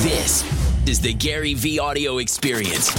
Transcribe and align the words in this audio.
This 0.00 0.44
is 0.86 1.00
the 1.00 1.14
GaryVee 1.14 1.80
audio 1.80 2.18
experience. 2.18 2.94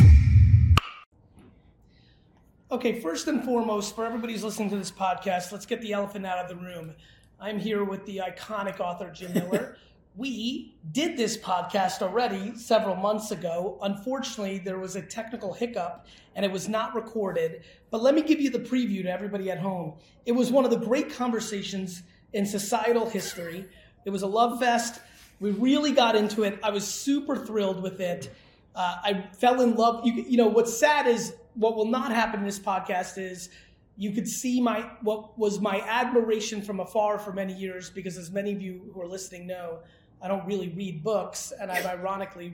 Okay, 2.71 2.99
first 2.99 3.27
and 3.27 3.43
foremost, 3.43 3.95
for 3.95 4.03
everybody 4.03 4.33
who's 4.33 4.43
listening 4.43 4.71
to 4.71 4.77
this 4.77 4.89
podcast, 4.89 5.51
let's 5.51 5.67
get 5.67 5.79
the 5.81 5.93
elephant 5.93 6.25
out 6.25 6.39
of 6.39 6.49
the 6.49 6.55
room. 6.55 6.95
I'm 7.39 7.59
here 7.59 7.83
with 7.83 8.03
the 8.07 8.17
iconic 8.17 8.79
author, 8.79 9.11
Jim 9.11 9.31
Miller. 9.35 9.77
we 10.15 10.75
did 10.91 11.15
this 11.15 11.37
podcast 11.37 12.01
already 12.01 12.55
several 12.57 12.95
months 12.95 13.29
ago. 13.29 13.77
Unfortunately, 13.83 14.57
there 14.57 14.79
was 14.79 14.95
a 14.95 15.01
technical 15.03 15.53
hiccup 15.53 16.07
and 16.35 16.43
it 16.43 16.51
was 16.51 16.67
not 16.67 16.95
recorded. 16.95 17.63
But 17.91 18.01
let 18.01 18.15
me 18.15 18.23
give 18.23 18.41
you 18.41 18.49
the 18.49 18.59
preview 18.59 19.03
to 19.03 19.11
everybody 19.11 19.51
at 19.51 19.59
home. 19.59 19.93
It 20.25 20.31
was 20.31 20.51
one 20.51 20.65
of 20.65 20.71
the 20.71 20.79
great 20.79 21.13
conversations 21.13 22.01
in 22.33 22.43
societal 22.43 23.07
history. 23.07 23.67
It 24.03 24.09
was 24.09 24.23
a 24.23 24.27
love 24.27 24.59
fest. 24.59 24.99
We 25.39 25.51
really 25.51 25.91
got 25.91 26.15
into 26.15 26.43
it. 26.43 26.59
I 26.63 26.71
was 26.71 26.87
super 26.87 27.35
thrilled 27.35 27.81
with 27.81 27.99
it. 27.99 28.33
Uh, 28.75 28.95
I 29.03 29.25
fell 29.33 29.61
in 29.61 29.75
love. 29.75 30.05
You, 30.05 30.13
you 30.13 30.37
know, 30.37 30.47
what's 30.47 30.77
sad 30.77 31.07
is 31.07 31.33
what 31.55 31.75
will 31.75 31.85
not 31.85 32.11
happen 32.11 32.39
in 32.39 32.45
this 32.45 32.59
podcast 32.59 33.17
is 33.17 33.49
you 33.97 34.11
could 34.11 34.27
see 34.27 34.61
my 34.61 34.89
what 35.01 35.37
was 35.37 35.59
my 35.59 35.81
admiration 35.81 36.61
from 36.61 36.79
afar 36.79 37.17
for 37.17 37.33
many 37.33 37.53
years 37.53 37.89
because 37.89 38.17
as 38.17 38.31
many 38.31 38.53
of 38.53 38.61
you 38.61 38.91
who 38.93 39.01
are 39.01 39.07
listening 39.07 39.47
know 39.47 39.79
i 40.21 40.27
don't 40.27 40.45
really 40.45 40.69
read 40.69 41.03
books 41.03 41.51
and 41.59 41.71
i've 41.71 41.85
ironically 41.85 42.53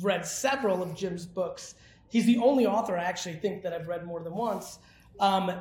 read 0.00 0.26
several 0.26 0.82
of 0.82 0.96
jim's 0.96 1.26
books 1.26 1.74
he's 2.08 2.24
the 2.24 2.38
only 2.38 2.66
author 2.66 2.96
i 2.96 3.04
actually 3.04 3.34
think 3.34 3.62
that 3.62 3.72
i've 3.72 3.86
read 3.86 4.06
more 4.06 4.20
than 4.20 4.34
once 4.34 4.78
um, 5.20 5.52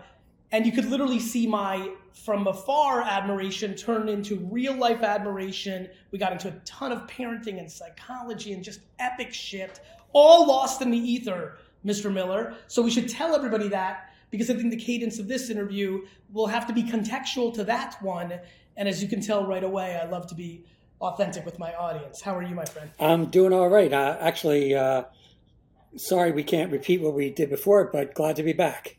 and 0.51 0.65
you 0.65 0.71
could 0.71 0.85
literally 0.85 1.19
see 1.19 1.47
my 1.47 1.91
from 2.25 2.47
afar 2.47 3.01
admiration 3.01 3.75
turn 3.75 4.09
into 4.09 4.37
real 4.51 4.75
life 4.75 5.03
admiration 5.03 5.87
we 6.11 6.20
got 6.20 6.31
into 6.31 6.47
a 6.47 6.59
ton 6.65 6.91
of 6.91 7.05
parenting 7.07 7.59
and 7.59 7.71
psychology 7.71 8.53
and 8.53 8.63
just 8.63 8.81
epic 8.99 9.33
shit 9.33 9.79
all 10.13 10.47
lost 10.47 10.81
in 10.81 10.89
the 10.89 10.97
ether 10.97 11.57
mr 11.85 12.12
miller 12.12 12.55
so 12.67 12.81
we 12.81 12.91
should 12.91 13.07
tell 13.07 13.35
everybody 13.35 13.67
that 13.67 14.09
because 14.29 14.49
I 14.49 14.55
think 14.55 14.71
the 14.71 14.77
cadence 14.77 15.20
of 15.20 15.27
this 15.27 15.49
interview 15.49 16.05
will 16.31 16.48
have 16.48 16.67
to 16.67 16.73
be 16.73 16.84
contextual 16.84 17.54
to 17.55 17.63
that 17.65 18.01
one. 18.01 18.34
And 18.76 18.87
as 18.87 19.01
you 19.01 19.09
can 19.09 19.21
tell 19.21 19.45
right 19.45 19.63
away, 19.63 19.99
I 20.01 20.05
love 20.05 20.27
to 20.27 20.35
be 20.35 20.65
authentic 21.01 21.45
with 21.45 21.59
my 21.59 21.73
audience. 21.73 22.21
How 22.21 22.35
are 22.35 22.43
you, 22.43 22.55
my 22.55 22.65
friend? 22.65 22.89
I'm 22.99 23.27
doing 23.27 23.54
all 23.54 23.70
right. 23.70 23.91
Uh, 23.91 24.17
actually, 24.20 24.76
uh, 24.76 25.04
sorry 25.95 26.32
we 26.32 26.43
can't 26.43 26.71
repeat 26.71 27.01
what 27.01 27.13
we 27.13 27.29
did 27.29 27.49
before, 27.49 27.89
but 27.91 28.13
glad 28.13 28.35
to 28.37 28.43
be 28.43 28.54
back. 28.54 28.98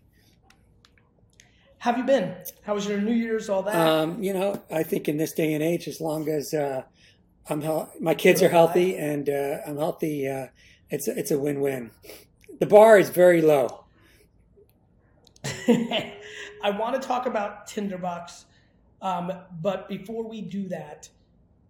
Have 1.88 1.96
you 1.96 2.04
been? 2.04 2.36
How 2.64 2.74
was 2.74 2.86
your 2.86 3.00
New 3.00 3.14
Year's? 3.14 3.48
All 3.48 3.62
that? 3.62 3.74
Um, 3.74 4.22
you 4.22 4.34
know, 4.34 4.62
I 4.70 4.82
think 4.82 5.08
in 5.08 5.16
this 5.16 5.32
day 5.32 5.54
and 5.54 5.64
age, 5.64 5.88
as 5.88 6.02
long 6.02 6.28
as 6.28 6.52
uh, 6.52 6.82
I'm 7.48 7.62
hel- 7.62 7.90
my 7.98 8.12
kids 8.12 8.42
are 8.42 8.50
healthy 8.50 8.98
and 8.98 9.26
uh, 9.30 9.60
I'm 9.66 9.78
healthy, 9.78 10.28
uh, 10.28 10.48
it's 10.90 11.08
it's 11.08 11.30
a 11.30 11.38
win-win. 11.38 11.90
The 12.60 12.66
bar 12.66 12.98
is 12.98 13.08
very 13.08 13.40
low. 13.40 13.86
I 15.66 16.12
want 16.78 17.00
to 17.00 17.08
talk 17.08 17.24
about 17.24 17.66
Tinderbox, 17.66 18.44
um, 19.00 19.32
but 19.62 19.88
before 19.88 20.28
we 20.28 20.42
do 20.42 20.68
that, 20.68 21.08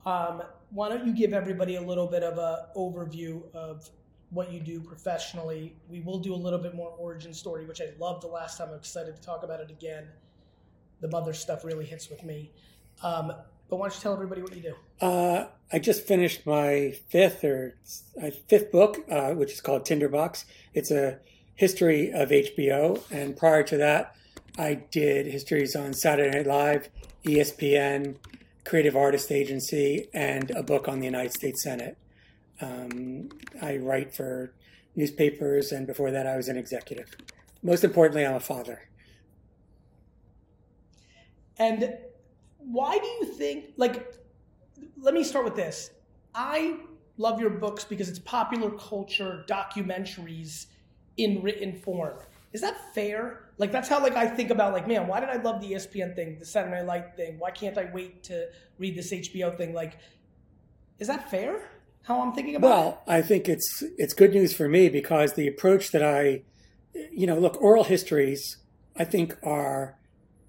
um, 0.04 0.42
why 0.70 0.88
don't 0.88 1.06
you 1.06 1.12
give 1.12 1.32
everybody 1.32 1.76
a 1.76 1.80
little 1.80 2.08
bit 2.08 2.24
of 2.24 2.38
a 2.38 2.70
overview 2.74 3.44
of 3.54 3.88
what 4.30 4.52
you 4.52 4.60
do 4.60 4.80
professionally? 4.80 5.74
We 5.88 6.00
will 6.00 6.18
do 6.18 6.34
a 6.34 6.36
little 6.36 6.58
bit 6.58 6.74
more 6.74 6.90
origin 6.98 7.32
story, 7.32 7.64
which 7.64 7.80
I 7.80 7.88
loved 7.98 8.22
the 8.22 8.28
last 8.28 8.58
time. 8.58 8.68
I'm 8.70 8.76
excited 8.76 9.16
to 9.16 9.22
talk 9.22 9.42
about 9.42 9.60
it 9.60 9.70
again. 9.70 10.08
The 11.00 11.08
mother 11.08 11.32
stuff 11.32 11.64
really 11.64 11.84
hits 11.84 12.10
with 12.10 12.24
me. 12.24 12.50
Um, 13.02 13.32
but 13.68 13.76
why 13.76 13.88
don't 13.88 13.96
you 13.96 14.02
tell 14.02 14.12
everybody 14.12 14.42
what 14.42 14.54
you 14.56 14.62
do? 14.62 15.06
Uh, 15.06 15.46
I 15.72 15.78
just 15.78 16.06
finished 16.06 16.46
my 16.46 16.94
fifth 17.08 17.44
or 17.44 17.76
uh, 18.20 18.30
fifth 18.48 18.72
book, 18.72 19.04
uh, 19.10 19.32
which 19.32 19.52
is 19.52 19.60
called 19.60 19.84
Tinderbox. 19.84 20.44
It's 20.74 20.90
a 20.90 21.18
history 21.54 22.12
of 22.12 22.30
HBO. 22.30 23.00
And 23.10 23.36
prior 23.36 23.62
to 23.64 23.76
that, 23.76 24.14
I 24.58 24.74
did 24.90 25.26
histories 25.26 25.76
on 25.76 25.92
Saturday 25.92 26.36
Night 26.36 26.46
Live, 26.46 26.88
ESPN, 27.24 28.16
Creative 28.64 28.96
Artist 28.96 29.30
Agency, 29.30 30.08
and 30.12 30.50
a 30.52 30.62
book 30.62 30.88
on 30.88 31.00
the 31.00 31.04
United 31.04 31.32
States 31.32 31.62
Senate. 31.62 31.96
Um, 32.60 33.28
I 33.62 33.76
write 33.76 34.14
for 34.14 34.52
newspapers, 34.96 35.72
and 35.72 35.86
before 35.86 36.10
that, 36.10 36.26
I 36.26 36.36
was 36.36 36.48
an 36.48 36.56
executive. 36.56 37.16
Most 37.62 37.84
importantly, 37.84 38.26
I'm 38.26 38.34
a 38.34 38.40
father. 38.40 38.88
And 41.58 41.94
why 42.58 42.98
do 42.98 43.06
you 43.06 43.24
think, 43.26 43.66
like, 43.76 44.14
let 45.00 45.14
me 45.14 45.24
start 45.24 45.44
with 45.44 45.56
this. 45.56 45.90
I 46.34 46.76
love 47.16 47.40
your 47.40 47.50
books 47.50 47.84
because 47.84 48.08
it's 48.08 48.18
popular 48.18 48.70
culture, 48.70 49.44
documentaries, 49.48 50.66
in 51.16 51.42
written 51.42 51.72
form. 51.72 52.18
Is 52.52 52.60
that 52.62 52.94
fair? 52.94 53.50
Like 53.58 53.72
that's 53.72 53.88
how 53.88 54.00
like 54.00 54.14
I 54.16 54.26
think 54.26 54.50
about 54.50 54.72
like 54.72 54.86
man, 54.86 55.06
why 55.06 55.20
did 55.20 55.28
I 55.28 55.36
love 55.36 55.60
the 55.60 55.72
ESPN 55.72 56.14
thing, 56.14 56.38
the 56.38 56.46
Saturday 56.46 56.76
Night 56.76 56.86
Live 56.86 57.16
thing? 57.16 57.38
Why 57.38 57.50
can't 57.50 57.76
I 57.76 57.90
wait 57.92 58.22
to 58.24 58.48
read 58.78 58.96
this 58.96 59.12
HBO 59.12 59.56
thing? 59.56 59.74
Like, 59.74 59.98
is 60.98 61.08
that 61.08 61.30
fair? 61.30 61.68
How 62.02 62.22
I'm 62.22 62.32
thinking 62.32 62.56
about 62.56 62.68
well, 62.68 63.02
it? 63.06 63.10
I 63.10 63.22
think 63.22 63.48
it's 63.48 63.82
it's 63.98 64.14
good 64.14 64.32
news 64.32 64.54
for 64.54 64.68
me 64.68 64.88
because 64.88 65.34
the 65.34 65.46
approach 65.46 65.90
that 65.90 66.02
I, 66.02 66.42
you 67.12 67.26
know, 67.26 67.38
look, 67.38 67.60
oral 67.60 67.84
histories 67.84 68.56
I 68.96 69.04
think 69.04 69.36
are 69.42 69.98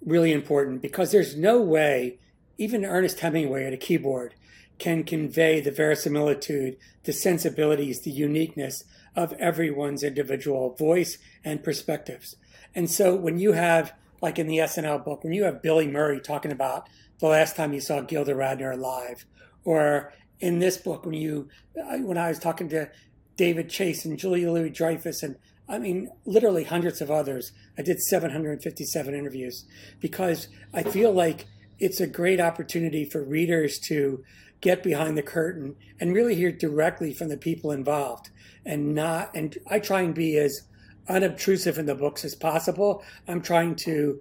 really 0.04 0.32
important 0.32 0.82
because 0.82 1.12
there's 1.12 1.36
no 1.36 1.62
way 1.62 2.20
even 2.58 2.86
Ernest 2.86 3.20
Hemingway 3.20 3.66
at 3.66 3.74
a 3.74 3.78
keyboard 3.78 4.36
can 4.80 5.04
convey 5.04 5.60
the 5.60 5.72
verisimilitude, 5.72 6.78
the 7.04 7.14
sensibilities, 7.14 8.02
the 8.02 8.12
uniqueness 8.12 8.86
of 9.16 9.34
everyone's 9.34 10.04
individual 10.04 10.74
voice 10.76 11.18
and 11.44 11.64
perspectives. 11.64 12.36
And 12.74 12.90
so 12.90 13.16
when 13.16 13.40
you 13.40 13.54
have, 13.54 13.94
like 14.22 14.40
in 14.40 14.48
the 14.48 14.58
SNL 14.58 15.04
book, 15.04 15.24
when 15.24 15.34
you 15.34 15.44
have 15.44 15.62
Billy 15.62 15.88
Murray 15.88 16.20
talking 16.20 16.52
about 16.52 16.88
the 17.20 17.28
last 17.28 17.56
time 17.56 17.74
he 17.74 17.80
saw 17.80 18.02
Gilda 18.02 18.34
Radner 18.34 18.78
live, 18.78 19.26
or 19.66 20.14
in 20.40 20.60
this 20.60 20.78
book 20.78 21.06
when 21.06 21.16
you, 21.16 21.50
when 21.74 22.18
I 22.18 22.30
was 22.30 22.40
talking 22.40 22.70
to 22.70 22.90
David 23.36 23.70
Chase 23.70 24.06
and 24.06 24.18
Julia 24.18 24.52
Louis 24.52 24.70
Dreyfus 24.70 25.24
and 25.24 25.36
I 25.70 25.78
mean, 25.78 26.10
literally 26.26 26.64
hundreds 26.64 27.00
of 27.00 27.12
others. 27.12 27.52
I 27.78 27.84
did 27.84 28.02
757 28.02 29.14
interviews 29.14 29.66
because 30.00 30.48
I 30.74 30.82
feel 30.82 31.12
like 31.12 31.46
it's 31.78 32.02
a 32.02 32.08
great 32.08 32.42
opportunity 32.42 33.06
for 33.06 33.24
readers 33.24 33.78
to 33.82 34.24
get 34.62 34.82
behind 34.82 35.18
the 35.18 35.22
curtain 35.22 35.76
and 36.00 36.14
really 36.14 36.36
hear 36.36 36.52
directly 36.52 37.14
from 37.14 37.30
the 37.30 37.38
people 37.38 37.72
involved 37.72 38.30
and 38.66 38.94
not 38.94 39.34
and 39.34 39.58
I 39.70 39.80
try 39.80 40.02
and 40.02 40.14
be 40.14 40.38
as 40.38 40.64
unobtrusive 41.08 41.78
in 41.78 41.86
the 41.86 41.96
books 41.96 42.26
as 42.26 42.36
possible. 42.36 43.04
I'm 43.28 43.42
trying 43.42 43.76
to 43.78 44.20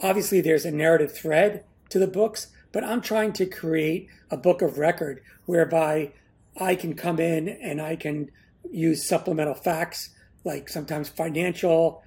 obviously 0.00 0.40
there's 0.40 0.64
a 0.64 0.70
narrative 0.70 1.12
thread 1.12 1.64
to 1.90 1.98
the 1.98 2.06
books, 2.06 2.48
but 2.74 2.82
I'm 2.82 3.00
trying 3.00 3.32
to 3.34 3.46
create 3.46 4.08
a 4.30 4.36
book 4.36 4.60
of 4.60 4.78
record 4.78 5.22
whereby 5.46 6.12
I 6.60 6.74
can 6.74 6.94
come 6.94 7.20
in 7.20 7.48
and 7.48 7.80
I 7.80 7.94
can 7.94 8.30
use 8.70 9.08
supplemental 9.08 9.54
facts 9.54 10.10
like 10.42 10.68
sometimes 10.68 11.08
financial 11.08 12.02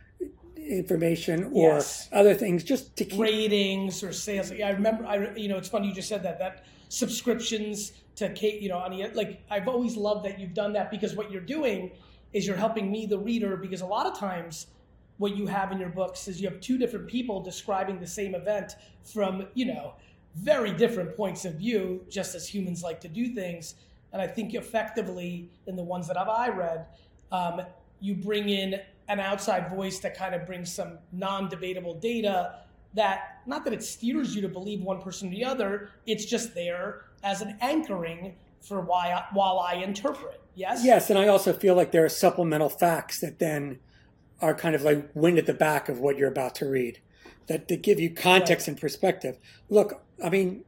information 0.57 1.49
or 1.53 1.75
yes. 1.75 2.09
other 2.11 2.33
things 2.33 2.65
just 2.65 2.97
to 2.97 3.05
keep 3.05 3.19
ratings 3.19 4.03
or 4.03 4.11
sales. 4.11 4.51
Yeah, 4.51 4.67
I 4.67 4.71
remember 4.71 5.05
I 5.05 5.33
you 5.35 5.47
know 5.47 5.57
it's 5.57 5.69
funny 5.69 5.87
you 5.87 5.93
just 5.93 6.09
said 6.09 6.21
that 6.23 6.37
that 6.39 6.65
subscriptions 6.89 7.93
to 8.17 8.29
Kate, 8.33 8.61
you 8.61 8.67
know, 8.67 8.77
on 8.77 8.91
the, 8.91 9.07
like 9.13 9.41
I've 9.49 9.69
always 9.69 9.95
loved 9.95 10.25
that 10.25 10.37
you've 10.37 10.53
done 10.53 10.73
that 10.73 10.91
because 10.91 11.15
what 11.15 11.31
you're 11.31 11.41
doing 11.41 11.91
is 12.33 12.45
you're 12.45 12.57
helping 12.57 12.91
me, 12.91 13.05
the 13.05 13.17
reader, 13.17 13.55
because 13.55 13.81
a 13.81 13.85
lot 13.85 14.05
of 14.05 14.17
times 14.19 14.67
what 15.17 15.35
you 15.35 15.47
have 15.47 15.71
in 15.71 15.79
your 15.79 15.89
books 15.89 16.27
is 16.27 16.41
you 16.41 16.49
have 16.49 16.59
two 16.59 16.77
different 16.77 17.07
people 17.07 17.41
describing 17.41 17.99
the 17.99 18.07
same 18.07 18.35
event 18.35 18.75
from, 19.03 19.47
you 19.53 19.65
know, 19.65 19.93
very 20.39 20.71
different 20.73 21.15
points 21.15 21.45
of 21.45 21.55
view, 21.55 22.05
just 22.09 22.35
as 22.35 22.47
humans 22.47 22.83
like 22.83 23.01
to 23.01 23.07
do 23.07 23.33
things. 23.33 23.75
And 24.13 24.21
I 24.21 24.27
think 24.27 24.53
effectively 24.53 25.49
in 25.65 25.75
the 25.75 25.83
ones 25.83 26.07
that 26.07 26.17
I've 26.17 26.29
I 26.29 26.49
read, 26.49 26.85
um, 27.31 27.61
you 27.99 28.15
bring 28.15 28.49
in 28.49 28.79
an 29.09 29.19
outside 29.19 29.69
voice 29.69 29.99
that 29.99 30.17
kind 30.17 30.35
of 30.35 30.45
brings 30.45 30.71
some 30.71 30.99
non-debatable 31.11 31.95
data 31.95 32.59
that 32.93 33.41
not 33.45 33.63
that 33.63 33.73
it 33.73 33.83
steers 33.83 34.35
you 34.35 34.41
to 34.41 34.47
believe 34.47 34.81
one 34.81 35.01
person 35.01 35.27
or 35.27 35.31
the 35.31 35.45
other, 35.45 35.89
it's 36.05 36.25
just 36.25 36.53
there 36.55 37.05
as 37.23 37.41
an 37.41 37.57
anchoring 37.61 38.35
for 38.61 38.81
why 38.81 39.11
I, 39.11 39.25
while 39.33 39.59
I 39.59 39.75
interpret. 39.75 40.41
Yes. 40.55 40.83
Yes, 40.83 41.09
and 41.09 41.19
I 41.19 41.27
also 41.27 41.53
feel 41.53 41.75
like 41.75 41.91
there 41.91 42.03
are 42.03 42.09
supplemental 42.09 42.69
facts 42.69 43.21
that 43.21 43.39
then 43.39 43.79
are 44.41 44.53
kind 44.53 44.75
of 44.75 44.81
like 44.81 45.09
wind 45.13 45.37
at 45.37 45.45
the 45.45 45.53
back 45.53 45.89
of 45.89 45.99
what 45.99 46.17
you're 46.17 46.29
about 46.29 46.55
to 46.55 46.67
read, 46.67 46.99
that, 47.47 47.67
that 47.67 47.81
give 47.81 47.99
you 47.99 48.09
context 48.09 48.67
right. 48.67 48.73
and 48.73 48.81
perspective. 48.81 49.37
Look, 49.69 50.01
I 50.23 50.29
mean, 50.29 50.63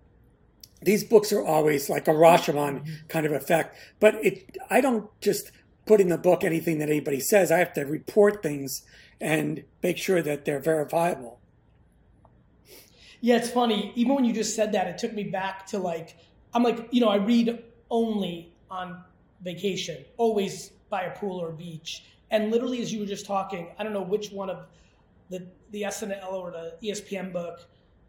these 0.82 1.04
books 1.04 1.32
are 1.34 1.44
always 1.46 1.90
like 1.90 2.08
a 2.08 2.12
Rashomon 2.12 2.82
mm-hmm. 2.82 3.08
kind 3.08 3.26
of 3.26 3.32
effect, 3.32 3.76
but 4.00 4.16
it 4.24 4.58
I 4.70 4.82
don't 4.82 5.10
just 5.22 5.52
put 5.86 6.00
in 6.00 6.10
the 6.10 6.18
book 6.18 6.44
anything 6.44 6.80
that 6.80 6.90
anybody 6.90 7.20
says. 7.20 7.52
I 7.52 7.58
have 7.58 7.74
to 7.74 7.82
report 7.82 8.44
things 8.44 8.84
and 9.20 9.64
make 9.84 9.98
sure 9.98 10.22
that 10.22 10.46
they're 10.46 10.60
verifiable. 10.60 11.40
Yeah, 13.22 13.36
it's 13.36 13.50
funny. 13.50 13.92
Even 13.96 14.16
when 14.16 14.24
you 14.24 14.34
just 14.34 14.56
said 14.56 14.72
that, 14.74 14.88
it 14.88 14.98
took 14.98 15.14
me 15.14 15.24
back 15.24 15.66
to 15.68 15.80
like, 15.80 16.16
I'm 16.54 16.64
like, 16.64 16.88
you 16.92 17.02
know, 17.02 17.10
I 17.10 17.18
read 17.18 17.64
only 17.90 18.54
on 18.72 19.04
vacation, 19.42 20.06
always 20.18 20.70
by 20.90 21.02
a 21.02 21.18
pool 21.18 21.38
or 21.42 21.50
a 21.50 21.54
beach. 21.54 22.06
And 22.32 22.52
literally, 22.52 22.82
as 22.82 22.94
you 22.94 23.00
were 23.00 23.06
just 23.06 23.26
talking, 23.26 23.70
I 23.78 23.84
don't 23.84 23.94
know 23.94 24.02
which 24.02 24.32
one 24.32 24.50
of 24.50 24.68
the 25.30 25.48
the 25.72 25.84
SNL 25.84 26.32
or 26.32 26.52
the 26.52 26.76
ESPN 26.84 27.32
book 27.32 27.60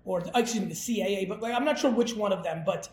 or 0.05 0.21
the, 0.21 0.31
excuse 0.35 0.63
me 0.63 0.69
the 0.69 0.75
CAA 0.75 1.29
book. 1.29 1.41
Like 1.41 1.55
I'm 1.55 1.65
not 1.65 1.79
sure 1.79 1.91
which 1.91 2.15
one 2.15 2.33
of 2.33 2.43
them, 2.43 2.63
but 2.65 2.89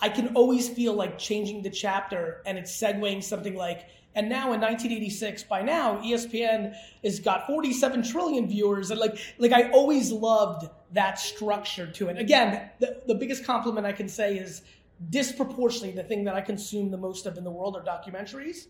I 0.00 0.08
can 0.08 0.34
always 0.34 0.68
feel 0.68 0.92
like 0.92 1.18
changing 1.18 1.62
the 1.62 1.70
chapter 1.70 2.42
and 2.46 2.58
it's 2.58 2.72
segueing 2.76 3.22
something 3.22 3.54
like. 3.54 3.86
And 4.14 4.30
now 4.30 4.54
in 4.54 4.62
1986, 4.62 5.42
by 5.44 5.60
now 5.60 5.98
ESPN 5.98 6.74
has 7.04 7.20
got 7.20 7.46
47 7.46 8.02
trillion 8.02 8.48
viewers, 8.48 8.90
and 8.90 8.98
like 8.98 9.18
like 9.38 9.52
I 9.52 9.70
always 9.70 10.10
loved 10.10 10.68
that 10.92 11.18
structure 11.18 11.86
to 11.86 12.08
it. 12.08 12.18
Again, 12.18 12.70
the, 12.78 13.02
the 13.06 13.14
biggest 13.14 13.44
compliment 13.44 13.86
I 13.86 13.92
can 13.92 14.08
say 14.08 14.38
is 14.38 14.62
disproportionately 15.10 15.92
the 15.92 16.08
thing 16.08 16.24
that 16.24 16.34
I 16.34 16.40
consume 16.40 16.90
the 16.90 16.96
most 16.96 17.26
of 17.26 17.36
in 17.36 17.44
the 17.44 17.50
world 17.50 17.76
are 17.76 17.82
documentaries. 17.82 18.68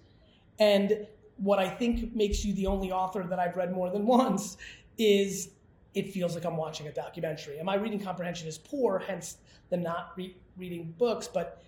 And 0.59 1.07
what 1.37 1.59
I 1.59 1.69
think 1.69 2.15
makes 2.15 2.45
you 2.45 2.53
the 2.55 2.67
only 2.67 2.93
author 2.93 3.23
that 3.23 3.39
I've 3.39 3.57
read 3.57 3.73
more 3.73 3.91
than 3.91 4.07
once 4.07 4.57
is 4.99 5.51
it 5.95 6.13
feels 6.13 6.35
like 6.35 6.45
I'm 6.45 6.57
watching 6.57 6.89
a 6.89 6.93
documentary. 6.93 7.57
And 7.57 7.67
my 7.67 7.75
reading 7.75 8.01
comprehension 8.01 8.49
is 8.49 8.59
poor, 8.59 8.99
hence 8.99 9.39
the 9.71 9.77
not 9.77 10.13
re- 10.17 10.37
reading 10.57 10.95
books, 10.99 11.27
but 11.27 11.63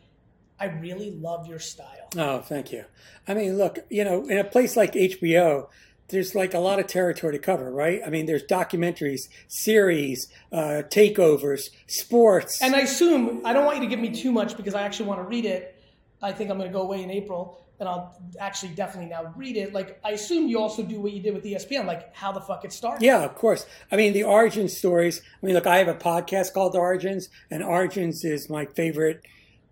I 0.60 0.66
really 0.66 1.12
love 1.12 1.46
your 1.46 1.58
style. 1.58 2.08
Oh, 2.16 2.40
thank 2.40 2.72
you. 2.72 2.84
I 3.26 3.34
mean, 3.34 3.56
look, 3.56 3.78
you 3.90 4.04
know, 4.04 4.26
in 4.26 4.38
a 4.38 4.44
place 4.44 4.76
like 4.76 4.92
HBO, 4.92 5.68
there's 6.08 6.34
like 6.34 6.54
a 6.54 6.58
lot 6.58 6.78
of 6.78 6.86
territory 6.86 7.34
to 7.34 7.38
cover, 7.38 7.70
right? 7.70 8.00
I 8.04 8.10
mean, 8.10 8.26
there's 8.26 8.42
documentaries, 8.42 9.28
series, 9.46 10.28
uh, 10.52 10.82
takeovers, 10.88 11.68
sports. 11.86 12.60
And 12.62 12.74
I 12.74 12.80
assume, 12.80 13.42
I 13.44 13.52
don't 13.52 13.66
want 13.66 13.78
you 13.78 13.84
to 13.84 13.88
give 13.88 14.00
me 14.00 14.10
too 14.10 14.32
much 14.32 14.56
because 14.56 14.74
I 14.74 14.82
actually 14.82 15.06
want 15.06 15.20
to 15.20 15.28
read 15.28 15.44
it. 15.44 15.80
I 16.20 16.32
think 16.32 16.50
I'm 16.50 16.58
going 16.58 16.68
to 16.68 16.72
go 16.72 16.82
away 16.82 17.02
in 17.02 17.10
April 17.10 17.67
and 17.80 17.88
I'll 17.88 18.16
actually 18.40 18.72
definitely 18.74 19.10
now 19.10 19.32
read 19.36 19.56
it. 19.56 19.72
Like, 19.72 20.00
I 20.04 20.10
assume 20.12 20.48
you 20.48 20.58
also 20.58 20.82
do 20.82 21.00
what 21.00 21.12
you 21.12 21.22
did 21.22 21.34
with 21.34 21.44
ESPN, 21.44 21.86
like 21.86 22.14
how 22.14 22.32
the 22.32 22.40
fuck 22.40 22.64
it 22.64 22.72
started. 22.72 23.04
Yeah, 23.04 23.22
of 23.24 23.34
course. 23.36 23.66
I 23.92 23.96
mean, 23.96 24.12
the 24.12 24.24
origin 24.24 24.68
stories. 24.68 25.22
I 25.42 25.46
mean, 25.46 25.54
look, 25.54 25.66
I 25.66 25.78
have 25.78 25.88
a 25.88 25.94
podcast 25.94 26.52
called 26.52 26.74
Origins, 26.74 27.28
and 27.50 27.62
Origins 27.62 28.24
is 28.24 28.50
my 28.50 28.66
favorite 28.66 29.22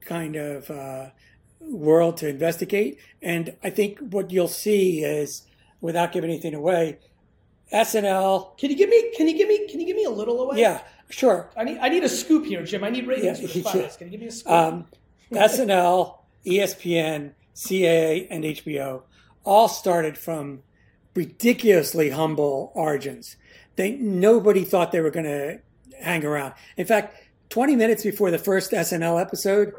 kind 0.00 0.36
of 0.36 0.70
uh, 0.70 1.06
world 1.60 2.18
to 2.18 2.28
investigate. 2.28 2.98
And 3.22 3.56
I 3.64 3.70
think 3.70 3.98
what 3.98 4.30
you'll 4.30 4.46
see 4.48 5.02
is, 5.02 5.42
without 5.80 6.12
giving 6.12 6.30
anything 6.30 6.54
away, 6.54 6.98
SNL. 7.72 8.56
Can 8.58 8.70
you 8.70 8.76
give 8.76 8.88
me? 8.88 9.12
Can 9.16 9.26
you 9.26 9.36
give 9.36 9.48
me? 9.48 9.66
Can 9.68 9.80
you 9.80 9.86
give 9.86 9.96
me 9.96 10.04
a 10.04 10.10
little 10.10 10.40
away? 10.40 10.60
Yeah, 10.60 10.82
sure. 11.10 11.50
I 11.56 11.64
need. 11.64 11.78
I 11.78 11.88
need 11.88 12.04
a 12.04 12.08
scoop 12.08 12.46
here, 12.46 12.62
Jim. 12.62 12.84
I 12.84 12.90
need 12.90 13.06
ratings 13.08 13.40
Yeah, 13.40 13.48
for 13.48 13.52
this 13.52 13.74
yeah. 13.74 13.88
Can 13.98 14.06
you 14.06 14.10
give 14.12 14.20
me 14.20 14.26
a 14.28 14.30
scoop? 14.30 14.52
Um, 14.52 14.86
SNL, 15.32 16.18
ESPN, 16.46 17.32
CAA, 17.56 18.26
and 18.30 18.44
HBO 18.44 19.02
all 19.44 19.68
started 19.68 20.18
from 20.18 20.62
ridiculously 21.14 22.10
humble 22.10 22.70
origins. 22.74 23.36
They 23.76 23.92
nobody 23.92 24.64
thought 24.64 24.92
they 24.92 25.00
were 25.00 25.10
going 25.10 25.26
to 25.26 25.60
hang 26.00 26.24
around. 26.24 26.54
In 26.76 26.86
fact, 26.86 27.16
20 27.48 27.74
minutes 27.76 28.02
before 28.02 28.30
the 28.30 28.38
first 28.38 28.72
SNL 28.72 29.20
episode, 29.20 29.72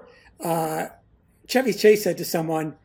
uh, 0.44 0.88
Chevy 1.48 1.74
Chase 1.74 2.04
said 2.04 2.18
to 2.18 2.26
someone, 2.26 2.76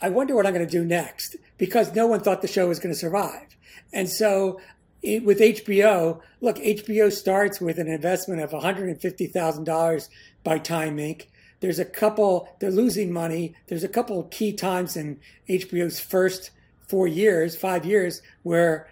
"I 0.00 0.10
wonder 0.10 0.34
what 0.34 0.46
I'm 0.46 0.52
going 0.52 0.66
to 0.66 0.70
do 0.70 0.84
next," 0.84 1.36
because 1.56 1.94
no 1.94 2.06
one 2.06 2.20
thought 2.20 2.42
the 2.42 2.48
show 2.48 2.68
was 2.68 2.78
going 2.78 2.92
to 2.92 2.98
survive. 2.98 3.56
And 3.92 4.08
so, 4.08 4.60
it, 5.02 5.24
with 5.24 5.40
HBO, 5.40 6.20
look, 6.40 6.56
HBO 6.56 7.12
starts 7.12 7.60
with 7.60 7.78
an 7.78 7.88
investment 7.88 8.40
of 8.42 8.50
$150,000 8.50 10.08
by 10.42 10.58
Time 10.58 10.96
Inc. 10.96 11.26
There's 11.64 11.78
a 11.78 11.86
couple, 11.86 12.54
they're 12.58 12.70
losing 12.70 13.10
money. 13.10 13.54
There's 13.68 13.84
a 13.84 13.88
couple 13.88 14.20
of 14.20 14.28
key 14.28 14.52
times 14.52 14.98
in 14.98 15.18
HBO's 15.48 15.98
first 15.98 16.50
four 16.86 17.08
years, 17.08 17.56
five 17.56 17.86
years, 17.86 18.20
where 18.42 18.86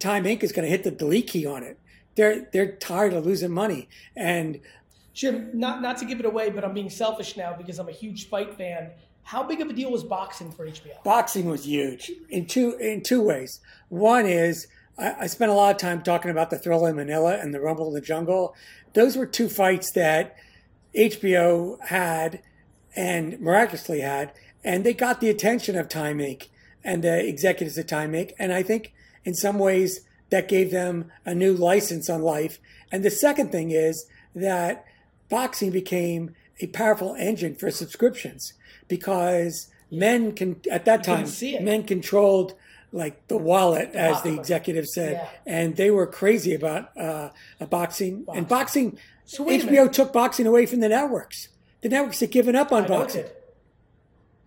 Time 0.00 0.24
Inc. 0.24 0.42
is 0.42 0.50
going 0.50 0.64
to 0.64 0.68
hit 0.68 0.82
the 0.82 0.90
delete 0.90 1.28
key 1.28 1.46
on 1.46 1.62
it. 1.62 1.78
They're 2.16 2.48
they're 2.52 2.72
tired 2.72 3.12
of 3.12 3.24
losing 3.24 3.52
money, 3.52 3.88
and 4.16 4.58
Jim, 5.14 5.50
not 5.54 5.82
not 5.82 5.98
to 5.98 6.04
give 6.04 6.18
it 6.18 6.26
away, 6.26 6.50
but 6.50 6.64
I'm 6.64 6.74
being 6.74 6.90
selfish 6.90 7.36
now 7.36 7.54
because 7.56 7.78
I'm 7.78 7.88
a 7.88 7.92
huge 7.92 8.28
fight 8.28 8.56
fan. 8.56 8.90
How 9.22 9.44
big 9.44 9.60
of 9.60 9.68
a 9.68 9.72
deal 9.72 9.92
was 9.92 10.02
boxing 10.02 10.50
for 10.50 10.66
HBO? 10.66 11.04
boxing 11.04 11.44
was 11.48 11.64
huge 11.64 12.10
in 12.28 12.46
two 12.46 12.72
in 12.78 13.04
two 13.04 13.22
ways. 13.22 13.60
One 13.88 14.26
is 14.26 14.66
I, 14.98 15.14
I 15.20 15.26
spent 15.28 15.52
a 15.52 15.54
lot 15.54 15.70
of 15.70 15.80
time 15.80 16.02
talking 16.02 16.32
about 16.32 16.50
the 16.50 16.56
Thrilla 16.56 16.90
in 16.90 16.96
Manila 16.96 17.38
and 17.38 17.54
the 17.54 17.60
Rumble 17.60 17.86
in 17.86 17.94
the 17.94 18.00
Jungle. 18.00 18.56
Those 18.94 19.16
were 19.16 19.26
two 19.26 19.48
fights 19.48 19.92
that 19.92 20.36
HBO 20.96 21.80
had 21.86 22.40
and 22.96 23.40
miraculously 23.40 24.00
had, 24.00 24.32
and 24.64 24.84
they 24.84 24.92
got 24.92 25.20
the 25.20 25.30
attention 25.30 25.76
of 25.76 25.88
Time 25.88 26.18
Inc. 26.18 26.48
and 26.84 27.02
the 27.04 27.26
executives 27.26 27.78
at 27.78 27.88
Time 27.88 28.12
Inc. 28.12 28.32
And 28.38 28.52
I 28.52 28.62
think 28.62 28.92
in 29.24 29.34
some 29.34 29.58
ways 29.58 30.00
that 30.30 30.48
gave 30.48 30.70
them 30.70 31.10
a 31.24 31.34
new 31.34 31.52
license 31.54 32.08
on 32.10 32.22
life. 32.22 32.58
And 32.92 33.04
the 33.04 33.10
second 33.10 33.52
thing 33.52 33.70
is 33.70 34.06
that 34.34 34.84
boxing 35.28 35.70
became 35.70 36.34
a 36.60 36.66
powerful 36.68 37.14
engine 37.18 37.54
for 37.54 37.70
subscriptions 37.70 38.52
because 38.88 39.68
men 39.90 40.32
can 40.32 40.60
at 40.70 40.84
that 40.84 41.02
time 41.02 41.26
men 41.64 41.82
controlled 41.84 42.54
like 42.92 43.26
the 43.28 43.36
wallet 43.36 43.90
as 43.94 44.22
the 44.22 44.34
executive 44.34 44.86
said 44.86 45.12
Yeah. 45.12 45.28
and 45.46 45.76
they 45.76 45.90
were 45.90 46.06
crazy 46.06 46.54
about 46.54 46.96
uh, 46.96 47.30
a 47.60 47.66
boxing 47.66 48.24
and 48.32 48.46
boxing 48.46 48.98
So 49.30 49.44
HBO 49.44 49.90
took 49.92 50.12
boxing 50.12 50.44
away 50.44 50.66
from 50.66 50.80
the 50.80 50.88
networks 50.88 51.50
the 51.82 51.88
networks 51.88 52.18
had 52.18 52.32
given 52.32 52.56
up 52.56 52.72
on 52.72 52.84
I 52.84 52.88
boxing. 52.88 53.26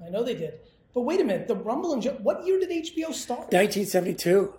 I 0.06 0.10
know 0.10 0.24
they 0.24 0.36
did. 0.36 0.60
But 0.94 1.02
wait 1.02 1.22
a 1.22 1.24
minute, 1.24 1.48
the 1.48 1.56
Rumble 1.56 1.94
and 1.94 2.02
Ju- 2.02 2.18
what 2.22 2.46
year 2.46 2.60
did 2.60 2.70
HBO 2.70 3.14
start? 3.14 3.52
1972 3.52 4.54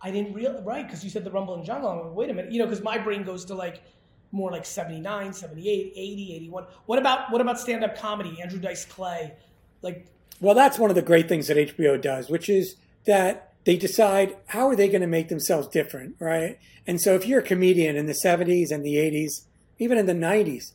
I 0.00 0.10
didn't 0.12 0.34
realize, 0.34 0.62
right 0.64 0.86
because 0.86 1.02
you 1.02 1.08
said 1.10 1.24
the 1.24 1.30
Rumble 1.30 1.54
and 1.54 1.64
Jungle. 1.64 1.88
I'm 1.88 1.98
like, 1.98 2.14
wait 2.14 2.30
a 2.30 2.34
minute, 2.34 2.52
you 2.52 2.58
know, 2.58 2.66
because 2.66 2.84
my 2.84 2.98
brain 2.98 3.24
goes 3.24 3.46
to 3.46 3.54
like 3.54 3.82
more 4.30 4.52
like 4.52 4.64
79, 4.66 5.32
78, 5.32 5.92
80, 5.96 6.34
81. 6.36 6.64
What 6.84 6.98
about 6.98 7.32
what 7.32 7.40
about 7.40 7.58
stand 7.58 7.82
up 7.82 7.96
comedy? 7.96 8.38
Andrew 8.40 8.60
Dice 8.60 8.84
Clay, 8.84 9.32
like 9.80 10.06
Well, 10.40 10.54
that's 10.54 10.78
one 10.78 10.90
of 10.90 10.96
the 10.96 11.02
great 11.02 11.28
things 11.28 11.48
that 11.48 11.56
HBO 11.56 11.98
does, 12.00 12.28
which 12.28 12.48
is 12.48 12.76
that 13.06 13.47
they 13.68 13.76
decide 13.76 14.34
how 14.46 14.66
are 14.68 14.74
they 14.74 14.88
going 14.88 15.02
to 15.02 15.06
make 15.06 15.28
themselves 15.28 15.68
different, 15.68 16.16
right? 16.18 16.58
And 16.86 16.98
so 16.98 17.14
if 17.14 17.26
you're 17.26 17.40
a 17.40 17.42
comedian 17.42 17.96
in 17.96 18.06
the 18.06 18.18
70s 18.24 18.70
and 18.70 18.82
the 18.82 18.94
80s, 18.94 19.42
even 19.78 19.98
in 19.98 20.06
the 20.06 20.14
90s, 20.14 20.72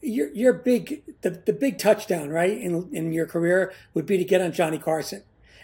your 0.00 0.28
your 0.32 0.52
big 0.52 1.04
the, 1.20 1.30
the 1.30 1.52
big 1.52 1.78
touchdown, 1.78 2.30
right, 2.30 2.58
in 2.58 2.90
in 2.92 3.12
your 3.12 3.26
career 3.26 3.72
would 3.94 4.06
be 4.06 4.18
to 4.18 4.24
get 4.24 4.40
on 4.40 4.50
Johnny 4.50 4.78
Carson. 4.78 5.22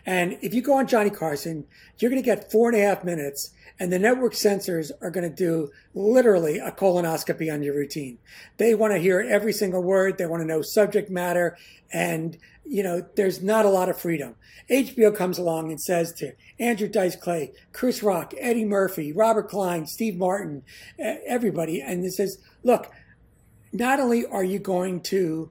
And 0.09 0.39
if 0.41 0.55
you 0.55 0.63
go 0.63 0.79
on 0.79 0.87
Johnny 0.87 1.11
Carson, 1.11 1.67
you're 1.99 2.11
going 2.11 2.23
to 2.23 2.25
get 2.25 2.51
four 2.51 2.71
and 2.71 2.79
a 2.79 2.83
half 2.83 3.05
minutes, 3.05 3.51
and 3.79 3.93
the 3.93 3.99
network 3.99 4.33
censors 4.33 4.91
are 5.03 5.11
going 5.11 5.29
to 5.29 5.37
do 5.37 5.71
literally 5.93 6.57
a 6.57 6.73
colonoscopy 6.73 7.53
on 7.53 7.63
your 7.63 7.75
routine. 7.75 8.17
They 8.57 8.75
want 8.75 8.95
to 8.95 8.99
hear 8.99 9.21
every 9.21 9.53
single 9.53 9.83
word. 9.83 10.17
They 10.17 10.25
want 10.25 10.41
to 10.41 10.47
know 10.47 10.63
subject 10.63 11.11
matter, 11.11 11.59
and 11.93 12.39
you 12.65 12.83
know 12.83 13.07
there's 13.17 13.43
not 13.43 13.67
a 13.67 13.69
lot 13.69 13.91
of 13.91 14.01
freedom. 14.01 14.37
HBO 14.71 15.15
comes 15.15 15.37
along 15.37 15.71
and 15.71 15.79
says 15.79 16.15
to 16.15 16.33
Andrew 16.59 16.89
Dice 16.89 17.15
Clay, 17.15 17.53
Chris 17.75 18.03
Rock, 18.03 18.33
Eddie 18.39 18.65
Murphy, 18.65 19.13
Robert 19.13 19.51
Klein, 19.51 19.87
Steve 19.87 20.17
Martin, 20.17 20.63
everybody, 20.99 21.83
and 21.83 22.03
it 22.03 22.15
says, 22.15 22.39
look, 22.63 22.91
not 23.75 24.01
only 24.01 24.25
are 24.25 24.45
you 24.45 24.59
going 24.59 25.03
to 25.03 25.51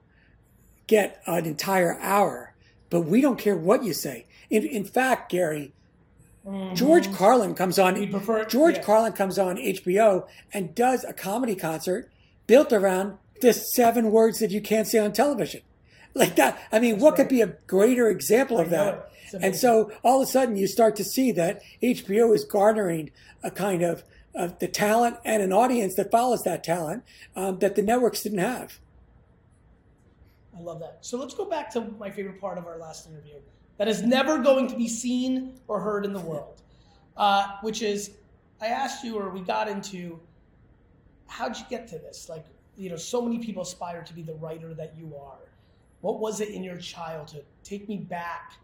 get 0.88 1.22
an 1.28 1.46
entire 1.46 1.96
hour, 2.00 2.56
but 2.90 3.02
we 3.02 3.20
don't 3.20 3.38
care 3.38 3.56
what 3.56 3.84
you 3.84 3.92
say. 3.92 4.24
In, 4.50 4.64
in 4.64 4.84
fact, 4.84 5.30
Gary, 5.30 5.72
George 6.74 7.12
Carlin 7.12 7.54
comes 7.54 7.78
on. 7.78 8.00
You 8.00 8.08
prefer- 8.08 8.44
George 8.46 8.76
yeah. 8.76 8.82
Carlin 8.82 9.12
comes 9.12 9.38
on 9.38 9.56
HBO 9.56 10.26
and 10.52 10.74
does 10.74 11.04
a 11.04 11.12
comedy 11.12 11.54
concert 11.54 12.10
built 12.46 12.72
around 12.72 13.18
the 13.40 13.52
seven 13.52 14.10
words 14.10 14.38
that 14.38 14.50
you 14.50 14.60
can't 14.60 14.86
say 14.86 14.98
on 14.98 15.12
television. 15.12 15.60
Like 16.14 16.36
that. 16.36 16.60
I 16.72 16.80
mean, 16.80 16.98
what 16.98 17.16
could 17.16 17.28
be 17.28 17.42
a 17.42 17.48
greater 17.66 18.08
example 18.08 18.58
of 18.58 18.70
that? 18.70 19.12
And 19.40 19.54
so 19.54 19.92
all 20.02 20.22
of 20.22 20.28
a 20.28 20.30
sudden 20.30 20.56
you 20.56 20.66
start 20.66 20.96
to 20.96 21.04
see 21.04 21.32
that 21.32 21.60
HBO 21.82 22.34
is 22.34 22.44
garnering 22.44 23.10
a 23.44 23.50
kind 23.50 23.82
of, 23.82 24.02
of 24.34 24.58
the 24.58 24.68
talent 24.68 25.18
and 25.24 25.42
an 25.42 25.52
audience 25.52 25.94
that 25.96 26.10
follows 26.10 26.42
that 26.44 26.64
talent 26.64 27.04
um, 27.36 27.58
that 27.58 27.76
the 27.76 27.82
networks 27.82 28.22
didn't 28.22 28.38
have. 28.38 28.80
I 30.56 30.60
love 30.62 30.80
that. 30.80 30.98
So 31.02 31.18
let's 31.18 31.34
go 31.34 31.44
back 31.44 31.70
to 31.74 31.82
my 31.98 32.10
favorite 32.10 32.40
part 32.40 32.56
of 32.56 32.66
our 32.66 32.78
last 32.78 33.06
interview 33.06 33.34
that 33.78 33.88
is 33.88 34.02
never 34.02 34.38
going 34.38 34.68
to 34.68 34.76
be 34.76 34.88
seen 34.88 35.54
or 35.66 35.80
heard 35.80 36.04
in 36.04 36.12
the 36.12 36.20
world, 36.20 36.60
uh, 37.16 37.56
which 37.62 37.82
is 37.82 38.10
I 38.60 38.66
asked 38.66 39.04
you, 39.04 39.16
or 39.16 39.30
we 39.30 39.40
got 39.40 39.68
into, 39.68 40.18
how'd 41.26 41.56
you 41.56 41.64
get 41.70 41.86
to 41.88 41.98
this? 41.98 42.28
Like, 42.28 42.44
you 42.76 42.90
know, 42.90 42.96
so 42.96 43.22
many 43.22 43.38
people 43.38 43.62
aspire 43.62 44.02
to 44.02 44.12
be 44.12 44.22
the 44.22 44.34
writer 44.34 44.74
that 44.74 44.94
you 44.96 45.14
are. 45.16 45.38
What 46.00 46.18
was 46.18 46.40
it 46.40 46.50
in 46.50 46.62
your 46.62 46.76
childhood? 46.76 47.44
Take 47.62 47.88
me 47.88 47.96
back. 47.96 48.54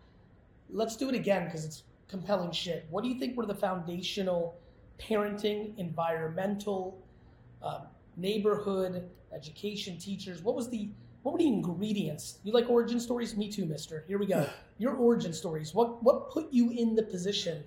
Let's 0.70 0.96
do 0.96 1.08
it 1.08 1.14
again 1.14 1.44
because 1.44 1.64
it's 1.64 1.84
compelling 2.08 2.50
shit. 2.50 2.86
What 2.90 3.02
do 3.02 3.08
you 3.08 3.18
think 3.18 3.36
were 3.36 3.46
the 3.46 3.54
foundational 3.54 4.56
parenting, 5.00 5.76
environmental, 5.78 6.98
um, 7.62 7.82
neighborhood, 8.16 9.08
education, 9.32 9.96
teachers? 9.98 10.42
What 10.42 10.56
was 10.56 10.68
the 10.68 10.88
what 11.24 11.32
were 11.32 11.38
the 11.38 11.48
ingredients? 11.48 12.38
You 12.44 12.52
like 12.52 12.68
origin 12.68 13.00
stories? 13.00 13.34
Me 13.34 13.50
too, 13.50 13.64
Mister. 13.64 14.04
Here 14.06 14.18
we 14.18 14.26
go. 14.26 14.46
Your 14.78 14.94
origin 14.94 15.32
stories. 15.32 15.74
What 15.74 16.02
what 16.02 16.30
put 16.30 16.52
you 16.52 16.70
in 16.70 16.94
the 16.94 17.02
position 17.02 17.64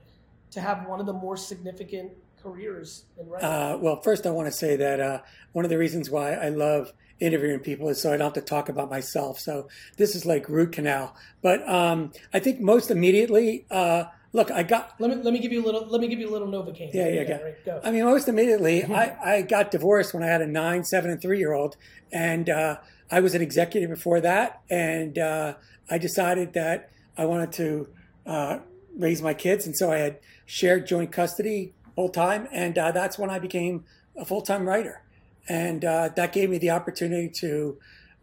to 0.52 0.62
have 0.62 0.88
one 0.88 1.00
of 1.00 1.08
the 1.08 1.14
more 1.14 1.36
significant 1.36 2.12
careers 2.42 3.06
in 3.20 3.28
writing? 3.28 3.50
Uh, 3.50 3.78
well, 3.82 4.00
first, 4.02 4.28
I 4.28 4.30
want 4.30 4.48
to 4.48 4.52
say 4.52 4.76
that 4.76 5.00
uh, 5.00 5.22
one 5.54 5.66
of 5.66 5.70
the 5.70 5.78
reasons 5.78 6.10
why 6.10 6.34
I 6.34 6.50
love 6.50 6.94
interviewing 7.20 7.60
people 7.60 7.90
is 7.90 8.00
so 8.00 8.14
I 8.14 8.18
don't 8.18 8.26
have 8.26 8.34
to 8.34 8.42
talk 8.42 8.70
about 8.70 8.92
myself. 8.92 9.40
So 9.40 9.68
this 9.98 10.16
is 10.16 10.24
like 10.24 10.48
root 10.48 10.74
canal. 10.74 11.16
But 11.42 11.68
um, 11.68 12.12
I 12.34 12.40
think 12.40 12.62
most 12.62 12.92
immediately, 12.92 13.66
uh, 13.72 14.04
look, 14.34 14.52
I 14.52 14.62
got. 14.62 14.94
let 15.00 15.10
me 15.10 15.16
let 15.16 15.34
me 15.34 15.40
give 15.40 15.52
you 15.52 15.64
a 15.64 15.66
little. 15.66 15.88
Let 15.88 16.00
me 16.00 16.08
give 16.08 16.20
you 16.20 16.30
a 16.30 16.34
little 16.34 16.48
novocaine. 16.48 16.94
Yeah, 16.94 17.08
yeah, 17.08 17.22
yeah. 17.22 17.38
right, 17.38 17.66
go. 17.66 17.82
I 17.84 17.90
mean, 17.90 18.06
most 18.06 18.28
immediately, 18.28 18.84
I, 18.84 19.38
I 19.38 19.42
got 19.42 19.72
divorced 19.72 20.14
when 20.14 20.22
I 20.22 20.28
had 20.28 20.44
a 20.44 20.48
nine, 20.48 20.84
seven, 20.84 21.10
and 21.10 21.20
three 21.20 21.40
year 21.40 21.54
old, 21.54 21.76
and 22.12 22.50
uh, 22.50 22.78
I 23.10 23.20
was 23.20 23.36
an 23.36 23.42
executive 23.42 23.90
before 23.90 24.22
that, 24.22 24.62
and 24.70 25.18
uh, 25.18 25.56
I 25.90 25.98
decided 25.98 26.54
that 26.54 26.90
I 27.18 27.26
wanted 27.26 27.52
to 27.54 27.88
uh, 28.26 28.60
raise 28.98 29.22
my 29.22 29.34
kids, 29.34 29.66
and 29.66 29.76
so 29.76 29.92
I 29.92 29.98
had 29.98 30.20
shared 30.46 30.88
joint 30.88 31.12
custody 31.12 31.74
full 31.96 32.10
time, 32.10 32.48
and 32.52 32.78
uh, 32.78 32.92
that's 32.92 33.18
when 33.18 33.30
I 33.30 33.40
became 33.40 33.86
a 34.16 34.26
full 34.26 34.42
time 34.42 34.68
writer, 34.68 35.04
and 35.48 35.86
uh, 35.86 36.10
that 36.16 36.34
gave 36.34 36.50
me 36.50 36.58
the 36.58 36.72
opportunity 36.72 37.30
to 37.40 37.78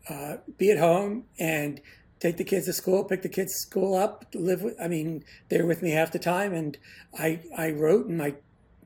uh, 0.08 0.36
be 0.58 0.70
at 0.70 0.78
home 0.78 1.24
and 1.38 1.80
take 2.20 2.36
the 2.36 2.44
kids 2.44 2.66
to 2.66 2.72
school, 2.72 3.04
pick 3.04 3.22
the 3.22 3.28
kids 3.28 3.54
school 3.54 3.94
up, 3.94 4.26
live 4.34 4.62
with. 4.62 4.76
I 4.80 4.88
mean, 4.88 5.24
they're 5.48 5.66
with 5.66 5.82
me 5.82 5.90
half 5.90 6.12
the 6.12 6.18
time, 6.18 6.52
and 6.52 6.76
I 7.18 7.40
I 7.56 7.70
wrote, 7.70 8.06
and 8.06 8.18
my 8.18 8.34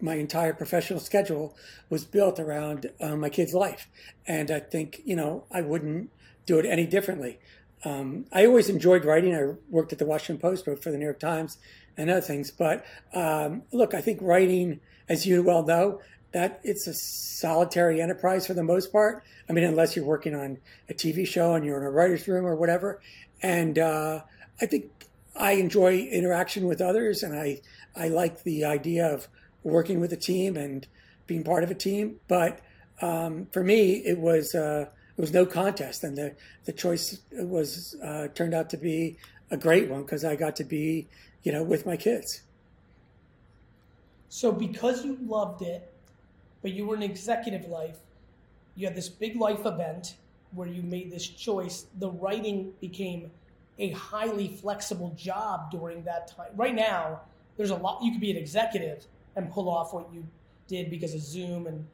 my 0.00 0.14
entire 0.14 0.52
professional 0.52 1.00
schedule 1.00 1.56
was 1.90 2.04
built 2.04 2.38
around 2.38 2.90
uh, 3.00 3.16
my 3.16 3.28
kid's 3.28 3.54
life, 3.54 3.88
and 4.26 4.50
I 4.50 4.60
think 4.60 5.00
you 5.04 5.16
know 5.16 5.44
I 5.50 5.62
wouldn't 5.62 6.10
do 6.46 6.58
it 6.58 6.66
any 6.66 6.86
differently. 6.86 7.38
Um, 7.84 8.26
I 8.32 8.46
always 8.46 8.68
enjoyed 8.68 9.04
writing. 9.04 9.34
I 9.34 9.54
worked 9.70 9.92
at 9.92 9.98
the 9.98 10.06
Washington 10.06 10.40
Post, 10.40 10.66
wrote 10.66 10.82
for 10.82 10.90
the 10.90 10.98
New 10.98 11.04
York 11.04 11.20
Times, 11.20 11.58
and 11.96 12.10
other 12.10 12.20
things. 12.20 12.50
But 12.50 12.84
um, 13.14 13.62
look, 13.72 13.94
I 13.94 14.00
think 14.00 14.20
writing, 14.22 14.80
as 15.08 15.26
you 15.26 15.42
well 15.42 15.64
know, 15.64 16.00
that 16.32 16.60
it's 16.62 16.86
a 16.86 16.94
solitary 16.94 18.00
enterprise 18.00 18.46
for 18.46 18.54
the 18.54 18.62
most 18.62 18.92
part. 18.92 19.22
I 19.48 19.52
mean, 19.52 19.64
unless 19.64 19.96
you're 19.96 20.04
working 20.04 20.34
on 20.34 20.58
a 20.88 20.94
TV 20.94 21.26
show 21.26 21.54
and 21.54 21.64
you're 21.64 21.78
in 21.78 21.86
a 21.86 21.90
writer's 21.90 22.28
room 22.28 22.44
or 22.44 22.54
whatever. 22.54 23.00
And 23.42 23.78
uh, 23.78 24.22
I 24.60 24.66
think 24.66 24.90
I 25.36 25.52
enjoy 25.52 26.00
interaction 26.00 26.66
with 26.66 26.80
others, 26.80 27.22
and 27.22 27.38
I 27.38 27.60
I 27.96 28.08
like 28.08 28.42
the 28.42 28.64
idea 28.64 29.06
of 29.06 29.28
working 29.68 30.00
with 30.00 30.12
a 30.12 30.16
team 30.16 30.56
and 30.56 30.86
being 31.26 31.44
part 31.44 31.62
of 31.62 31.70
a 31.70 31.74
team. 31.74 32.16
But 32.26 32.60
um, 33.00 33.46
for 33.52 33.62
me, 33.62 33.92
it 34.04 34.18
was 34.18 34.54
uh, 34.54 34.86
it 35.16 35.20
was 35.20 35.32
no 35.32 35.46
contest, 35.46 36.04
and 36.04 36.16
the 36.16 36.34
the 36.64 36.72
choice 36.72 37.20
was 37.32 37.96
uh, 38.02 38.28
turned 38.28 38.54
out 38.54 38.70
to 38.70 38.76
be 38.76 39.16
a 39.50 39.56
great 39.56 39.88
one 39.88 40.02
because 40.02 40.24
I 40.24 40.36
got 40.36 40.56
to 40.56 40.64
be 40.64 41.06
you 41.42 41.52
know 41.52 41.62
with 41.62 41.86
my 41.86 41.96
kids. 41.96 42.42
So 44.28 44.52
because 44.52 45.04
you 45.04 45.18
loved 45.22 45.62
it, 45.62 45.90
but 46.62 46.72
you 46.72 46.86
were 46.86 46.96
in 46.96 47.02
executive 47.02 47.66
life, 47.66 47.96
you 48.76 48.86
had 48.86 48.94
this 48.94 49.08
big 49.08 49.36
life 49.36 49.64
event 49.64 50.16
where 50.52 50.68
you 50.68 50.82
made 50.82 51.10
this 51.10 51.26
choice. 51.26 51.86
The 51.98 52.10
writing 52.10 52.72
became 52.80 53.30
a 53.78 53.90
highly 53.90 54.48
flexible 54.48 55.14
job 55.16 55.70
during 55.70 56.02
that 56.04 56.28
time. 56.28 56.50
Right 56.56 56.74
now, 56.74 57.20
there's 57.56 57.70
a 57.70 57.76
lot 57.76 58.02
you 58.02 58.12
could 58.12 58.20
be 58.20 58.30
an 58.30 58.36
executive 58.36 59.06
and 59.36 59.50
pull 59.50 59.68
off 59.68 59.92
what 59.94 60.12
you 60.12 60.24
did 60.66 60.90
because 60.90 61.14
of 61.14 61.20
Zoom 61.20 61.66
and 61.66 61.86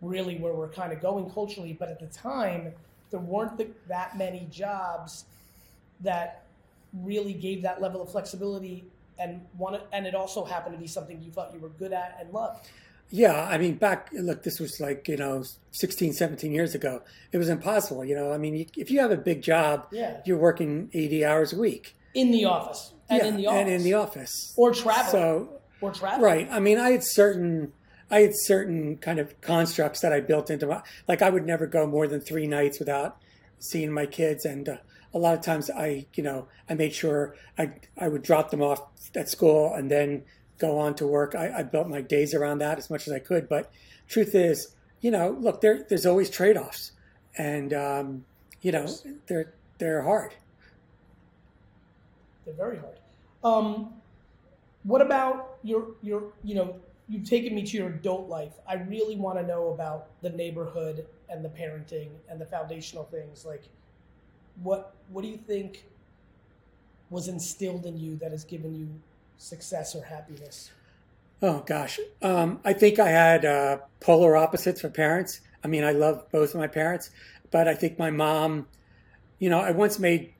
really 0.00 0.36
where 0.36 0.52
we're 0.54 0.68
kind 0.68 0.92
of 0.92 1.00
going 1.00 1.30
culturally. 1.30 1.72
But 1.78 1.88
at 1.90 2.00
the 2.00 2.06
time, 2.06 2.72
there 3.10 3.20
weren't 3.20 3.58
the, 3.58 3.68
that 3.88 4.16
many 4.16 4.46
jobs 4.50 5.24
that 6.00 6.44
really 6.92 7.32
gave 7.32 7.62
that 7.62 7.80
level 7.80 8.02
of 8.02 8.10
flexibility 8.10 8.84
and 9.18 9.40
one 9.56 9.78
and 9.92 10.06
it 10.06 10.14
also 10.14 10.44
happened 10.44 10.74
to 10.74 10.80
be 10.80 10.86
something 10.86 11.22
you 11.22 11.30
thought 11.30 11.52
you 11.54 11.60
were 11.60 11.68
good 11.70 11.92
at 11.92 12.16
and 12.20 12.32
loved. 12.32 12.68
Yeah, 13.10 13.46
I 13.50 13.58
mean, 13.58 13.74
back, 13.74 14.08
look, 14.14 14.42
this 14.42 14.58
was 14.58 14.80
like, 14.80 15.06
you 15.06 15.18
know, 15.18 15.44
16, 15.72 16.14
17 16.14 16.50
years 16.50 16.74
ago. 16.74 17.02
It 17.30 17.36
was 17.36 17.50
impossible. 17.50 18.06
You 18.06 18.14
know, 18.14 18.32
I 18.32 18.38
mean, 18.38 18.66
if 18.74 18.90
you 18.90 19.00
have 19.00 19.10
a 19.10 19.18
big 19.18 19.42
job, 19.42 19.86
Yeah. 19.92 20.22
you're 20.24 20.38
working 20.38 20.88
80 20.94 21.24
hours 21.24 21.52
a 21.52 21.58
week. 21.58 21.94
in 22.14 22.30
the 22.30 22.44
office 22.46 22.92
and 23.10 23.18
yeah, 23.20 23.26
in 23.28 23.36
the 23.36 23.46
office 23.46 23.60
And 23.60 23.68
in 23.70 23.82
the 23.84 23.94
office. 23.94 24.54
or 24.56 24.72
traveling 24.74 25.10
So, 25.12 25.60
traveling. 25.90 26.22
right. 26.22 26.48
I 26.50 26.60
mean, 26.60 26.78
I 26.78 26.90
had 26.90 27.02
certain, 27.02 27.72
I 28.10 28.20
had 28.20 28.32
certain 28.34 28.98
kind 28.98 29.18
of 29.18 29.40
constructs 29.40 30.00
that 30.00 30.12
I 30.12 30.20
built 30.20 30.50
into 30.50 30.66
my, 30.66 30.82
like 31.08 31.22
I 31.22 31.30
would 31.30 31.46
never 31.46 31.66
go 31.66 31.86
more 31.86 32.06
than 32.06 32.20
three 32.20 32.46
nights 32.46 32.78
without 32.78 33.18
seeing 33.58 33.92
my 33.92 34.06
kids. 34.06 34.44
And 34.44 34.68
uh, 34.68 34.76
a 35.14 35.18
lot 35.18 35.34
of 35.34 35.42
times 35.42 35.70
I, 35.70 36.06
you 36.14 36.22
know, 36.22 36.48
I 36.68 36.74
made 36.74 36.94
sure 36.94 37.36
I, 37.58 37.72
I 37.98 38.08
would 38.08 38.22
drop 38.22 38.50
them 38.50 38.62
off 38.62 38.82
at 39.14 39.28
school 39.28 39.72
and 39.74 39.90
then 39.90 40.24
go 40.58 40.78
on 40.78 40.94
to 40.96 41.06
work. 41.06 41.34
I, 41.34 41.58
I 41.58 41.62
built 41.62 41.88
my 41.88 42.00
days 42.00 42.34
around 42.34 42.58
that 42.58 42.78
as 42.78 42.88
much 42.90 43.06
as 43.06 43.12
I 43.12 43.18
could. 43.18 43.48
But 43.48 43.72
truth 44.08 44.34
is, 44.34 44.74
you 45.00 45.10
know, 45.10 45.36
look, 45.40 45.60
there, 45.60 45.84
there's 45.88 46.06
always 46.06 46.30
trade-offs 46.30 46.92
and, 47.36 47.72
um, 47.72 48.24
you 48.60 48.72
know, 48.72 48.86
they're, 49.26 49.52
they're 49.78 50.02
hard. 50.02 50.34
They're 52.44 52.54
very 52.54 52.78
hard. 52.78 52.98
Um, 53.44 53.94
what 54.84 55.00
about 55.00 55.51
your 55.62 55.86
your 56.02 56.32
you 56.42 56.54
know 56.54 56.76
you've 57.08 57.28
taken 57.28 57.54
me 57.54 57.62
to 57.62 57.76
your 57.76 57.88
adult 57.88 58.28
life. 58.28 58.52
I 58.66 58.74
really 58.74 59.16
want 59.16 59.38
to 59.38 59.46
know 59.46 59.68
about 59.68 60.08
the 60.22 60.30
neighborhood 60.30 61.06
and 61.28 61.44
the 61.44 61.48
parenting 61.48 62.08
and 62.28 62.40
the 62.40 62.46
foundational 62.46 63.04
things. 63.04 63.44
Like, 63.44 63.64
what 64.62 64.94
what 65.08 65.22
do 65.22 65.28
you 65.28 65.36
think 65.36 65.84
was 67.10 67.28
instilled 67.28 67.84
in 67.84 67.98
you 67.98 68.16
that 68.16 68.30
has 68.30 68.44
given 68.44 68.74
you 68.74 68.88
success 69.36 69.94
or 69.94 70.02
happiness? 70.02 70.70
Oh 71.42 71.62
gosh, 71.66 71.98
um, 72.22 72.60
I 72.64 72.72
think 72.72 72.98
I 72.98 73.08
had 73.08 73.44
uh, 73.44 73.78
polar 74.00 74.36
opposites 74.36 74.80
for 74.80 74.88
parents. 74.88 75.40
I 75.64 75.68
mean, 75.68 75.84
I 75.84 75.92
love 75.92 76.24
both 76.30 76.54
of 76.54 76.60
my 76.60 76.68
parents, 76.68 77.10
but 77.50 77.68
I 77.68 77.74
think 77.74 77.98
my 77.98 78.10
mom. 78.10 78.66
You 79.38 79.50
know, 79.50 79.58
I 79.58 79.72
once 79.72 79.98
made 79.98 80.32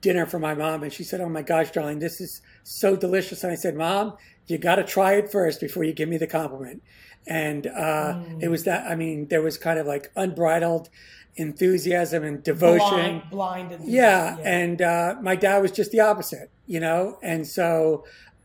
dinner 0.00 0.24
for 0.24 0.38
my 0.38 0.54
mom, 0.54 0.82
and 0.82 0.92
she 0.92 1.04
said, 1.04 1.20
"Oh 1.20 1.28
my 1.28 1.42
gosh, 1.42 1.70
darling, 1.72 1.98
this 1.98 2.20
is 2.20 2.40
so 2.64 2.96
delicious." 2.96 3.44
And 3.44 3.52
I 3.52 3.56
said, 3.56 3.76
"Mom, 3.76 4.16
you 4.46 4.58
got 4.58 4.76
to 4.76 4.84
try 4.84 5.14
it 5.14 5.30
first 5.30 5.60
before 5.60 5.84
you 5.84 5.92
give 5.92 6.08
me 6.08 6.18
the 6.18 6.26
compliment." 6.26 6.82
And 7.26 7.66
uh, 7.66 8.20
it 8.40 8.48
was 8.48 8.64
that. 8.64 8.86
I 8.90 8.94
mean, 8.94 9.28
there 9.28 9.42
was 9.42 9.58
kind 9.58 9.78
of 9.78 9.86
like 9.86 10.12
unbridled 10.14 10.88
enthusiasm 11.36 12.24
and 12.24 12.42
devotion. 12.42 12.88
Blind, 12.88 13.30
blind 13.30 13.72
and 13.72 13.88
Yeah, 13.88 14.36
and 14.42 14.80
uh, 14.80 15.16
my 15.20 15.36
dad 15.36 15.58
was 15.58 15.70
just 15.70 15.90
the 15.90 16.00
opposite, 16.00 16.50
you 16.66 16.80
know, 16.80 17.18
and 17.22 17.46
so 17.46 18.04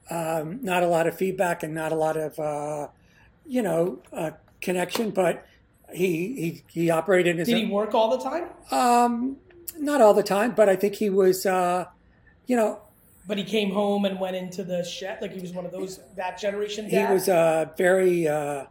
um, 0.09 0.59
not 0.61 0.83
a 0.83 0.87
lot 0.87 1.07
of 1.07 1.17
feedback 1.17 1.63
and 1.63 1.73
not 1.73 1.91
a 1.91 1.95
lot 1.95 2.17
of, 2.17 2.37
uh, 2.39 2.87
you 3.45 3.61
know, 3.61 4.01
uh, 4.11 4.31
connection. 4.61 5.11
But 5.11 5.45
he 5.93 6.07
he 6.35 6.63
he 6.81 6.89
operated 6.89 7.39
as 7.39 7.47
did 7.47 7.57
he 7.57 7.71
work 7.71 7.93
all 7.93 8.17
the 8.17 8.23
time? 8.23 8.49
um, 8.71 9.37
not 9.79 10.01
all 10.01 10.13
the 10.13 10.23
time, 10.23 10.51
but 10.51 10.69
I 10.69 10.75
think 10.75 10.95
he 10.95 11.09
was, 11.09 11.45
uh, 11.45 11.85
you 12.45 12.55
know, 12.55 12.81
But 13.27 13.37
he 13.37 13.43
came 13.43 13.71
home 13.71 14.05
and 14.05 14.19
went 14.19 14.35
into 14.35 14.63
the 14.63 14.83
shed. 14.83 15.19
Like 15.21 15.33
he 15.33 15.39
was 15.39 15.51
one 15.51 15.65
of 15.65 15.71
those 15.71 15.99
that 16.15 16.39
generation. 16.39 16.89
he 16.89 17.03
was 17.05 17.29
uh, 17.29 17.65
very 17.77 18.27
uh, 18.27 18.65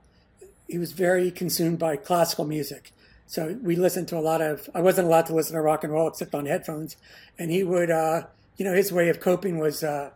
he 0.68 0.78
was 0.78 0.92
very 0.92 1.30
consumed 1.30 1.78
by 1.78 1.96
classical 1.96 2.44
music. 2.44 2.92
So 3.26 3.56
we 3.62 3.76
listened 3.76 4.08
to 4.08 4.18
a 4.18 4.20
lot 4.20 4.40
of. 4.40 4.68
I 4.74 4.80
wasn't 4.80 5.06
allowed 5.06 5.26
to 5.26 5.34
listen 5.34 5.54
to 5.54 5.62
rock 5.62 5.84
and 5.84 5.92
roll 5.92 6.08
except 6.08 6.34
on 6.34 6.46
headphones, 6.46 6.96
and 7.38 7.50
he 7.50 7.62
would, 7.62 7.90
uh, 7.90 8.22
you 8.56 8.64
know, 8.64 8.74
his 8.74 8.92
way 8.92 9.08
of 9.08 9.20
coping 9.20 9.58
was 9.58 9.84
uh, 9.84 10.10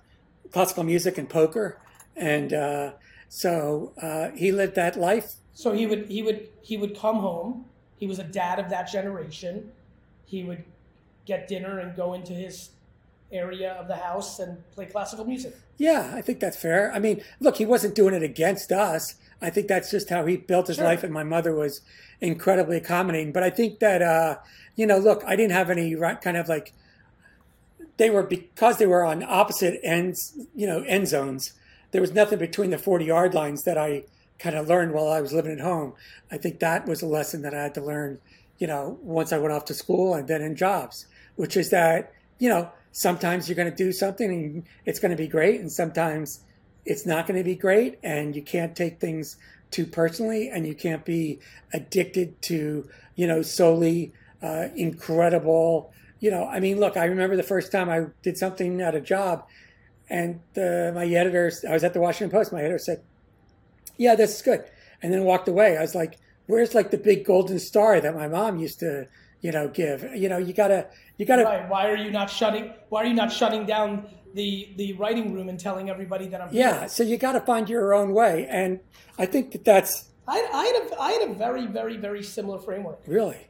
classical 0.50 0.82
music 0.82 1.16
and 1.16 1.28
poker, 1.28 1.78
and 2.16 2.52
uh, 2.52 2.92
so 3.28 3.92
uh, 4.02 4.30
he 4.30 4.50
lived 4.50 4.74
that 4.74 4.96
life. 4.96 5.34
So 5.52 5.72
he 5.72 5.86
would 5.86 6.08
he 6.08 6.22
would 6.22 6.48
he 6.62 6.76
would 6.76 6.98
come 6.98 7.16
home. 7.16 7.66
He 7.96 8.06
was 8.06 8.18
a 8.18 8.24
dad 8.24 8.58
of 8.58 8.68
that 8.70 8.90
generation. 8.90 9.70
He 10.24 10.42
would 10.42 10.64
get 11.24 11.46
dinner 11.48 11.78
and 11.78 11.96
go 11.96 12.14
into 12.14 12.32
his 12.32 12.70
area 13.34 13.72
of 13.72 13.88
the 13.88 13.96
house 13.96 14.38
and 14.38 14.58
play 14.72 14.86
classical 14.86 15.24
music. 15.24 15.54
Yeah, 15.76 16.12
I 16.14 16.22
think 16.22 16.40
that's 16.40 16.56
fair. 16.56 16.92
I 16.92 16.98
mean, 16.98 17.22
look, 17.40 17.56
he 17.56 17.66
wasn't 17.66 17.94
doing 17.94 18.14
it 18.14 18.22
against 18.22 18.70
us. 18.72 19.16
I 19.42 19.50
think 19.50 19.66
that's 19.68 19.90
just 19.90 20.08
how 20.08 20.24
he 20.24 20.36
built 20.36 20.68
his 20.68 20.76
Sure. 20.76 20.84
life, 20.86 21.02
and 21.02 21.12
my 21.12 21.24
mother 21.24 21.54
was 21.54 21.80
incredibly 22.20 22.76
accommodating. 22.76 23.32
But 23.32 23.42
I 23.42 23.50
think 23.50 23.80
that, 23.80 24.00
uh, 24.00 24.38
you 24.76 24.86
know, 24.86 24.98
look, 24.98 25.22
I 25.26 25.36
didn't 25.36 25.52
have 25.52 25.70
any 25.70 25.94
kind 26.22 26.36
of 26.36 26.48
like 26.48 26.72
they 27.96 28.10
were 28.10 28.22
because 28.22 28.78
they 28.78 28.86
were 28.86 29.04
on 29.04 29.22
opposite 29.22 29.78
ends, 29.82 30.36
you 30.54 30.66
know, 30.66 30.82
end 30.82 31.08
zones. 31.08 31.52
There 31.90 32.00
was 32.00 32.12
nothing 32.12 32.38
between 32.38 32.70
the 32.70 32.78
forty 32.78 33.04
yard 33.04 33.34
lines 33.34 33.62
that 33.64 33.78
I 33.78 34.04
kind 34.38 34.56
of 34.56 34.68
learned 34.68 34.92
while 34.92 35.08
I 35.08 35.20
was 35.20 35.32
living 35.32 35.52
at 35.52 35.60
home. 35.60 35.94
I 36.30 36.38
think 36.38 36.58
that 36.60 36.86
was 36.86 37.02
a 37.02 37.06
lesson 37.06 37.42
that 37.42 37.54
I 37.54 37.62
had 37.62 37.74
to 37.74 37.80
learn, 37.80 38.18
you 38.58 38.66
know, 38.66 38.98
once 39.02 39.32
I 39.32 39.38
went 39.38 39.52
off 39.52 39.64
to 39.66 39.74
school 39.74 40.14
and 40.14 40.26
then 40.26 40.42
in 40.42 40.56
jobs, 40.56 41.06
which 41.36 41.56
is 41.56 41.70
that, 41.70 42.12
you 42.38 42.48
know, 42.48 42.70
sometimes 42.94 43.48
you're 43.48 43.56
going 43.56 43.70
to 43.70 43.76
do 43.76 43.92
something 43.92 44.30
and 44.30 44.64
it's 44.86 45.00
going 45.00 45.10
to 45.10 45.16
be 45.16 45.26
great, 45.26 45.60
and 45.60 45.70
sometimes 45.70 46.40
it's 46.86 47.04
not 47.04 47.26
going 47.26 47.36
to 47.36 47.44
be 47.44 47.56
great, 47.56 47.98
and 48.02 48.34
you 48.36 48.42
can't 48.42 48.74
take 48.76 49.00
things 49.00 49.36
too 49.70 49.84
personally, 49.84 50.48
and 50.48 50.66
you 50.66 50.74
can't 50.74 51.04
be 51.04 51.40
addicted 51.72 52.40
to, 52.42 52.88
you 53.16 53.26
know, 53.26 53.42
solely 53.42 54.12
uh, 54.42 54.68
incredible. 54.76 55.92
You 56.20 56.30
know, 56.30 56.46
I 56.46 56.60
mean, 56.60 56.78
look, 56.78 56.96
I 56.96 57.06
remember 57.06 57.36
the 57.36 57.42
first 57.42 57.72
time 57.72 57.90
I 57.90 58.06
did 58.22 58.38
something 58.38 58.80
at 58.80 58.94
a 58.94 59.00
job, 59.00 59.44
and 60.08 60.40
uh, 60.56 60.92
my 60.94 61.04
editor, 61.06 61.50
I 61.68 61.72
was 61.72 61.82
at 61.82 61.94
the 61.94 62.00
Washington 62.00 62.30
Post. 62.30 62.52
My 62.52 62.60
editor 62.60 62.78
said, 62.78 63.02
"Yeah, 63.96 64.14
this 64.14 64.36
is 64.36 64.42
good," 64.42 64.64
and 65.02 65.12
then 65.12 65.24
walked 65.24 65.48
away. 65.48 65.76
I 65.76 65.80
was 65.80 65.96
like, 65.96 66.18
"Where's 66.46 66.74
like 66.74 66.92
the 66.92 66.98
big 66.98 67.24
golden 67.24 67.58
star 67.58 68.00
that 68.00 68.14
my 68.14 68.28
mom 68.28 68.58
used 68.58 68.78
to?" 68.80 69.08
You 69.44 69.52
know 69.52 69.68
give. 69.68 70.02
You 70.16 70.28
know 70.30 70.38
you 70.38 70.54
gotta 70.54 70.88
you 71.18 71.26
gotta 71.26 71.44
right. 71.44 71.68
why 71.68 71.90
are 71.90 71.96
you 71.96 72.10
not 72.10 72.30
shutting 72.30 72.72
why 72.88 73.02
are 73.02 73.06
you 73.06 73.14
not 73.14 73.30
shutting 73.30 73.66
down 73.66 74.08
the 74.32 74.70
the 74.76 74.94
writing 74.94 75.34
room 75.34 75.50
and 75.50 75.60
telling 75.60 75.90
everybody 75.90 76.26
that 76.28 76.40
i'm 76.40 76.48
yeah 76.50 76.80
here? 76.80 76.88
so 76.88 77.02
you 77.04 77.16
gotta 77.18 77.40
find 77.40 77.68
your 77.68 77.94
own 77.94 78.12
way 78.12 78.48
and 78.50 78.80
i 79.18 79.26
think 79.26 79.52
that 79.52 79.64
that's 79.64 80.10
I, 80.26 80.48
I 80.52 80.64
had 80.64 80.76
a, 80.82 81.00
I 81.00 81.12
had 81.12 81.30
a 81.30 81.34
very 81.34 81.66
very 81.66 81.98
very 81.98 82.22
similar 82.22 82.58
framework. 82.58 83.00
Really? 83.06 83.46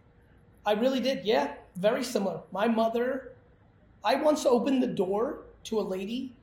I 0.66 0.72
really 0.72 1.00
did 1.00 1.24
yeah 1.24 1.54
very 1.76 2.02
similar. 2.02 2.40
My 2.50 2.66
mother 2.66 3.32
i 4.04 4.16
once 4.16 4.44
opened 4.44 4.82
the 4.82 4.92
door 5.04 5.44
to 5.62 5.78
a 5.78 5.84
lady 5.96 6.34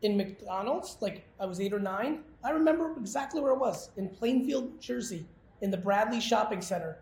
in 0.00 0.16
mcdonald's 0.16 0.96
like 1.00 1.26
i 1.38 1.44
was 1.44 1.60
eight 1.60 1.74
or 1.74 1.78
nine. 1.78 2.20
I 2.42 2.50
remember 2.52 2.94
exactly 2.96 3.42
where 3.42 3.52
it 3.52 3.58
was 3.58 3.90
in 3.98 4.08
plainfield 4.08 4.80
jersey 4.80 5.26
in 5.60 5.70
the 5.70 5.76
bradley 5.76 6.20
shopping 6.20 6.62
center 6.62 6.98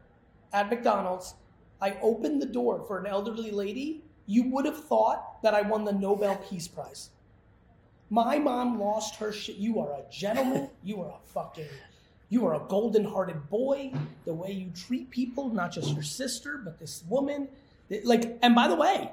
at 0.53 0.69
mcdonald's 0.69 1.35
I 1.81 1.97
opened 2.01 2.41
the 2.41 2.47
door 2.47 2.85
for 2.87 2.99
an 2.99 3.07
elderly 3.07 3.51
lady, 3.51 4.03
you 4.27 4.51
would 4.51 4.65
have 4.65 4.85
thought 4.85 5.43
that 5.43 5.55
I 5.55 5.63
won 5.63 5.85
the 5.85 5.93
Nobel 5.93 6.37
Peace 6.37 6.67
Prize. 6.67 7.11
My 8.11 8.39
mom 8.39 8.79
lost 8.81 9.17
her 9.17 9.33
shit. 9.33 9.57
You 9.57 9.81
are 9.81 9.93
a 9.93 10.03
gentleman. 10.11 10.71
You 10.85 11.03
are 11.03 11.11
a 11.11 11.19
fucking, 11.33 11.69
you 12.29 12.47
are 12.47 12.55
a 12.55 12.61
golden 12.69 13.05
hearted 13.05 13.49
boy. 13.49 13.93
The 14.25 14.35
way 14.35 14.53
you 14.53 14.71
treat 14.71 15.11
people, 15.11 15.49
not 15.49 15.73
just 15.73 15.93
your 15.93 16.03
sister, 16.03 16.59
but 16.59 16.79
this 16.79 17.05
woman. 17.09 17.49
Like, 18.05 18.39
and 18.43 18.55
by 18.55 18.69
the 18.69 18.77
way, 18.77 19.11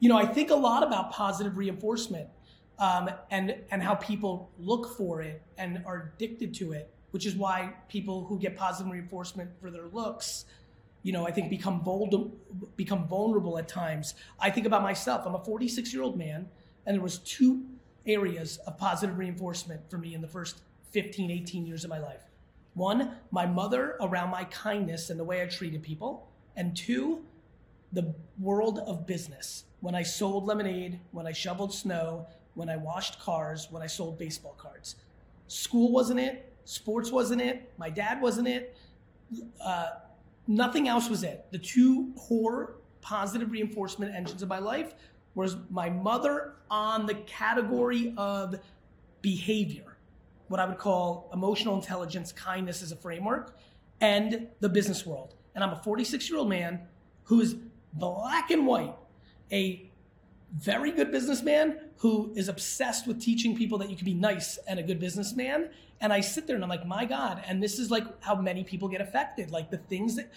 you 0.00 0.08
know, 0.08 0.16
I 0.16 0.26
think 0.26 0.50
a 0.50 0.56
lot 0.56 0.82
about 0.82 1.12
positive 1.12 1.56
reinforcement 1.56 2.28
um, 2.78 3.10
and, 3.30 3.56
and 3.70 3.82
how 3.82 3.94
people 3.94 4.50
look 4.58 4.96
for 4.96 5.22
it 5.22 5.42
and 5.58 5.82
are 5.86 6.12
addicted 6.14 6.54
to 6.54 6.72
it, 6.72 6.92
which 7.12 7.26
is 7.26 7.34
why 7.34 7.72
people 7.88 8.24
who 8.24 8.38
get 8.38 8.56
positive 8.56 8.92
reinforcement 8.92 9.50
for 9.60 9.70
their 9.70 9.86
looks 9.86 10.44
you 11.06 11.12
know, 11.12 11.24
I 11.24 11.30
think 11.30 11.50
become 11.50 11.84
vulnerable, 11.84 12.34
become 12.74 13.06
vulnerable 13.06 13.58
at 13.58 13.68
times. 13.68 14.14
I 14.40 14.50
think 14.50 14.66
about 14.66 14.82
myself. 14.82 15.24
I'm 15.24 15.36
a 15.36 15.44
46 15.44 15.94
year 15.94 16.02
old 16.02 16.18
man, 16.18 16.48
and 16.84 16.96
there 16.96 17.02
was 17.02 17.18
two 17.18 17.62
areas 18.08 18.56
of 18.66 18.76
positive 18.76 19.16
reinforcement 19.16 19.88
for 19.88 19.98
me 19.98 20.14
in 20.14 20.20
the 20.20 20.26
first 20.26 20.62
15, 20.90 21.30
18 21.30 21.64
years 21.64 21.84
of 21.84 21.90
my 21.90 22.00
life. 22.00 22.22
One, 22.74 23.12
my 23.30 23.46
mother 23.46 23.94
around 24.00 24.30
my 24.30 24.46
kindness 24.46 25.08
and 25.08 25.20
the 25.20 25.22
way 25.22 25.40
I 25.40 25.46
treated 25.46 25.80
people, 25.80 26.28
and 26.56 26.76
two, 26.76 27.22
the 27.92 28.12
world 28.40 28.80
of 28.80 29.06
business. 29.06 29.62
When 29.78 29.94
I 29.94 30.02
sold 30.02 30.44
lemonade, 30.44 30.98
when 31.12 31.28
I 31.28 31.32
shoveled 31.32 31.72
snow, 31.72 32.26
when 32.54 32.68
I 32.68 32.78
washed 32.78 33.20
cars, 33.20 33.68
when 33.70 33.80
I 33.80 33.86
sold 33.86 34.18
baseball 34.18 34.56
cards. 34.58 34.96
School 35.46 35.92
wasn't 35.92 36.18
it. 36.18 36.52
Sports 36.64 37.12
wasn't 37.12 37.42
it. 37.42 37.72
My 37.78 37.90
dad 37.90 38.20
wasn't 38.20 38.48
it. 38.48 38.76
Uh, 39.60 39.90
Nothing 40.46 40.88
else 40.88 41.08
was 41.08 41.22
it. 41.22 41.46
The 41.50 41.58
two 41.58 42.12
core 42.16 42.76
positive 43.00 43.50
reinforcement 43.50 44.14
engines 44.14 44.42
of 44.42 44.48
my 44.48 44.58
life 44.58 44.94
was 45.34 45.56
my 45.70 45.90
mother 45.90 46.54
on 46.70 47.06
the 47.06 47.14
category 47.14 48.14
of 48.16 48.58
behavior, 49.22 49.96
what 50.48 50.60
I 50.60 50.66
would 50.66 50.78
call 50.78 51.30
emotional 51.32 51.74
intelligence, 51.74 52.32
kindness 52.32 52.82
as 52.82 52.92
a 52.92 52.96
framework, 52.96 53.56
and 54.00 54.48
the 54.60 54.68
business 54.68 55.04
world. 55.04 55.34
And 55.54 55.62
I'm 55.62 55.72
a 55.72 55.82
46 55.82 56.28
year 56.30 56.38
old 56.38 56.48
man 56.48 56.80
who's 57.24 57.56
black 57.92 58.50
and 58.50 58.66
white, 58.66 58.94
a 59.50 59.90
very 60.54 60.90
good 60.92 61.10
businessman 61.10 61.78
who 61.98 62.32
is 62.36 62.48
obsessed 62.48 63.06
with 63.06 63.20
teaching 63.20 63.56
people 63.56 63.78
that 63.78 63.90
you 63.90 63.96
can 63.96 64.04
be 64.04 64.14
nice 64.14 64.58
and 64.68 64.78
a 64.78 64.82
good 64.82 65.00
businessman. 65.00 65.70
And 66.00 66.12
I 66.12 66.20
sit 66.20 66.46
there 66.46 66.56
and 66.56 66.64
I'm 66.64 66.68
like, 66.70 66.86
my 66.86 67.04
God. 67.04 67.42
And 67.46 67.62
this 67.62 67.78
is 67.78 67.90
like 67.90 68.04
how 68.22 68.34
many 68.34 68.64
people 68.64 68.88
get 68.88 69.00
affected. 69.00 69.50
Like 69.50 69.70
the 69.70 69.78
things 69.78 70.16
that 70.16 70.30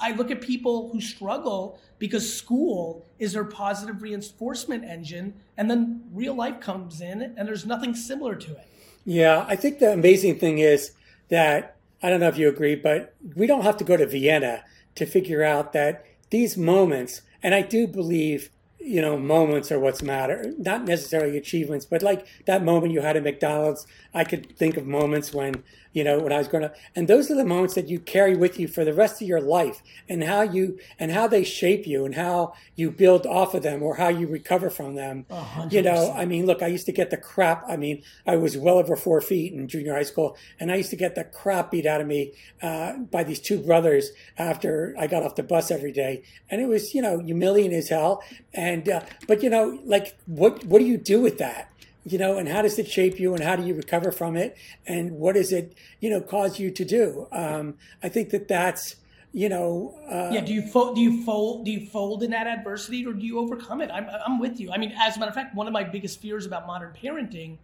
I 0.00 0.12
look 0.12 0.30
at 0.30 0.40
people 0.40 0.88
who 0.90 1.00
struggle 1.00 1.78
because 1.98 2.32
school 2.32 3.04
is 3.18 3.34
their 3.34 3.44
positive 3.44 4.02
reinforcement 4.02 4.84
engine. 4.84 5.34
And 5.56 5.70
then 5.70 6.04
real 6.12 6.34
life 6.34 6.60
comes 6.60 7.00
in 7.00 7.22
and 7.22 7.46
there's 7.46 7.66
nothing 7.66 7.94
similar 7.94 8.36
to 8.36 8.52
it. 8.52 8.66
Yeah. 9.04 9.44
I 9.48 9.56
think 9.56 9.78
the 9.78 9.92
amazing 9.92 10.38
thing 10.38 10.58
is 10.58 10.92
that 11.28 11.76
I 12.02 12.08
don't 12.08 12.20
know 12.20 12.28
if 12.28 12.38
you 12.38 12.48
agree, 12.48 12.76
but 12.76 13.14
we 13.36 13.46
don't 13.46 13.62
have 13.62 13.76
to 13.78 13.84
go 13.84 13.96
to 13.96 14.06
Vienna 14.06 14.64
to 14.94 15.06
figure 15.06 15.42
out 15.42 15.72
that 15.74 16.06
these 16.30 16.56
moments, 16.56 17.22
and 17.42 17.54
I 17.54 17.62
do 17.62 17.86
believe 17.86 18.50
you 18.80 19.00
know, 19.00 19.18
moments 19.18 19.70
are 19.70 19.78
what's 19.78 20.02
matter. 20.02 20.52
Not 20.58 20.84
necessarily 20.84 21.36
achievements, 21.36 21.84
but 21.84 22.02
like 22.02 22.26
that 22.46 22.64
moment 22.64 22.92
you 22.92 23.00
had 23.00 23.16
at 23.16 23.22
McDonald's. 23.22 23.86
I 24.14 24.24
could 24.24 24.56
think 24.56 24.76
of 24.76 24.86
moments 24.86 25.32
when, 25.34 25.62
you 25.92 26.02
know, 26.02 26.18
when 26.18 26.32
I 26.32 26.38
was 26.38 26.48
growing 26.48 26.66
up, 26.66 26.74
and 26.96 27.06
those 27.06 27.30
are 27.30 27.34
the 27.34 27.44
moments 27.44 27.74
that 27.74 27.88
you 27.88 28.00
carry 28.00 28.36
with 28.36 28.58
you 28.58 28.66
for 28.66 28.84
the 28.84 28.94
rest 28.94 29.20
of 29.20 29.28
your 29.28 29.40
life, 29.40 29.82
and 30.08 30.24
how 30.24 30.42
you 30.42 30.78
and 30.98 31.12
how 31.12 31.26
they 31.26 31.44
shape 31.44 31.86
you, 31.86 32.04
and 32.04 32.14
how 32.14 32.54
you 32.74 32.90
build 32.90 33.26
off 33.26 33.54
of 33.54 33.62
them, 33.62 33.82
or 33.82 33.96
how 33.96 34.08
you 34.08 34.26
recover 34.26 34.70
from 34.70 34.94
them. 34.94 35.26
100%. 35.30 35.72
You 35.72 35.82
know, 35.82 36.12
I 36.12 36.24
mean, 36.24 36.46
look, 36.46 36.62
I 36.62 36.66
used 36.66 36.86
to 36.86 36.92
get 36.92 37.10
the 37.10 37.16
crap. 37.16 37.64
I 37.68 37.76
mean, 37.76 38.02
I 38.26 38.36
was 38.36 38.56
well 38.56 38.78
over 38.78 38.96
four 38.96 39.20
feet 39.20 39.52
in 39.52 39.68
junior 39.68 39.94
high 39.94 40.02
school, 40.02 40.36
and 40.58 40.72
I 40.72 40.76
used 40.76 40.90
to 40.90 40.96
get 40.96 41.14
the 41.14 41.24
crap 41.24 41.70
beat 41.70 41.86
out 41.86 42.00
of 42.00 42.06
me 42.06 42.32
uh, 42.62 42.96
by 42.98 43.24
these 43.24 43.40
two 43.40 43.58
brothers 43.58 44.10
after 44.38 44.94
I 44.98 45.06
got 45.06 45.22
off 45.22 45.34
the 45.34 45.42
bus 45.42 45.70
every 45.70 45.92
day, 45.92 46.22
and 46.50 46.60
it 46.60 46.66
was, 46.66 46.94
you 46.94 47.02
know, 47.02 47.18
humiliating 47.18 47.76
as 47.76 47.88
hell. 47.88 48.22
And 48.54 48.80
and 48.80 48.88
uh, 48.88 49.06
but 49.26 49.42
you 49.42 49.50
know, 49.50 49.78
like 49.84 50.16
what 50.26 50.64
what 50.64 50.78
do 50.78 50.84
you 50.84 50.96
do 50.96 51.20
with 51.20 51.38
that? 51.38 51.69
You 52.04 52.16
know, 52.16 52.38
and 52.38 52.48
how 52.48 52.62
does 52.62 52.78
it 52.78 52.88
shape 52.88 53.20
you, 53.20 53.34
and 53.34 53.42
how 53.42 53.56
do 53.56 53.62
you 53.62 53.74
recover 53.74 54.10
from 54.10 54.36
it, 54.36 54.56
and 54.86 55.12
what 55.12 55.34
does 55.34 55.52
it 55.52 55.74
you 56.00 56.08
know 56.08 56.20
cause 56.20 56.58
you 56.58 56.70
to 56.70 56.84
do? 56.84 57.26
Um, 57.30 57.76
I 58.02 58.08
think 58.08 58.30
that 58.30 58.48
that's 58.48 58.96
you 59.32 59.48
know. 59.48 59.98
Uh, 60.10 60.30
yeah. 60.32 60.40
Do 60.40 60.54
you 60.54 60.62
fold? 60.62 60.96
Do 60.96 61.02
you 61.02 61.24
fold? 61.24 61.66
Do 61.66 61.70
you 61.70 61.86
fold 61.86 62.22
in 62.22 62.30
that 62.30 62.46
adversity, 62.46 63.06
or 63.06 63.12
do 63.12 63.24
you 63.24 63.38
overcome 63.38 63.80
it? 63.80 63.90
I'm 63.92 64.06
I'm 64.26 64.38
with 64.38 64.58
you. 64.60 64.72
I 64.72 64.78
mean, 64.78 64.94
as 64.98 65.16
a 65.16 65.20
matter 65.20 65.28
of 65.28 65.34
fact, 65.34 65.54
one 65.54 65.66
of 65.66 65.72
my 65.72 65.84
biggest 65.84 66.20
fears 66.22 66.46
about 66.46 66.66
modern 66.66 66.94
parenting 66.94 67.58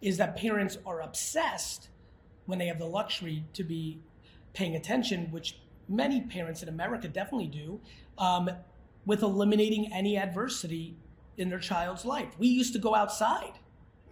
is 0.00 0.16
that 0.16 0.36
parents 0.36 0.78
are 0.86 1.00
obsessed 1.00 1.88
when 2.46 2.58
they 2.58 2.66
have 2.66 2.78
the 2.78 2.86
luxury 2.86 3.44
to 3.54 3.64
be 3.64 4.00
paying 4.54 4.76
attention, 4.76 5.30
which 5.30 5.58
many 5.88 6.22
parents 6.22 6.62
in 6.62 6.68
America 6.68 7.08
definitely 7.08 7.48
do. 7.48 7.80
Um, 8.16 8.50
with 9.06 9.22
eliminating 9.22 9.92
any 9.92 10.16
adversity 10.16 10.96
in 11.36 11.48
their 11.48 11.58
child's 11.58 12.04
life. 12.04 12.28
We 12.38 12.48
used 12.48 12.72
to 12.74 12.78
go 12.78 12.94
outside. 12.94 13.52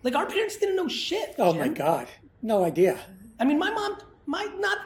Like 0.02 0.14
our 0.14 0.26
parents 0.26 0.56
didn't 0.56 0.76
know 0.76 0.88
shit. 0.88 1.34
Oh 1.38 1.52
Jim. 1.52 1.60
my 1.60 1.68
God. 1.68 2.08
No 2.42 2.64
idea. 2.64 2.98
I 3.38 3.44
mean, 3.44 3.58
my 3.58 3.70
mom 3.70 3.98
might 4.26 4.58
not, 4.58 4.78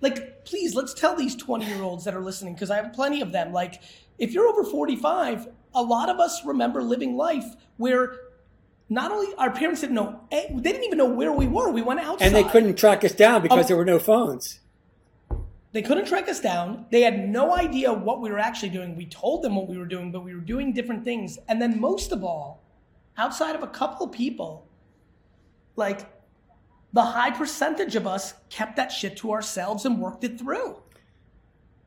like, 0.00 0.44
please, 0.44 0.74
let's 0.74 0.94
tell 0.94 1.16
these 1.16 1.34
20 1.36 1.66
year 1.66 1.82
olds 1.82 2.04
that 2.04 2.14
are 2.14 2.20
listening, 2.20 2.54
because 2.54 2.70
I 2.70 2.76
have 2.76 2.92
plenty 2.92 3.20
of 3.20 3.32
them. 3.32 3.52
Like, 3.52 3.82
if 4.18 4.32
you're 4.32 4.46
over 4.46 4.64
45, 4.64 5.48
a 5.74 5.82
lot 5.82 6.08
of 6.08 6.20
us 6.20 6.44
remember 6.44 6.82
living 6.82 7.16
life 7.16 7.44
where 7.76 8.16
not 8.88 9.10
only 9.10 9.34
our 9.36 9.50
parents 9.50 9.80
didn't 9.80 9.94
know, 9.94 10.20
they 10.30 10.48
didn't 10.60 10.84
even 10.84 10.98
know 10.98 11.08
where 11.08 11.32
we 11.32 11.46
were. 11.46 11.70
We 11.70 11.82
went 11.82 12.00
outside. 12.00 12.26
And 12.26 12.34
they 12.34 12.44
couldn't 12.44 12.76
track 12.76 13.04
us 13.04 13.12
down 13.12 13.42
because 13.42 13.64
oh, 13.64 13.68
there 13.68 13.76
were 13.76 13.84
no 13.84 13.98
phones. 13.98 14.60
They 15.72 15.82
couldn't 15.82 16.06
track 16.06 16.28
us 16.28 16.38
down. 16.38 16.86
They 16.90 17.00
had 17.00 17.28
no 17.28 17.56
idea 17.56 17.92
what 17.92 18.20
we 18.20 18.30
were 18.30 18.38
actually 18.38 18.68
doing. 18.68 18.94
We 18.94 19.06
told 19.06 19.42
them 19.42 19.56
what 19.56 19.66
we 19.66 19.76
were 19.76 19.86
doing, 19.86 20.12
but 20.12 20.22
we 20.22 20.34
were 20.34 20.40
doing 20.40 20.72
different 20.72 21.04
things. 21.04 21.38
And 21.48 21.60
then, 21.60 21.80
most 21.80 22.12
of 22.12 22.22
all, 22.22 22.63
outside 23.16 23.54
of 23.54 23.62
a 23.62 23.68
couple 23.68 24.06
of 24.06 24.12
people, 24.12 24.66
like 25.76 26.06
the 26.92 27.02
high 27.02 27.30
percentage 27.30 27.96
of 27.96 28.06
us 28.06 28.34
kept 28.50 28.76
that 28.76 28.92
shit 28.92 29.16
to 29.18 29.32
ourselves 29.32 29.84
and 29.84 30.00
worked 30.00 30.24
it 30.24 30.38
through. 30.38 30.80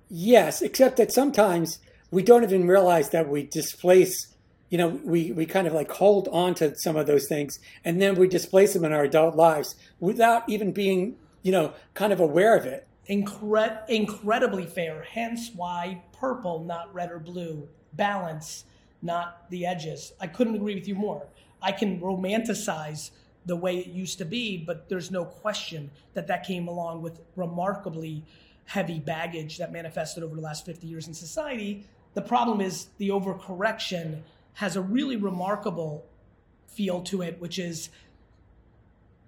Yes, 0.09 0.61
except 0.61 0.97
that 0.97 1.11
sometimes 1.11 1.79
we 2.11 2.23
don't 2.23 2.43
even 2.43 2.67
realize 2.67 3.09
that 3.09 3.29
we 3.29 3.43
displace, 3.43 4.35
you 4.69 4.77
know, 4.77 4.99
we, 5.03 5.31
we 5.31 5.45
kind 5.45 5.67
of 5.67 5.73
like 5.73 5.91
hold 5.91 6.27
on 6.29 6.53
to 6.55 6.75
some 6.77 6.95
of 6.95 7.07
those 7.07 7.27
things 7.27 7.59
and 7.83 8.01
then 8.01 8.15
we 8.15 8.27
displace 8.27 8.73
them 8.73 8.85
in 8.85 8.93
our 8.93 9.03
adult 9.03 9.35
lives 9.35 9.75
without 9.99 10.47
even 10.49 10.71
being, 10.71 11.15
you 11.41 11.51
know, 11.51 11.73
kind 11.93 12.13
of 12.13 12.19
aware 12.19 12.55
of 12.57 12.65
it. 12.65 12.87
Incred- 13.09 13.87
incredibly 13.89 14.65
fair. 14.65 15.03
Hence 15.03 15.51
why 15.55 16.03
purple, 16.11 16.63
not 16.63 16.93
red 16.93 17.11
or 17.11 17.19
blue. 17.19 17.67
Balance, 17.93 18.65
not 19.01 19.49
the 19.49 19.65
edges. 19.65 20.13
I 20.19 20.27
couldn't 20.27 20.55
agree 20.55 20.75
with 20.75 20.87
you 20.87 20.95
more. 20.95 21.27
I 21.61 21.71
can 21.71 21.99
romanticize 21.99 23.11
the 23.45 23.55
way 23.55 23.77
it 23.77 23.87
used 23.87 24.17
to 24.17 24.25
be, 24.25 24.57
but 24.57 24.89
there's 24.89 25.09
no 25.09 25.25
question 25.25 25.89
that 26.13 26.27
that 26.27 26.45
came 26.45 26.67
along 26.67 27.01
with 27.01 27.21
remarkably 27.35 28.23
heavy 28.65 28.99
baggage 28.99 29.57
that 29.57 29.71
manifested 29.71 30.23
over 30.23 30.35
the 30.35 30.41
last 30.41 30.65
50 30.65 30.85
years 30.85 31.07
in 31.07 31.13
society. 31.13 31.85
The 32.13 32.21
problem 32.21 32.59
is 32.59 32.87
the 32.97 33.09
overcorrection 33.09 34.21
has 34.53 34.75
a 34.75 34.81
really 34.81 35.15
remarkable 35.15 36.05
feel 36.67 37.01
to 37.03 37.21
it, 37.21 37.39
which 37.39 37.57
is 37.57 37.89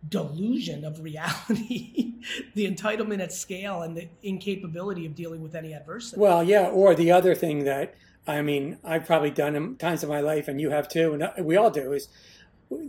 delusion 0.07 0.83
of 0.83 1.01
reality, 1.01 2.13
the 2.55 2.69
entitlement 2.69 3.21
at 3.21 3.31
scale, 3.31 3.81
and 3.81 3.95
the 3.95 4.07
incapability 4.23 5.05
of 5.05 5.15
dealing 5.15 5.41
with 5.41 5.55
any 5.55 5.73
adversity. 5.73 6.19
Well, 6.19 6.43
yeah. 6.43 6.67
Or 6.67 6.95
the 6.95 7.11
other 7.11 7.35
thing 7.35 7.63
that 7.63 7.95
I 8.27 8.41
mean, 8.41 8.77
I've 8.83 9.05
probably 9.05 9.31
done 9.31 9.53
them 9.53 9.75
times 9.75 10.03
of 10.03 10.09
my 10.09 10.19
life, 10.19 10.47
and 10.47 10.61
you 10.61 10.69
have 10.69 10.87
too, 10.87 11.13
and 11.13 11.23
uh, 11.23 11.31
we 11.39 11.57
all 11.57 11.71
do, 11.71 11.93
is 11.93 12.07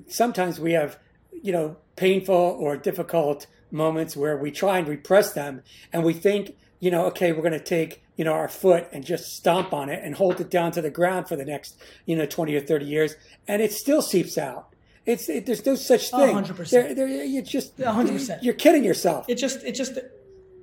sometimes 0.08 0.60
we 0.60 0.72
have, 0.72 0.98
you 1.42 1.52
know, 1.52 1.76
painful 1.96 2.34
or 2.34 2.76
difficult 2.76 3.46
moments 3.70 4.16
where 4.16 4.36
we 4.36 4.50
try 4.50 4.78
and 4.78 4.88
repress 4.88 5.32
them, 5.32 5.62
and 5.92 6.04
we 6.04 6.12
think, 6.12 6.56
you 6.78 6.90
know, 6.90 7.04
okay, 7.06 7.32
we're 7.32 7.42
going 7.42 7.52
to 7.52 7.60
take, 7.60 8.02
you 8.16 8.24
know, 8.24 8.32
our 8.32 8.48
foot 8.48 8.88
and 8.92 9.04
just 9.04 9.36
stomp 9.36 9.72
on 9.72 9.88
it 9.88 10.02
and 10.02 10.14
hold 10.14 10.40
it 10.40 10.50
down 10.50 10.72
to 10.72 10.82
the 10.82 10.90
ground 10.90 11.28
for 11.28 11.36
the 11.36 11.44
next, 11.44 11.80
you 12.06 12.16
know, 12.16 12.26
20 12.26 12.54
or 12.54 12.60
30 12.60 12.84
years, 12.84 13.16
and 13.48 13.62
it 13.62 13.72
still 13.72 14.02
seeps 14.02 14.36
out. 14.36 14.74
It's 15.06 15.28
it, 15.28 15.46
there's 15.46 15.64
no 15.64 15.74
such 15.74 16.10
thing. 16.10 16.36
100%. 16.36 16.70
There, 16.70 16.94
there, 16.94 17.08
you 17.08 17.42
just 17.42 17.76
100%. 17.78 18.42
You're 18.42 18.54
kidding 18.54 18.84
yourself. 18.84 19.26
It 19.28 19.36
just 19.36 19.64
it 19.64 19.74
just 19.74 19.98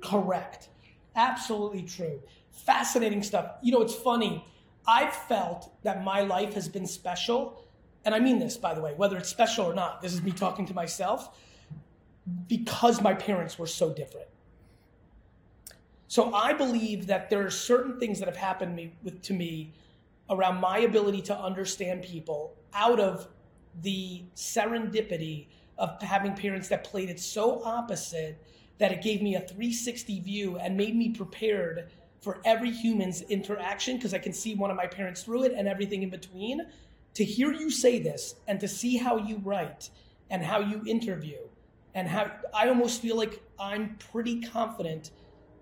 correct. 0.02 0.68
Absolutely 1.16 1.82
true. 1.82 2.20
Fascinating 2.52 3.22
stuff. 3.22 3.50
You 3.62 3.72
know, 3.72 3.82
it's 3.82 3.94
funny. 3.94 4.44
I've 4.88 5.12
felt 5.14 5.70
that 5.82 6.02
my 6.02 6.22
life 6.22 6.54
has 6.54 6.66
been 6.66 6.86
special, 6.86 7.62
and 8.06 8.14
I 8.14 8.20
mean 8.20 8.38
this 8.38 8.56
by 8.56 8.72
the 8.72 8.80
way, 8.80 8.94
whether 8.96 9.18
it's 9.18 9.28
special 9.28 9.66
or 9.66 9.74
not. 9.74 10.00
This 10.00 10.14
is 10.14 10.22
me 10.22 10.32
talking 10.32 10.64
to 10.66 10.74
myself 10.74 11.36
because 12.48 13.02
my 13.02 13.12
parents 13.12 13.58
were 13.58 13.66
so 13.66 13.92
different. 13.92 14.28
So 16.08 16.32
I 16.32 16.54
believe 16.54 17.06
that 17.06 17.28
there 17.28 17.44
are 17.44 17.50
certain 17.50 18.00
things 18.00 18.18
that 18.18 18.28
have 18.28 18.36
happened 18.36 18.74
me, 18.74 18.94
with, 19.02 19.20
to 19.22 19.34
me 19.34 19.74
around 20.30 20.58
my 20.58 20.78
ability 20.78 21.20
to 21.22 21.38
understand 21.38 22.02
people 22.02 22.56
out 22.72 22.98
of 22.98 23.28
the 23.82 24.22
serendipity 24.34 25.48
of 25.76 26.00
having 26.00 26.34
parents 26.34 26.68
that 26.68 26.82
played 26.82 27.10
it 27.10 27.20
so 27.20 27.62
opposite 27.62 28.42
that 28.78 28.90
it 28.90 29.02
gave 29.02 29.20
me 29.20 29.34
a 29.34 29.40
360 29.40 30.20
view 30.20 30.56
and 30.56 30.76
made 30.76 30.96
me 30.96 31.10
prepared 31.10 31.90
for 32.20 32.40
every 32.44 32.70
human's 32.70 33.22
interaction 33.22 33.96
because 33.96 34.14
I 34.14 34.18
can 34.18 34.32
see 34.32 34.54
one 34.54 34.70
of 34.70 34.76
my 34.76 34.86
parents 34.86 35.22
through 35.22 35.44
it 35.44 35.52
and 35.52 35.68
everything 35.68 36.02
in 36.02 36.10
between. 36.10 36.66
To 37.14 37.24
hear 37.24 37.52
you 37.52 37.70
say 37.70 37.98
this 37.98 38.36
and 38.46 38.60
to 38.60 38.68
see 38.68 38.96
how 38.96 39.16
you 39.16 39.40
write 39.44 39.90
and 40.30 40.44
how 40.44 40.60
you 40.60 40.82
interview 40.86 41.38
and 41.94 42.06
how 42.06 42.30
I 42.54 42.68
almost 42.68 43.00
feel 43.02 43.16
like 43.16 43.42
I'm 43.58 43.96
pretty 44.12 44.40
confident 44.40 45.10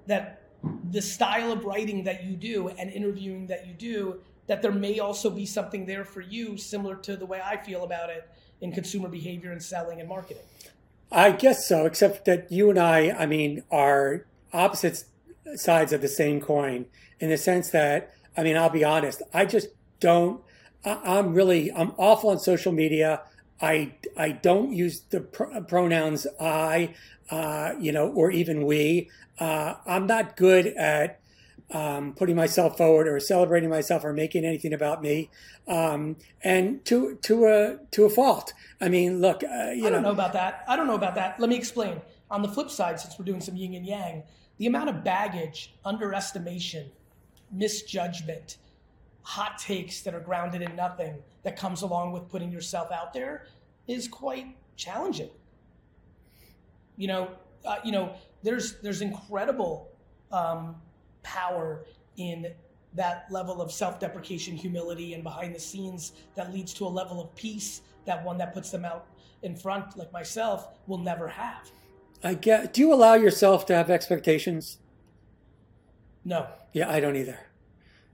that 0.07 0.43
the 0.91 1.03
style 1.03 1.53
of 1.53 1.65
writing 1.65 2.05
that 2.05 2.25
you 2.25 2.37
do 2.37 2.69
and 2.69 2.91
interviewing 2.91 3.47
that 3.47 3.67
you 3.67 3.73
do 3.73 4.21
that 4.47 4.63
there 4.63 4.73
may 4.73 4.99
also 4.99 5.31
be 5.31 5.47
something 5.47 5.87
there 5.87 6.05
for 6.05 6.21
you 6.21 6.57
similar 6.57 6.97
to 6.97 7.17
the 7.17 7.27
way 7.27 7.41
I 7.43 7.57
feel 7.57 7.85
about 7.85 8.11
it 8.11 8.29
in 8.61 8.73
consumer 8.73 9.09
behavior 9.09 9.53
and 9.53 9.63
selling 9.63 10.01
and 10.01 10.09
marketing. 10.09 10.43
I 11.11 11.31
guess 11.33 11.67
so, 11.67 11.87
except 11.87 12.25
that 12.25 12.51
you 12.51 12.71
and 12.71 12.79
I, 12.79 13.11
I 13.11 13.27
mean, 13.27 13.63
are 13.71 14.25
opposite 14.53 15.05
sides 15.55 15.93
of 15.93 16.01
the 16.01 16.09
same 16.09 16.41
coin 16.41 16.87
in 17.21 17.31
the 17.31 17.39
sense 17.39 17.71
that, 17.71 18.13
I 18.37 18.43
mean, 18.43 18.57
I'll 18.57 18.71
be 18.71 18.85
honest, 18.85 19.23
I 19.33 19.45
just 19.45 19.69
don't, 20.01 20.43
I, 20.85 21.19
am 21.19 21.35
really, 21.35 21.73
I'm 21.73 21.93
awful 21.97 22.31
on 22.31 22.39
social 22.39 22.73
media. 22.73 23.23
I, 23.61 23.95
I 24.17 24.33
don't 24.33 24.73
use 24.73 25.01
the 25.11 25.21
pr- 25.21 25.61
pronouns 25.67 26.27
I, 26.41 26.95
uh, 27.31 27.73
you 27.81 27.93
know, 27.93 28.09
or 28.09 28.31
even 28.31 28.67
we. 28.67 29.11
Uh, 29.39 29.75
I'm 29.87 30.07
not 30.07 30.37
good 30.37 30.67
at 30.67 31.21
um, 31.71 32.15
putting 32.15 32.37
myself 32.37 32.77
forward 32.77 33.09
or 33.09 33.19
celebrating 33.19 33.69
myself 33.71 34.05
or 34.05 34.13
making 34.13 34.45
anything 34.45 34.73
about 34.73 35.03
me, 35.03 35.31
um, 35.67 36.17
and 36.43 36.85
to 36.85 37.17
to 37.23 37.47
a 37.47 37.79
to 37.91 38.05
a 38.05 38.11
fault. 38.11 38.53
I 38.81 38.89
mean, 38.89 39.21
look, 39.21 39.43
uh, 39.43 39.71
you 39.71 39.87
I 39.87 39.91
don't 39.91 40.03
know, 40.03 40.09
know 40.09 40.15
about 40.15 40.33
that. 40.35 40.65
I 40.69 40.77
don't 40.77 40.87
know 40.87 40.95
about 40.95 41.17
that. 41.17 41.41
Let 41.41 41.49
me 41.49 41.57
explain. 41.57 42.01
On 42.31 42.43
the 42.43 42.49
flip 42.49 42.71
side, 42.71 42.99
since 42.99 43.19
we're 43.19 43.25
doing 43.25 43.41
some 43.41 43.57
yin 43.57 43.75
and 43.75 43.87
yang, 43.87 44.23
the 44.59 44.67
amount 44.67 44.89
of 44.89 45.05
baggage, 45.05 45.75
underestimation, 45.85 46.91
misjudgment, 47.53 48.59
hot 49.23 49.59
takes 49.59 50.03
that 50.03 50.15
are 50.15 50.21
grounded 50.21 50.63
in 50.63 50.75
nothing 50.77 51.17
that 51.43 51.57
comes 51.57 51.83
along 51.83 52.13
with 52.13 52.29
putting 52.29 52.51
yourself 52.51 52.91
out 52.93 53.13
there 53.13 53.47
is 53.87 54.09
quite 54.09 54.57
challenging. 54.77 55.31
You 56.97 57.09
know, 57.09 57.31
uh, 57.65 57.77
you 57.85 57.93
know, 57.93 58.15
there's 58.43 58.81
there's 58.81 59.03
incredible 59.03 59.91
um, 60.33 60.77
power 61.23 61.85
in 62.17 62.53
that 62.95 63.27
level 63.31 63.61
of 63.61 63.71
self-deprecation, 63.71 64.57
humility, 64.57 65.13
and 65.15 65.23
behind 65.23 65.55
the 65.55 65.61
scenes 65.61 66.13
that 66.35 66.53
leads 66.53 66.73
to 66.75 66.87
a 66.87 66.89
level 66.89 67.21
of 67.21 67.35
peace 67.35 67.83
that 68.07 68.25
one 68.25 68.39
that 68.39 68.55
puts 68.55 68.71
them 68.71 68.85
out 68.85 69.07
in 69.43 69.55
front, 69.55 69.99
like 69.99 70.11
myself, 70.13 70.69
will 70.87 70.99
never 70.99 71.29
have. 71.29 71.71
I 72.27 72.35
get. 72.35 72.73
Do 72.75 72.81
you 72.81 72.93
allow 72.93 73.15
yourself 73.15 73.67
to 73.67 73.75
have 73.75 73.89
expectations? 73.91 74.79
No, 76.25 76.49
Yeah, 76.73 76.91
I 76.91 76.99
don't 76.99 77.15
either. 77.15 77.39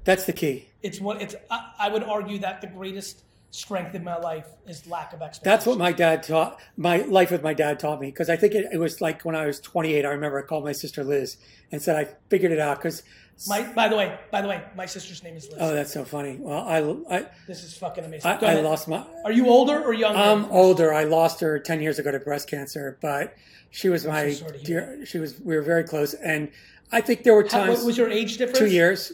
That's 0.05 0.27
the 0.27 0.35
key. 0.35 0.69
it's 0.83 1.01
what 1.01 1.23
it's. 1.23 1.35
I, 1.51 1.73
I 1.79 1.89
would 1.89 2.03
argue 2.05 2.39
that 2.41 2.61
the 2.61 2.67
greatest 2.67 3.23
strength 3.53 3.95
in 3.95 4.03
my 4.03 4.17
life 4.17 4.47
is 4.67 4.87
lack 4.87 5.13
of 5.13 5.21
expectation. 5.21 5.45
That's 5.45 5.67
what 5.67 5.79
my 5.79 5.93
dad 5.93 6.23
taught. 6.23 6.59
My 6.77 6.99
life 7.03 7.31
with 7.31 7.43
my 7.43 7.53
dad 7.55 7.79
taught 7.79 8.01
me 8.01 8.09
because 8.09 8.31
I 8.31 8.37
think 8.37 8.55
it, 8.55 8.67
it 8.73 8.79
was 8.79 9.01
like 9.01 9.23
when 9.23 9.37
I 9.37 9.47
was 9.47 9.61
28. 9.61 10.05
I 10.05 10.09
remember 10.09 10.43
I 10.43 10.47
called 10.47 10.65
my 10.65 10.73
sister 10.73 11.05
Liz 11.05 11.37
and 11.71 11.81
said 11.81 11.97
I 11.97 12.09
figured 12.29 12.51
it 12.51 12.59
out 12.59 12.79
because. 12.79 13.03
My, 13.49 13.63
by 13.73 13.89
the 13.89 13.97
way, 13.97 14.19
by 14.31 14.41
the 14.41 14.49
way, 14.49 14.63
my 14.75 14.87
sister's 14.87 15.23
name 15.23 15.37
is 15.37 15.49
Liz. 15.49 15.59
Oh, 15.61 15.75
that's 15.75 15.93
so 15.93 16.05
funny. 16.05 16.39
Well, 16.41 16.61
I 16.61 16.79
I, 17.15 17.27
this 17.47 17.63
is 17.63 17.77
fucking 17.77 18.05
amazing. 18.05 18.31
I, 18.31 18.37
I 18.37 18.61
lost 18.61 18.89
my. 18.89 19.05
Are 19.25 19.33
you 19.33 19.49
older 19.49 19.83
or 19.83 19.93
younger? 19.93 20.19
I'm 20.19 20.45
older. 20.47 20.93
I 20.93 21.05
lost 21.05 21.41
her 21.41 21.59
10 21.59 21.81
years 21.81 21.99
ago 21.99 22.11
to 22.11 22.21
breast 22.21 22.49
cancer, 22.49 22.99
but 23.03 23.35
she 23.71 23.89
was 23.89 24.07
my 24.07 24.31
so 24.31 24.47
sorry 24.47 24.59
to 24.61 24.67
hear 24.67 24.97
dear. 24.97 25.07
She 25.07 25.19
was. 25.19 25.39
We 25.41 25.57
were 25.57 25.63
very 25.63 25.85
close, 25.85 26.15
and 26.15 26.51
I 26.91 27.01
think 27.01 27.23
there 27.23 27.35
were 27.35 27.43
How- 27.43 27.65
times. 27.67 27.79
what 27.79 27.87
was 27.87 27.99
your 27.99 28.09
age 28.09 28.39
difference? 28.39 28.59
two 28.59 28.67
years 28.67 29.13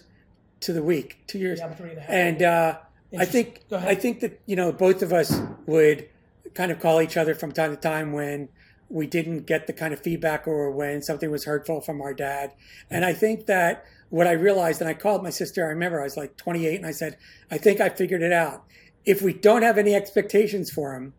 to 0.60 0.72
the 0.72 0.82
week. 0.82 1.18
Two 1.26 1.38
years. 1.38 1.58
Yeah, 1.58 1.66
I'm 1.66 1.74
three 1.74 1.90
and 1.90 1.98
a 1.98 2.00
half. 2.02 2.10
And 2.10 2.42
uh, 2.42 2.78
I 3.16 3.24
think 3.24 3.62
I 3.72 3.94
think 3.94 4.20
that 4.20 4.40
you 4.46 4.56
know 4.56 4.72
both 4.72 5.02
of 5.02 5.12
us 5.12 5.40
would 5.66 6.08
kind 6.54 6.70
of 6.70 6.80
call 6.80 7.00
each 7.00 7.16
other 7.16 7.34
from 7.34 7.52
time 7.52 7.74
to 7.74 7.80
time 7.80 8.12
when 8.12 8.48
we 8.88 9.06
didn't 9.06 9.46
get 9.46 9.66
the 9.66 9.72
kind 9.72 9.92
of 9.92 10.00
feedback 10.00 10.46
or 10.48 10.70
when 10.70 11.02
something 11.02 11.30
was 11.30 11.44
hurtful 11.44 11.80
from 11.80 12.00
our 12.00 12.14
dad. 12.14 12.52
And 12.90 13.04
I 13.04 13.12
think 13.12 13.46
that 13.46 13.84
what 14.08 14.26
I 14.26 14.32
realized, 14.32 14.80
and 14.80 14.88
I 14.88 14.94
called 14.94 15.22
my 15.22 15.30
sister. 15.30 15.64
I 15.64 15.68
remember 15.68 16.00
I 16.00 16.04
was 16.04 16.16
like 16.16 16.36
28, 16.36 16.76
and 16.76 16.86
I 16.86 16.92
said, 16.92 17.16
"I 17.50 17.58
think 17.58 17.80
I 17.80 17.88
figured 17.88 18.22
it 18.22 18.32
out. 18.32 18.64
If 19.04 19.22
we 19.22 19.32
don't 19.32 19.62
have 19.62 19.78
any 19.78 19.94
expectations 19.94 20.70
for 20.70 20.94
him, 20.94 21.14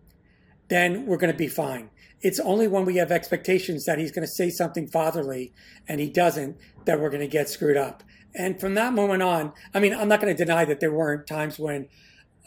then 0.67 1.05
we're 1.05 1.17
going 1.17 1.31
to 1.31 1.37
be 1.37 1.47
fine." 1.47 1.89
It's 2.21 2.39
only 2.39 2.67
when 2.67 2.85
we 2.85 2.97
have 2.97 3.11
expectations 3.11 3.85
that 3.85 3.97
he's 3.97 4.11
going 4.11 4.27
to 4.27 4.33
say 4.33 4.49
something 4.49 4.87
fatherly 4.87 5.53
and 5.87 6.01
he 6.01 6.09
doesn't 6.09 6.57
that 6.83 6.99
we're 6.99 7.09
going 7.09 7.21
to 7.21 7.27
get 7.27 7.47
screwed 7.47 7.77
up. 7.77 8.03
And 8.35 8.59
from 8.59 8.75
that 8.75 8.93
moment 8.93 9.23
on, 9.23 9.53
I 9.73 9.79
mean, 9.79 9.93
I'm 9.93 10.07
not 10.07 10.21
going 10.21 10.35
to 10.35 10.45
deny 10.45 10.65
that 10.65 10.79
there 10.79 10.91
weren't 10.91 11.25
times 11.27 11.57
when, 11.57 11.87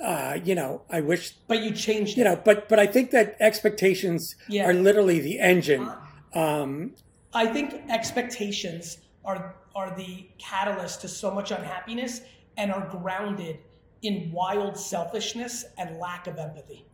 uh, 0.01 0.39
you 0.45 0.55
know, 0.55 0.83
I 0.91 1.01
wish, 1.01 1.33
but 1.49 1.61
you 1.63 1.73
changed 1.73 2.17
you 2.17 2.23
it. 2.23 2.27
know, 2.27 2.37
but 2.45 2.69
but 2.69 2.79
I 2.79 2.87
think 2.87 3.11
that 3.11 3.37
expectations 3.41 4.37
Yeah. 4.49 4.67
are 4.69 4.73
literally 4.75 5.19
the 5.21 5.39
engine. 5.41 5.91
Um, 6.35 6.95
I 7.35 7.47
think 7.47 7.75
expectations 7.89 8.99
are 9.25 9.55
are 9.75 9.95
the 9.97 10.27
catalyst 10.39 11.01
to 11.01 11.09
so 11.09 11.31
much 11.31 11.51
unhappiness 11.51 12.21
and 12.59 12.71
are 12.71 12.87
grounded 12.89 13.59
in 14.03 14.31
wild 14.33 14.77
selfishness 14.77 15.65
and 15.79 15.99
lack 15.99 16.27
of 16.27 16.39
empathy. 16.39 16.85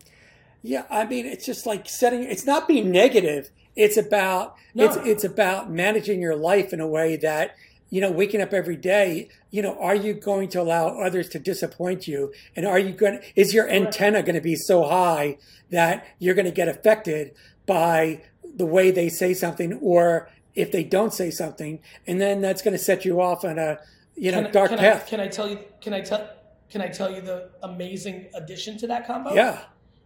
yeah, 0.61 0.83
I 0.89 1.05
mean, 1.05 1.25
it's 1.25 1.45
just 1.45 1.65
like 1.65 1.87
setting. 1.89 2.23
It's 2.23 2.45
not 2.45 2.67
being 2.67 2.91
negative. 2.91 3.49
It's 3.75 3.97
about 3.97 4.55
No. 4.73 4.85
it's 4.85 4.97
it's 5.07 5.23
about 5.23 5.69
managing 5.71 6.21
your 6.21 6.35
life 6.35 6.73
in 6.73 6.79
a 6.79 6.87
way 6.87 7.15
that 7.17 7.55
you 7.89 8.01
know, 8.01 8.11
waking 8.11 8.41
up 8.41 8.53
every 8.53 8.75
day. 8.75 9.29
You 9.51 9.61
know, 9.61 9.77
are 9.79 9.95
you 9.95 10.13
going 10.13 10.49
to 10.49 10.61
allow 10.61 10.99
others 10.99 11.29
to 11.29 11.39
disappoint 11.39 12.07
you? 12.07 12.33
And 12.55 12.65
are 12.65 12.79
you 12.79 12.91
going? 12.91 13.19
to 13.19 13.25
Is 13.35 13.53
your 13.53 13.69
antenna 13.69 14.21
going 14.21 14.35
to 14.35 14.41
be 14.41 14.55
so 14.55 14.83
high 14.83 15.37
that 15.71 16.05
you're 16.19 16.35
going 16.35 16.45
to 16.45 16.51
get 16.51 16.67
affected 16.67 17.33
by 17.65 18.23
the 18.55 18.65
way 18.65 18.91
they 18.91 19.09
say 19.09 19.33
something, 19.33 19.73
or 19.73 20.29
if 20.55 20.71
they 20.71 20.83
don't 20.83 21.13
say 21.13 21.31
something, 21.31 21.79
and 22.07 22.19
then 22.19 22.41
that's 22.41 22.61
going 22.61 22.75
to 22.75 22.83
set 22.83 23.05
you 23.05 23.21
off 23.21 23.43
on 23.45 23.57
a 23.59 23.79
you 24.15 24.31
know 24.31 24.43
Can, 24.43 24.51
dark 24.51 24.69
can 24.69 24.79
path. 24.79 25.03
I, 25.05 25.09
can 25.09 25.19
I 25.19 25.27
tell 25.27 25.49
you? 25.49 25.59
Can 25.81 25.93
I 25.93 26.01
tell? 26.01 26.29
Can 26.69 26.81
I 26.81 26.87
tell 26.87 27.11
you 27.11 27.21
the 27.21 27.49
amazing 27.63 28.27
addition 28.35 28.77
to 28.79 28.87
that 28.87 29.07
combo? 29.07 29.33
yeah. 29.33 29.61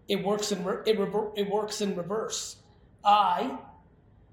it 0.08 0.24
works 0.24 0.52
in 0.52 0.64
re- 0.64 0.82
it, 0.86 0.98
rever- 0.98 1.32
it 1.36 1.50
works 1.50 1.82
in 1.82 1.96
reverse. 1.96 2.58
I 3.04 3.58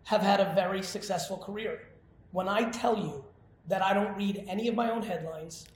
have 0.05 0.21
had 0.23 0.41
a 0.41 0.53
very 0.55 0.83
successful 0.83 1.37
career. 1.39 1.89
When 2.33 2.49
I 2.49 2.71
tell 2.71 2.97
you 2.97 3.25
that 3.71 3.83
I 3.83 3.95
don't 3.95 4.17
read 4.17 4.45
any 4.49 4.69
of 4.69 4.75
my 4.75 4.91
own 4.91 5.03
headlines, 5.03 5.67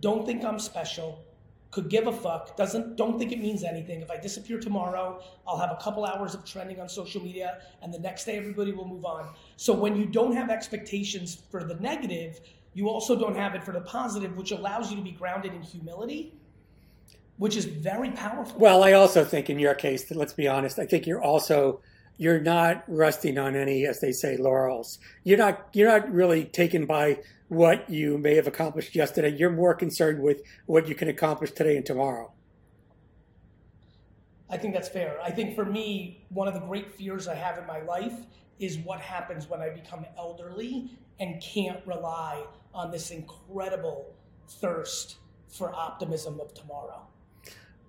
don't 0.00 0.24
think 0.24 0.44
I'm 0.44 0.58
special, 0.58 1.24
could 1.70 1.88
give 1.88 2.06
a 2.06 2.12
fuck, 2.12 2.56
doesn't 2.56 2.96
don't 2.96 3.18
think 3.18 3.32
it 3.32 3.40
means 3.40 3.64
anything. 3.64 4.02
If 4.02 4.10
I 4.10 4.18
disappear 4.18 4.60
tomorrow, 4.60 5.22
I'll 5.48 5.56
have 5.56 5.72
a 5.72 5.82
couple 5.82 6.04
hours 6.04 6.34
of 6.34 6.44
trending 6.44 6.78
on 6.78 6.88
social 6.90 7.22
media 7.22 7.62
and 7.80 7.92
the 7.92 7.98
next 7.98 8.26
day 8.26 8.36
everybody 8.36 8.72
will 8.72 8.86
move 8.86 9.06
on. 9.06 9.30
So 9.56 9.72
when 9.72 9.96
you 9.96 10.04
don't 10.04 10.36
have 10.36 10.50
expectations 10.50 11.42
for 11.50 11.64
the 11.64 11.74
negative, 11.76 12.40
you 12.74 12.90
also 12.90 13.18
don't 13.18 13.36
have 13.36 13.54
it 13.54 13.64
for 13.64 13.72
the 13.72 13.80
positive, 13.80 14.36
which 14.36 14.50
allows 14.50 14.90
you 14.90 14.96
to 14.98 15.02
be 15.02 15.12
grounded 15.12 15.54
in 15.54 15.62
humility, 15.62 16.34
which 17.38 17.56
is 17.56 17.64
very 17.64 18.10
powerful. 18.10 18.58
Well, 18.60 18.84
I 18.84 18.92
also 18.92 19.24
think 19.24 19.48
in 19.48 19.58
your 19.58 19.74
case, 19.74 20.10
let's 20.10 20.34
be 20.34 20.48
honest, 20.48 20.78
I 20.78 20.84
think 20.84 21.06
you're 21.06 21.22
also 21.22 21.80
you're 22.16 22.40
not 22.40 22.84
resting 22.86 23.38
on 23.38 23.56
any, 23.56 23.86
as 23.86 24.00
they 24.00 24.12
say, 24.12 24.36
laurels. 24.36 24.98
You're 25.24 25.38
not 25.38 25.68
you're 25.72 25.88
not 25.88 26.12
really 26.12 26.44
taken 26.44 26.86
by 26.86 27.18
what 27.48 27.88
you 27.90 28.16
may 28.18 28.34
have 28.36 28.46
accomplished 28.46 28.94
yesterday. 28.94 29.34
You're 29.36 29.50
more 29.50 29.74
concerned 29.74 30.22
with 30.22 30.42
what 30.66 30.88
you 30.88 30.94
can 30.94 31.08
accomplish 31.08 31.52
today 31.52 31.76
and 31.76 31.84
tomorrow. 31.84 32.32
I 34.48 34.56
think 34.56 34.74
that's 34.74 34.88
fair. 34.88 35.18
I 35.22 35.30
think 35.30 35.54
for 35.54 35.64
me, 35.64 36.24
one 36.28 36.46
of 36.46 36.54
the 36.54 36.60
great 36.60 36.94
fears 36.94 37.26
I 37.26 37.34
have 37.34 37.58
in 37.58 37.66
my 37.66 37.80
life 37.80 38.14
is 38.58 38.78
what 38.78 39.00
happens 39.00 39.48
when 39.48 39.60
I 39.60 39.70
become 39.70 40.06
elderly 40.16 40.90
and 41.20 41.40
can't 41.42 41.84
rely 41.86 42.44
on 42.74 42.90
this 42.90 43.10
incredible 43.10 44.14
thirst 44.48 45.16
for 45.48 45.74
optimism 45.74 46.40
of 46.40 46.54
tomorrow. 46.54 47.06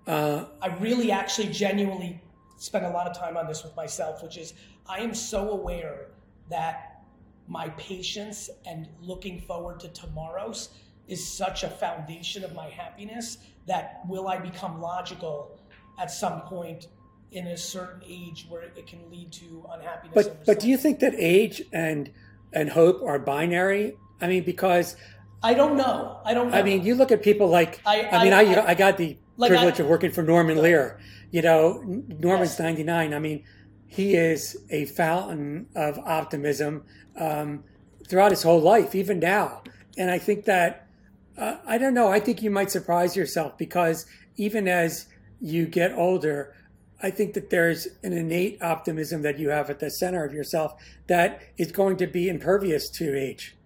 Uh, 0.06 0.44
I 0.60 0.68
really 0.78 1.10
actually 1.10 1.48
genuinely 1.48 2.20
spend 2.56 2.86
a 2.86 2.90
lot 2.90 3.06
of 3.06 3.16
time 3.16 3.36
on 3.36 3.46
this 3.46 3.62
with 3.62 3.74
myself, 3.76 4.22
which 4.22 4.36
is 4.36 4.54
I 4.88 4.98
am 5.00 5.14
so 5.14 5.50
aware 5.50 6.08
that 6.50 7.02
my 7.48 7.68
patience 7.70 8.50
and 8.66 8.88
looking 9.02 9.40
forward 9.40 9.80
to 9.80 9.88
tomorrows 9.88 10.70
is 11.08 11.26
such 11.26 11.62
a 11.62 11.68
foundation 11.68 12.44
of 12.44 12.54
my 12.54 12.68
happiness 12.68 13.38
that 13.66 14.00
will 14.08 14.28
I 14.28 14.38
become 14.38 14.80
logical 14.80 15.58
at 15.98 16.10
some 16.10 16.42
point 16.42 16.88
in 17.32 17.48
a 17.48 17.56
certain 17.56 18.02
age 18.06 18.46
where 18.48 18.62
it 18.62 18.86
can 18.86 19.10
lead 19.10 19.32
to 19.32 19.66
unhappiness. 19.70 20.14
But 20.14 20.46
but 20.46 20.60
do 20.60 20.68
you 20.68 20.76
think 20.76 21.00
that 21.00 21.14
age 21.16 21.62
and 21.72 22.10
and 22.52 22.70
hope 22.70 23.02
are 23.02 23.18
binary? 23.18 23.96
I 24.20 24.28
mean, 24.28 24.44
because 24.44 24.96
I 25.42 25.52
don't 25.52 25.76
know. 25.76 26.20
I 26.24 26.32
don't. 26.32 26.50
Know. 26.50 26.56
I 26.56 26.62
mean, 26.62 26.84
you 26.84 26.94
look 26.94 27.12
at 27.12 27.22
people 27.22 27.48
like 27.48 27.80
I. 27.84 28.08
I 28.08 28.24
mean, 28.24 28.32
I 28.32 28.54
I, 28.54 28.70
I 28.70 28.74
got 28.74 28.96
the 28.96 29.16
like 29.36 29.50
privilege 29.50 29.80
of 29.80 29.86
working 29.86 30.10
for 30.10 30.22
Norman 30.22 30.60
Lear. 30.60 31.00
You 31.30 31.42
know, 31.42 31.82
Norman's 31.84 32.52
yes. 32.52 32.60
ninety 32.60 32.82
nine. 32.82 33.12
I 33.14 33.18
mean, 33.18 33.44
he 33.86 34.14
is 34.14 34.56
a 34.70 34.86
fountain 34.86 35.66
of 35.74 35.98
optimism 35.98 36.84
um, 37.16 37.64
throughout 38.08 38.30
his 38.30 38.42
whole 38.42 38.60
life, 38.60 38.94
even 38.94 39.18
now. 39.18 39.62
And 39.96 40.10
I 40.10 40.18
think 40.18 40.44
that 40.44 40.88
uh, 41.36 41.56
I 41.66 41.78
don't 41.78 41.94
know. 41.94 42.08
I 42.08 42.20
think 42.20 42.42
you 42.42 42.50
might 42.50 42.70
surprise 42.70 43.16
yourself 43.16 43.58
because 43.58 44.06
even 44.36 44.68
as 44.68 45.06
you 45.40 45.66
get 45.66 45.92
older, 45.92 46.54
I 47.02 47.10
think 47.10 47.34
that 47.34 47.50
there's 47.50 47.88
an 48.02 48.12
innate 48.12 48.62
optimism 48.62 49.22
that 49.22 49.38
you 49.38 49.50
have 49.50 49.68
at 49.68 49.80
the 49.80 49.90
center 49.90 50.24
of 50.24 50.32
yourself 50.32 50.74
that 51.06 51.42
is 51.58 51.72
going 51.72 51.96
to 51.98 52.06
be 52.06 52.28
impervious 52.28 52.88
to 52.90 53.16
age. 53.16 53.56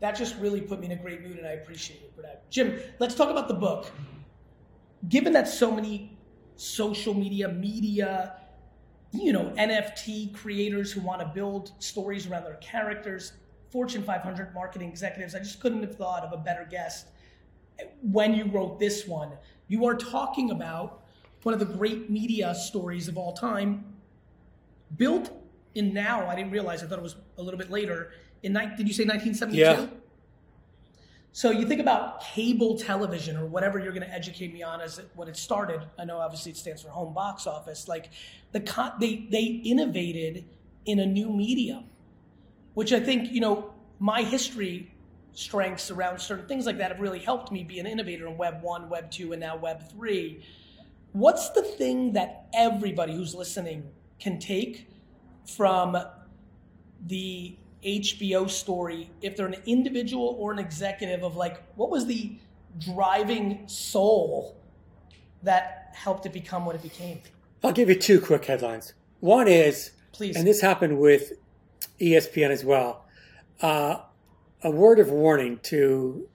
That 0.00 0.16
just 0.16 0.36
really 0.38 0.60
put 0.60 0.80
me 0.80 0.86
in 0.86 0.92
a 0.92 0.96
great 0.96 1.22
mood, 1.22 1.38
and 1.38 1.46
I 1.46 1.52
appreciate 1.52 2.02
it 2.02 2.12
for 2.14 2.22
that. 2.22 2.48
Jim, 2.50 2.78
let's 2.98 3.14
talk 3.14 3.30
about 3.30 3.48
the 3.48 3.54
book. 3.54 3.90
Given 5.08 5.32
that 5.32 5.48
so 5.48 5.70
many 5.70 6.16
social 6.56 7.14
media, 7.14 7.48
media, 7.48 8.36
you 9.12 9.32
know, 9.32 9.52
NFT 9.56 10.34
creators 10.34 10.92
who 10.92 11.00
want 11.00 11.20
to 11.20 11.26
build 11.26 11.72
stories 11.78 12.26
around 12.26 12.44
their 12.44 12.56
characters, 12.56 13.32
Fortune 13.70 14.02
500 14.02 14.54
marketing 14.54 14.88
executives, 14.88 15.34
I 15.34 15.40
just 15.40 15.60
couldn't 15.60 15.82
have 15.82 15.96
thought 15.96 16.24
of 16.24 16.32
a 16.32 16.42
better 16.42 16.66
guest 16.70 17.08
when 18.02 18.34
you 18.34 18.44
wrote 18.46 18.78
this 18.78 19.06
one. 19.06 19.32
You 19.68 19.86
are 19.86 19.94
talking 19.94 20.50
about 20.50 21.02
one 21.42 21.54
of 21.54 21.60
the 21.60 21.66
great 21.66 22.10
media 22.10 22.54
stories 22.54 23.08
of 23.08 23.16
all 23.16 23.32
time, 23.32 23.84
built 24.96 25.30
in 25.74 25.92
now. 25.92 26.26
I 26.26 26.34
didn't 26.34 26.50
realize. 26.50 26.82
I 26.82 26.86
thought 26.86 26.98
it 26.98 27.02
was 27.02 27.16
a 27.36 27.42
little 27.42 27.58
bit 27.58 27.70
later. 27.70 28.10
In 28.42 28.52
did 28.52 28.86
you 28.86 28.94
say 28.94 29.04
1972? 29.04 29.58
Yeah. 29.58 29.86
So 31.32 31.50
you 31.50 31.66
think 31.66 31.80
about 31.80 32.20
cable 32.20 32.76
television 32.78 33.36
or 33.36 33.46
whatever 33.46 33.78
you're 33.78 33.92
going 33.92 34.06
to 34.06 34.12
educate 34.12 34.52
me 34.52 34.62
on 34.62 34.80
as 34.80 34.98
it, 34.98 35.08
when 35.14 35.28
it 35.28 35.36
started. 35.36 35.82
I 35.98 36.04
know 36.04 36.18
obviously 36.18 36.50
it 36.52 36.56
stands 36.56 36.82
for 36.82 36.88
home 36.88 37.14
box 37.14 37.46
office. 37.46 37.86
Like 37.86 38.10
the 38.52 38.60
they 38.98 39.28
they 39.30 39.44
innovated 39.44 40.46
in 40.84 40.98
a 40.98 41.06
new 41.06 41.30
medium, 41.30 41.84
which 42.74 42.92
I 42.92 43.00
think 43.00 43.30
you 43.30 43.40
know 43.40 43.72
my 44.00 44.22
history 44.22 44.92
strengths 45.32 45.90
around 45.92 46.18
certain 46.18 46.48
things 46.48 46.66
like 46.66 46.78
that 46.78 46.90
have 46.90 47.00
really 47.00 47.20
helped 47.20 47.52
me 47.52 47.62
be 47.62 47.78
an 47.78 47.86
innovator 47.86 48.26
in 48.26 48.36
Web 48.36 48.60
one, 48.62 48.88
Web 48.88 49.10
two, 49.10 49.32
and 49.32 49.40
now 49.40 49.56
Web 49.56 49.88
three. 49.92 50.42
What's 51.12 51.50
the 51.50 51.62
thing 51.62 52.14
that 52.14 52.48
everybody 52.52 53.14
who's 53.14 53.34
listening 53.34 53.84
can 54.18 54.38
take 54.38 54.88
from 55.46 55.96
the 57.06 57.56
HBO 57.84 58.48
story 58.48 59.10
if 59.22 59.36
they're 59.36 59.46
an 59.46 59.62
individual 59.66 60.36
or 60.38 60.52
an 60.52 60.58
executive 60.58 61.22
of 61.22 61.36
like 61.36 61.62
what 61.76 61.90
was 61.90 62.06
the 62.06 62.36
driving 62.78 63.66
soul 63.66 64.56
that 65.42 65.92
helped 65.94 66.26
it 66.26 66.32
become 66.32 66.64
what 66.64 66.74
it 66.74 66.82
became? 66.82 67.20
I'll 67.62 67.72
give 67.72 67.88
you 67.88 67.94
two 67.94 68.20
quick 68.20 68.44
headlines. 68.44 68.94
One 69.20 69.48
is, 69.48 69.92
please, 70.12 70.36
and 70.36 70.46
this 70.46 70.60
happened 70.60 70.98
with 70.98 71.32
ESPN 72.00 72.50
as 72.50 72.64
well. 72.64 73.04
Uh, 73.60 73.98
a 74.62 74.70
word 74.70 74.98
of 74.98 75.10
warning 75.10 75.58
to 75.64 76.28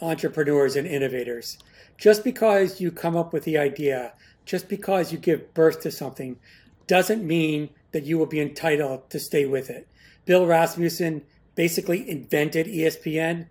entrepreneurs 0.00 0.76
and 0.76 0.86
innovators. 0.86 1.58
Just 1.96 2.22
because 2.22 2.80
you 2.80 2.92
come 2.92 3.16
up 3.16 3.32
with 3.32 3.44
the 3.44 3.58
idea, 3.58 4.12
just 4.44 4.68
because 4.68 5.12
you 5.12 5.18
give 5.18 5.52
birth 5.54 5.80
to 5.80 5.90
something, 5.90 6.38
doesn't 6.86 7.26
mean 7.26 7.70
that 7.92 8.04
you 8.04 8.18
will 8.18 8.26
be 8.26 8.40
entitled 8.40 9.10
to 9.10 9.18
stay 9.18 9.46
with 9.46 9.70
it. 9.70 9.88
Bill 10.28 10.46
Rasmussen 10.46 11.22
basically 11.54 12.08
invented 12.08 12.66
ESPN, 12.66 13.46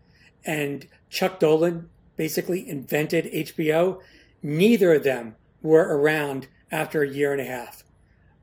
and 0.46 0.88
Chuck 1.10 1.40
Dolan 1.40 1.90
basically 2.18 2.70
invented 2.70 3.26
HBO. 3.34 4.00
Neither 4.44 4.94
of 4.94 5.04
them 5.04 5.36
were 5.64 5.98
around 5.98 6.48
after 6.72 7.02
a 7.02 7.10
year 7.10 7.32
and 7.32 7.42
a 7.42 7.46
half. 7.46 7.84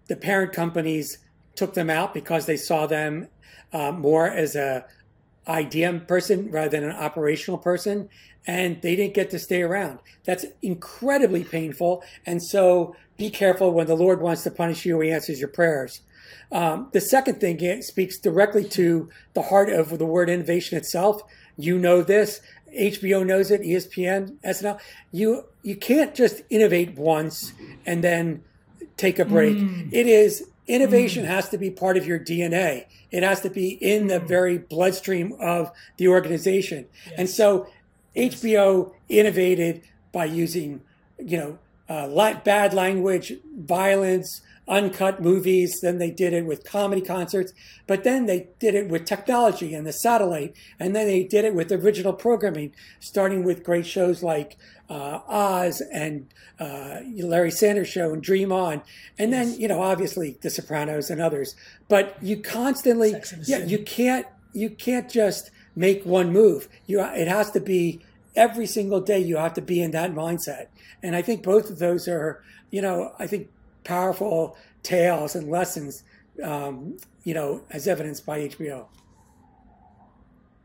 The 0.08 0.16
parent 0.16 0.52
companies 0.52 1.18
took 1.54 1.74
them 1.74 1.88
out 1.88 2.12
because 2.12 2.46
they 2.46 2.56
saw 2.56 2.88
them 2.88 3.28
uh, 3.72 3.92
more 3.92 4.26
as 4.26 4.56
a 4.56 4.84
IDM 5.46 6.08
person 6.08 6.50
rather 6.50 6.70
than 6.70 6.82
an 6.82 6.96
operational 6.96 7.58
person, 7.58 8.08
and 8.48 8.82
they 8.82 8.96
didn't 8.96 9.14
get 9.14 9.30
to 9.30 9.38
stay 9.38 9.62
around. 9.62 10.00
That's 10.24 10.44
incredibly 10.60 11.44
painful. 11.44 12.02
And 12.26 12.42
so 12.42 12.96
be 13.16 13.30
careful 13.30 13.70
when 13.70 13.86
the 13.86 13.94
Lord 13.94 14.20
wants 14.20 14.42
to 14.42 14.50
punish 14.50 14.84
you, 14.84 14.98
he 14.98 15.12
answers 15.12 15.38
your 15.38 15.50
prayers. 15.50 16.00
Um, 16.52 16.88
the 16.92 17.00
second 17.00 17.40
thing 17.40 17.82
speaks 17.82 18.18
directly 18.18 18.64
to 18.70 19.08
the 19.34 19.42
heart 19.42 19.70
of 19.70 19.98
the 19.98 20.06
word 20.06 20.28
innovation 20.28 20.78
itself. 20.78 21.22
You 21.56 21.78
know 21.78 22.02
this. 22.02 22.40
HBO 22.76 23.24
knows 23.24 23.50
it. 23.50 23.62
ESPN, 23.62 24.36
SNL. 24.44 24.80
You 25.12 25.44
you 25.62 25.76
can't 25.76 26.14
just 26.14 26.42
innovate 26.50 26.96
once 26.96 27.52
and 27.86 28.02
then 28.02 28.42
take 28.96 29.18
a 29.18 29.24
break. 29.24 29.56
Mm. 29.56 29.92
It 29.92 30.06
is 30.06 30.48
innovation 30.66 31.24
mm. 31.24 31.28
has 31.28 31.48
to 31.50 31.58
be 31.58 31.70
part 31.70 31.96
of 31.96 32.06
your 32.06 32.18
DNA. 32.18 32.86
It 33.10 33.22
has 33.22 33.40
to 33.42 33.50
be 33.50 33.70
in 33.70 34.08
the 34.08 34.18
very 34.18 34.58
bloodstream 34.58 35.34
of 35.38 35.70
the 35.96 36.08
organization. 36.08 36.86
Yes. 37.06 37.14
And 37.18 37.30
so 37.30 37.68
HBO 38.16 38.92
innovated 39.08 39.82
by 40.12 40.26
using, 40.26 40.80
you 41.18 41.38
know, 41.38 41.58
uh, 41.88 42.34
bad 42.44 42.72
language, 42.72 43.34
violence, 43.56 44.40
uncut 44.68 45.22
movies. 45.22 45.80
Then 45.80 45.98
they 45.98 46.10
did 46.10 46.32
it 46.32 46.46
with 46.46 46.64
comedy 46.64 47.00
concerts. 47.00 47.52
But 47.86 48.04
then 48.04 48.26
they 48.26 48.48
did 48.58 48.74
it 48.74 48.88
with 48.88 49.04
technology 49.04 49.74
and 49.74 49.86
the 49.86 49.92
satellite. 49.92 50.54
And 50.78 50.94
then 50.94 51.06
they 51.06 51.24
did 51.24 51.44
it 51.44 51.54
with 51.54 51.70
original 51.72 52.12
programming, 52.12 52.72
starting 53.00 53.44
with 53.44 53.64
great 53.64 53.86
shows 53.86 54.22
like 54.22 54.56
uh, 54.88 55.20
Oz 55.28 55.82
and 55.92 56.26
uh, 56.58 57.00
Larry 57.16 57.50
Sanders 57.50 57.88
Show 57.88 58.12
and 58.12 58.22
Dream 58.22 58.52
On. 58.52 58.82
And 59.18 59.32
then, 59.32 59.58
you 59.58 59.68
know, 59.68 59.82
obviously 59.82 60.38
The 60.40 60.50
Sopranos 60.50 61.10
and 61.10 61.20
others. 61.20 61.56
But 61.88 62.16
you 62.22 62.38
constantly, 62.38 63.14
yeah, 63.46 63.64
you 63.64 63.78
can't, 63.78 64.26
you 64.52 64.70
can't 64.70 65.10
just 65.10 65.50
make 65.76 66.04
one 66.04 66.32
move. 66.32 66.68
You, 66.86 67.00
it 67.00 67.28
has 67.28 67.50
to 67.52 67.60
be 67.60 68.00
every 68.36 68.66
single 68.66 69.00
day 69.00 69.18
you 69.18 69.36
have 69.36 69.54
to 69.54 69.62
be 69.62 69.82
in 69.82 69.90
that 69.92 70.12
mindset. 70.12 70.66
And 71.02 71.14
I 71.14 71.22
think 71.22 71.42
both 71.42 71.70
of 71.70 71.78
those 71.78 72.08
are, 72.08 72.42
you 72.70 72.82
know, 72.82 73.12
I 73.18 73.26
think 73.26 73.48
powerful 73.84 74.56
tales 74.82 75.34
and 75.34 75.50
lessons, 75.50 76.02
um, 76.42 76.96
you 77.22 77.34
know, 77.34 77.62
as 77.70 77.86
evidenced 77.86 78.26
by 78.26 78.48
HBO. 78.48 78.86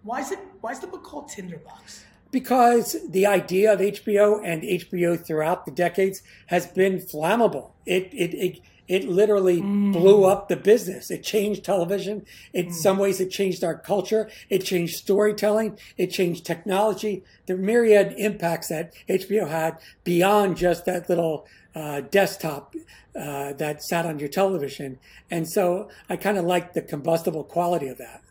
Why 0.04 0.22
is 0.22 0.32
it? 0.32 0.40
Why 0.62 0.72
is 0.72 0.80
the 0.80 0.88
book 0.88 1.04
called 1.04 1.30
Tinderbox? 1.30 2.06
Because 2.32 2.96
the 3.10 3.26
idea 3.26 3.74
of 3.74 3.80
HBO 3.80 4.42
and 4.44 4.62
HBO 4.62 5.24
throughout 5.24 5.66
the 5.66 5.72
decades 5.72 6.22
has 6.48 6.68
been 6.68 6.98
flammable. 6.98 7.72
It 7.86 8.14
it 8.14 8.34
it, 8.34 8.60
it 8.88 9.08
literally 9.08 9.62
mm. 9.62 9.94
blew 9.94 10.26
up 10.26 10.48
the 10.48 10.56
business. 10.56 11.12
It 11.12 11.24
changed 11.24 11.64
television. 11.64 12.26
In 12.54 12.68
mm. 12.68 12.74
some 12.74 12.98
ways, 12.98 13.20
it 13.20 13.30
changed 13.30 13.64
our 13.64 13.78
culture. 13.78 14.30
It 14.50 14.60
changed 14.60 14.98
storytelling. 14.98 15.78
It 15.98 16.08
changed 16.08 16.46
technology. 16.46 17.24
The 17.46 17.56
myriad 17.56 18.16
impacts 18.18 18.70
that 18.70 18.94
HBO 19.08 19.48
had 19.48 19.78
beyond 20.04 20.58
just 20.58 20.86
that 20.86 21.10
little 21.10 21.46
uh, 21.80 22.02
desktop 22.02 22.76
uh, 23.16 23.54
that 23.54 23.82
sat 23.84 24.06
on 24.06 24.20
your 24.20 24.30
television. 24.30 25.00
And 25.32 25.44
so 25.56 25.90
I 26.10 26.16
kind 26.18 26.38
of 26.38 26.46
like 26.46 26.74
the 26.74 26.82
combustible 26.82 27.44
quality 27.44 27.88
of 27.88 27.98
that. 27.98 28.22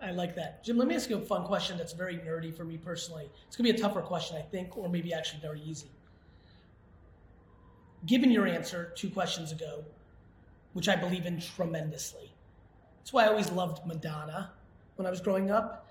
I 0.00 0.10
like 0.10 0.34
that. 0.36 0.64
Jim, 0.64 0.76
let 0.78 0.88
me 0.88 0.94
ask 0.96 1.08
you 1.10 1.16
a 1.18 1.20
fun 1.20 1.44
question 1.44 1.76
that's 1.78 1.92
very 1.92 2.16
nerdy 2.16 2.52
for 2.56 2.64
me 2.64 2.76
personally. 2.76 3.26
It's 3.46 3.56
going 3.56 3.66
to 3.66 3.72
be 3.72 3.78
a 3.78 3.82
tougher 3.82 4.00
question, 4.00 4.36
I 4.36 4.42
think, 4.42 4.76
or 4.76 4.88
maybe 4.88 5.14
actually 5.14 5.40
very 5.40 5.60
easy. 5.60 5.90
given 8.06 8.30
your 8.30 8.46
answer 8.46 8.92
two 8.96 9.10
questions 9.10 9.52
ago, 9.52 9.84
which 10.72 10.88
I 10.88 10.96
believe 10.96 11.26
in 11.26 11.40
tremendously. 11.40 12.32
That's 12.98 13.12
why 13.12 13.24
I 13.24 13.28
always 13.28 13.50
loved 13.50 13.86
Madonna 13.86 14.50
when 14.96 15.06
I 15.06 15.10
was 15.10 15.20
growing 15.20 15.50
up. 15.50 15.88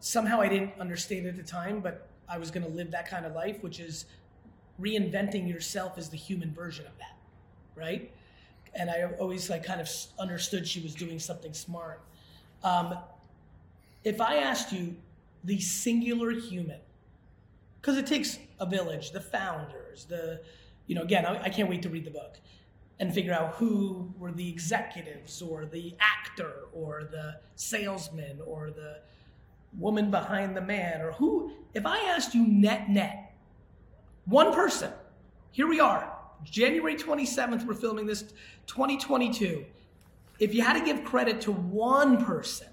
Somehow 0.00 0.40
I 0.40 0.48
didn't 0.48 0.72
understand 0.78 1.26
at 1.26 1.36
the 1.36 1.42
time, 1.42 1.80
but 1.80 2.08
I 2.28 2.38
was 2.38 2.50
going 2.50 2.66
to 2.66 2.72
live 2.72 2.90
that 2.90 3.08
kind 3.08 3.24
of 3.24 3.34
life, 3.34 3.62
which 3.62 3.80
is 3.80 4.06
reinventing 4.80 5.48
yourself 5.48 5.98
as 5.98 6.08
the 6.08 6.16
human 6.16 6.52
version 6.52 6.86
of 6.86 6.96
that, 6.98 7.16
right? 7.74 8.10
And 8.74 8.90
I 8.90 9.04
always 9.18 9.48
like 9.48 9.64
kind 9.64 9.80
of 9.80 9.88
understood 10.18 10.66
she 10.66 10.80
was 10.80 10.94
doing 10.94 11.18
something 11.18 11.52
smart. 11.52 12.00
Um, 12.62 12.98
if 14.04 14.20
I 14.20 14.36
asked 14.36 14.72
you 14.72 14.96
the 15.44 15.58
singular 15.60 16.30
human, 16.32 16.80
because 17.80 17.96
it 17.96 18.06
takes 18.06 18.38
a 18.60 18.66
village, 18.66 19.12
the 19.12 19.20
founders, 19.20 20.04
the, 20.04 20.40
you 20.86 20.94
know, 20.94 21.02
again, 21.02 21.24
I, 21.24 21.44
I 21.44 21.48
can't 21.48 21.68
wait 21.68 21.82
to 21.82 21.88
read 21.88 22.04
the 22.04 22.10
book 22.10 22.38
and 22.98 23.12
figure 23.12 23.32
out 23.32 23.54
who 23.54 24.12
were 24.18 24.32
the 24.32 24.48
executives 24.48 25.42
or 25.42 25.66
the 25.66 25.94
actor 26.00 26.64
or 26.72 27.04
the 27.04 27.36
salesman 27.54 28.40
or 28.46 28.70
the 28.70 28.98
woman 29.78 30.10
behind 30.10 30.56
the 30.56 30.60
man 30.60 31.02
or 31.02 31.12
who 31.12 31.52
if 31.74 31.84
i 31.84 31.98
asked 31.98 32.34
you 32.34 32.46
net 32.46 32.88
net 32.88 33.34
one 34.26 34.52
person 34.52 34.92
here 35.50 35.66
we 35.66 35.80
are 35.80 36.12
january 36.44 36.94
27th 36.94 37.64
we're 37.66 37.74
filming 37.74 38.06
this 38.06 38.22
2022 38.66 39.64
if 40.38 40.54
you 40.54 40.62
had 40.62 40.78
to 40.78 40.84
give 40.84 41.04
credit 41.04 41.40
to 41.40 41.52
one 41.52 42.22
person 42.24 42.68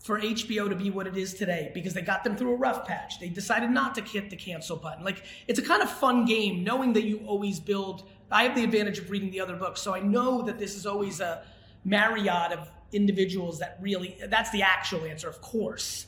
for 0.00 0.20
HBO 0.20 0.68
to 0.68 0.74
be 0.74 0.90
what 0.90 1.06
it 1.06 1.16
is 1.16 1.32
today 1.32 1.70
because 1.72 1.94
they 1.94 2.02
got 2.02 2.24
them 2.24 2.36
through 2.36 2.54
a 2.54 2.56
rough 2.56 2.84
patch. 2.84 3.20
They 3.20 3.28
decided 3.28 3.70
not 3.70 3.94
to 3.94 4.00
hit 4.00 4.30
the 4.30 4.36
cancel 4.36 4.76
button. 4.76 5.04
Like 5.04 5.22
it's 5.46 5.60
a 5.60 5.62
kind 5.62 5.80
of 5.80 5.88
fun 5.88 6.24
game 6.24 6.64
knowing 6.64 6.92
that 6.94 7.04
you 7.04 7.18
always 7.24 7.60
build 7.60 8.02
I 8.32 8.44
have 8.44 8.54
the 8.54 8.64
advantage 8.64 8.98
of 8.98 9.10
reading 9.10 9.30
the 9.30 9.40
other 9.40 9.56
books, 9.56 9.82
so 9.82 9.94
I 9.94 10.00
know 10.00 10.42
that 10.42 10.58
this 10.58 10.74
is 10.74 10.86
always 10.86 11.20
a 11.20 11.44
myriad 11.84 12.52
of 12.52 12.70
individuals 12.92 13.58
that 13.58 13.76
really, 13.80 14.16
that's 14.28 14.50
the 14.50 14.62
actual 14.62 15.04
answer, 15.04 15.28
of 15.28 15.40
course. 15.42 16.06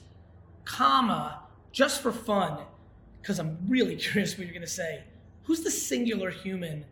Comma, 0.65 1.43
just 1.71 2.01
for 2.01 2.13
fun, 2.13 2.59
because 3.25 3.39
I'm 3.39 3.57
really 3.67 3.97
curious 4.07 4.37
what 4.37 4.47
you're 4.47 4.55
going 4.55 4.61
to 4.61 4.67
say. 4.67 5.03
Who's 5.45 5.63
the 5.63 5.71
singular 5.71 6.31
human 6.31 6.85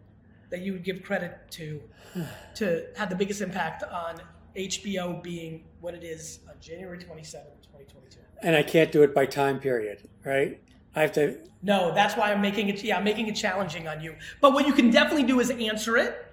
that 0.48 0.60
you 0.62 0.72
would 0.72 0.82
give 0.82 1.02
credit 1.02 1.38
to 1.52 1.82
to 2.54 2.86
have 2.96 3.10
the 3.10 3.16
biggest 3.16 3.40
impact 3.40 3.82
on 3.84 4.20
HBO 4.56 5.22
being 5.22 5.64
what 5.80 5.94
it 5.94 6.02
is 6.02 6.40
on 6.48 6.54
January 6.60 6.98
27, 6.98 7.46
2022? 7.62 8.18
And 8.42 8.56
I 8.56 8.62
can't 8.62 8.90
do 8.90 9.02
it 9.02 9.14
by 9.14 9.26
time 9.26 9.60
period, 9.60 10.08
right? 10.24 10.60
I 10.94 11.02
have 11.02 11.12
to. 11.12 11.38
No, 11.62 11.94
that's 11.94 12.16
why 12.16 12.32
I'm 12.32 12.40
making 12.40 12.68
it. 12.68 12.82
Yeah, 12.82 12.98
I'm 12.98 13.04
making 13.04 13.28
it 13.28 13.34
challenging 13.34 13.86
on 13.86 14.00
you. 14.00 14.16
But 14.40 14.52
what 14.52 14.66
you 14.66 14.72
can 14.72 14.90
definitely 14.90 15.22
do 15.24 15.40
is 15.40 15.50
answer 15.50 15.96
it, 15.96 16.31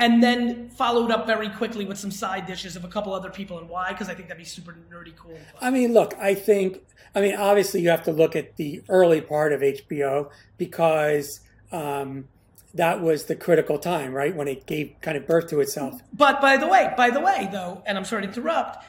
and 0.00 0.22
then 0.22 0.70
followed 0.70 1.10
up 1.10 1.26
very 1.26 1.48
quickly 1.50 1.84
with 1.84 1.98
some 1.98 2.10
side 2.10 2.46
dishes 2.46 2.74
of 2.74 2.84
a 2.84 2.88
couple 2.88 3.12
other 3.12 3.30
people 3.30 3.58
and 3.58 3.68
why, 3.68 3.92
because 3.92 4.08
I 4.08 4.14
think 4.14 4.28
that'd 4.28 4.42
be 4.42 4.48
super 4.48 4.76
nerdy 4.90 5.14
cool. 5.14 5.38
I 5.60 5.70
mean, 5.70 5.92
look, 5.92 6.14
I 6.18 6.34
think. 6.34 6.82
I 7.14 7.20
mean, 7.20 7.36
obviously, 7.36 7.80
you 7.80 7.90
have 7.90 8.04
to 8.04 8.12
look 8.12 8.34
at 8.36 8.56
the 8.56 8.82
early 8.88 9.20
part 9.20 9.52
of 9.52 9.60
HBO 9.60 10.30
because. 10.58 11.40
Um, 11.70 12.28
that 12.74 13.00
was 13.00 13.24
the 13.24 13.34
critical 13.34 13.78
time, 13.78 14.12
right, 14.12 14.34
when 14.34 14.46
it 14.46 14.64
gave 14.64 14.94
kind 15.00 15.16
of 15.16 15.26
birth 15.26 15.48
to 15.48 15.60
itself. 15.60 16.00
But 16.12 16.40
by 16.40 16.56
the 16.56 16.68
way, 16.68 16.92
by 16.96 17.10
the 17.10 17.18
way, 17.18 17.48
though, 17.50 17.82
and 17.84 17.98
I'm 17.98 18.04
sorry 18.04 18.22
to 18.22 18.28
interrupt, 18.28 18.84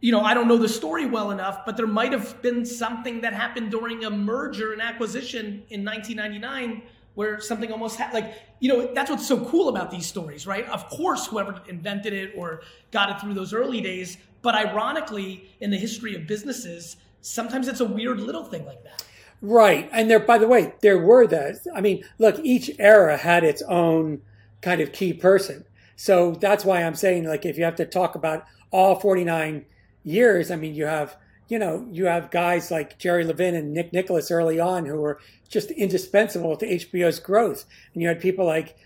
you 0.00 0.10
know, 0.10 0.22
I 0.22 0.32
don't 0.32 0.48
know 0.48 0.56
the 0.56 0.68
story 0.68 1.04
well 1.04 1.30
enough, 1.30 1.66
but 1.66 1.76
there 1.76 1.86
might 1.86 2.12
have 2.12 2.40
been 2.40 2.64
something 2.64 3.20
that 3.20 3.34
happened 3.34 3.70
during 3.70 4.04
a 4.04 4.10
merger 4.10 4.72
and 4.72 4.80
acquisition 4.80 5.62
in 5.68 5.84
1999 5.84 6.82
where 7.20 7.38
something 7.38 7.70
almost 7.70 7.98
had 7.98 8.14
like 8.14 8.32
you 8.60 8.68
know 8.70 8.94
that's 8.94 9.10
what's 9.10 9.28
so 9.28 9.44
cool 9.44 9.68
about 9.68 9.90
these 9.90 10.06
stories 10.06 10.46
right? 10.46 10.66
Of 10.70 10.88
course 10.88 11.26
whoever 11.26 11.60
invented 11.68 12.14
it 12.14 12.32
or 12.34 12.62
got 12.92 13.10
it 13.10 13.20
through 13.20 13.34
those 13.34 13.52
early 13.52 13.82
days 13.82 14.16
but 14.40 14.54
ironically 14.54 15.50
in 15.60 15.70
the 15.70 15.76
history 15.76 16.14
of 16.14 16.26
businesses 16.26 16.96
sometimes 17.20 17.68
it's 17.68 17.80
a 17.80 17.84
weird 17.84 18.20
little 18.20 18.44
thing 18.44 18.64
like 18.64 18.82
that. 18.84 19.04
Right 19.42 19.86
and 19.92 20.10
there 20.10 20.18
by 20.18 20.38
the 20.38 20.48
way 20.48 20.72
there 20.80 20.96
were 20.98 21.26
that 21.26 21.56
i 21.74 21.82
mean 21.82 22.02
look 22.16 22.40
each 22.42 22.70
era 22.78 23.18
had 23.18 23.44
its 23.44 23.60
own 23.62 24.22
kind 24.62 24.80
of 24.80 24.90
key 24.92 25.12
person. 25.12 25.66
So 25.96 26.32
that's 26.32 26.64
why 26.64 26.82
i'm 26.82 26.94
saying 26.94 27.24
like 27.24 27.44
if 27.44 27.58
you 27.58 27.64
have 27.64 27.76
to 27.76 27.84
talk 27.84 28.14
about 28.14 28.46
all 28.70 28.98
49 28.98 29.66
years, 30.04 30.50
I 30.50 30.56
mean, 30.56 30.74
you 30.74 30.86
have 30.86 31.16
you 31.50 31.58
know 31.58 31.86
you 31.90 32.06
have 32.06 32.30
guys 32.30 32.70
like 32.70 32.98
Jerry 32.98 33.24
Levin 33.24 33.54
and 33.54 33.72
Nick 33.72 33.92
Nicholas 33.92 34.30
early 34.30 34.60
on 34.60 34.86
who 34.86 35.00
were 35.00 35.20
just 35.48 35.70
indispensable 35.72 36.56
to 36.56 36.66
HBO's 36.66 37.18
growth, 37.18 37.64
and 37.92 38.02
you 38.02 38.08
had 38.08 38.20
people 38.20 38.46
like 38.46 38.76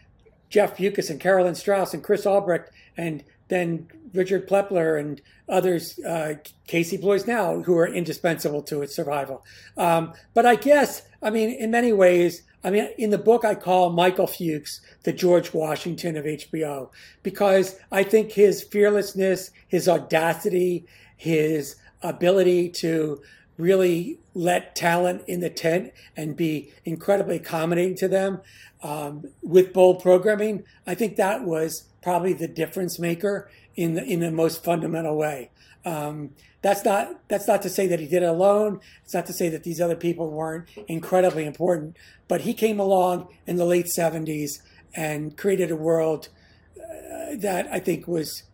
Jeff 0.49 0.77
Bewkes 0.77 1.11
and 1.11 1.21
Carolyn 1.21 1.55
Strauss 1.55 1.95
and 1.95 2.03
Chris 2.03 2.27
Albrecht 2.27 2.71
and 2.97 3.25
then 3.49 3.89
Richard 4.15 4.49
Plepler 4.49 4.99
and 4.99 5.21
others, 5.49 5.99
uh, 5.99 6.35
Casey 6.67 6.97
Bloys 6.97 7.27
now, 7.27 7.61
who 7.61 7.77
are 7.77 7.87
indispensable 7.87 8.63
to 8.63 8.83
its 8.83 8.95
survival. 8.95 9.45
Um, 9.77 10.13
but 10.33 10.47
I 10.47 10.55
guess, 10.55 11.03
I 11.23 11.31
mean, 11.31 11.51
in 11.51 11.71
many 11.71 11.93
ways, 11.93 12.43
I 12.63 12.71
mean, 12.71 12.89
in 12.97 13.11
the 13.11 13.19
book, 13.19 13.45
I 13.45 13.55
call 13.55 13.91
Michael 13.91 14.27
Fuchs 14.27 14.81
the 15.03 15.13
George 15.13 15.53
Washington 15.53 16.17
of 16.17 16.25
HBO 16.25 16.91
because 17.23 17.79
I 17.93 18.05
think 18.05 18.33
his 18.33 18.63
fearlessness, 18.63 19.51
his 19.69 19.89
audacity, 19.89 20.87
his 21.17 21.77
ability 22.05 22.69
to 22.69 23.21
really 23.57 24.19
let 24.35 24.75
talent 24.75 25.23
in 25.27 25.41
the 25.41 25.51
tent 25.51 25.93
and 26.17 26.37
be 26.37 26.73
incredibly 26.85 27.37
accommodating 27.37 27.97
to 27.97 28.09
them 28.09 28.41
um, 28.83 29.25
with 29.43 29.73
bold 29.73 30.03
programming. 30.03 30.65
I 30.87 30.95
think 30.95 31.17
that 31.17 31.45
was 31.45 31.89
probably 32.03 32.33
the 32.33 32.49
difference 32.49 32.99
maker 32.99 33.51
in 33.77 33.95
the 33.95 34.05
in 34.05 34.21
the 34.21 34.31
most 34.31 34.63
fundamental 34.63 35.17
way. 35.17 35.51
Um, 35.85 36.31
that's 36.63 36.85
not 36.85 37.29
that's 37.29 37.47
not 37.47 37.63
to 37.63 37.69
say 37.69 37.87
that 37.87 38.01
he 38.01 38.07
did 38.07 38.23
it 38.23 38.27
alone. 38.27 38.81
It's 39.05 39.15
not 39.15 39.27
to 39.27 39.33
say 39.33 39.49
that 39.49 39.65
these 39.65 39.81
other 39.81 39.97
people 39.97 40.31
weren't 40.31 40.69
incredibly 40.89 41.45
important. 41.45 41.97
But 42.29 42.43
he 42.43 42.55
came 42.55 42.81
along 42.81 43.29
in 43.47 43.57
the 43.57 43.65
late 43.65 43.87
'70s 43.87 44.61
and 44.95 45.37
created 45.37 45.71
a 45.71 45.77
world 45.77 46.29
uh, 46.77 47.37
that 47.37 47.69
I 47.71 47.81
think 47.81 48.07
was 48.07 48.45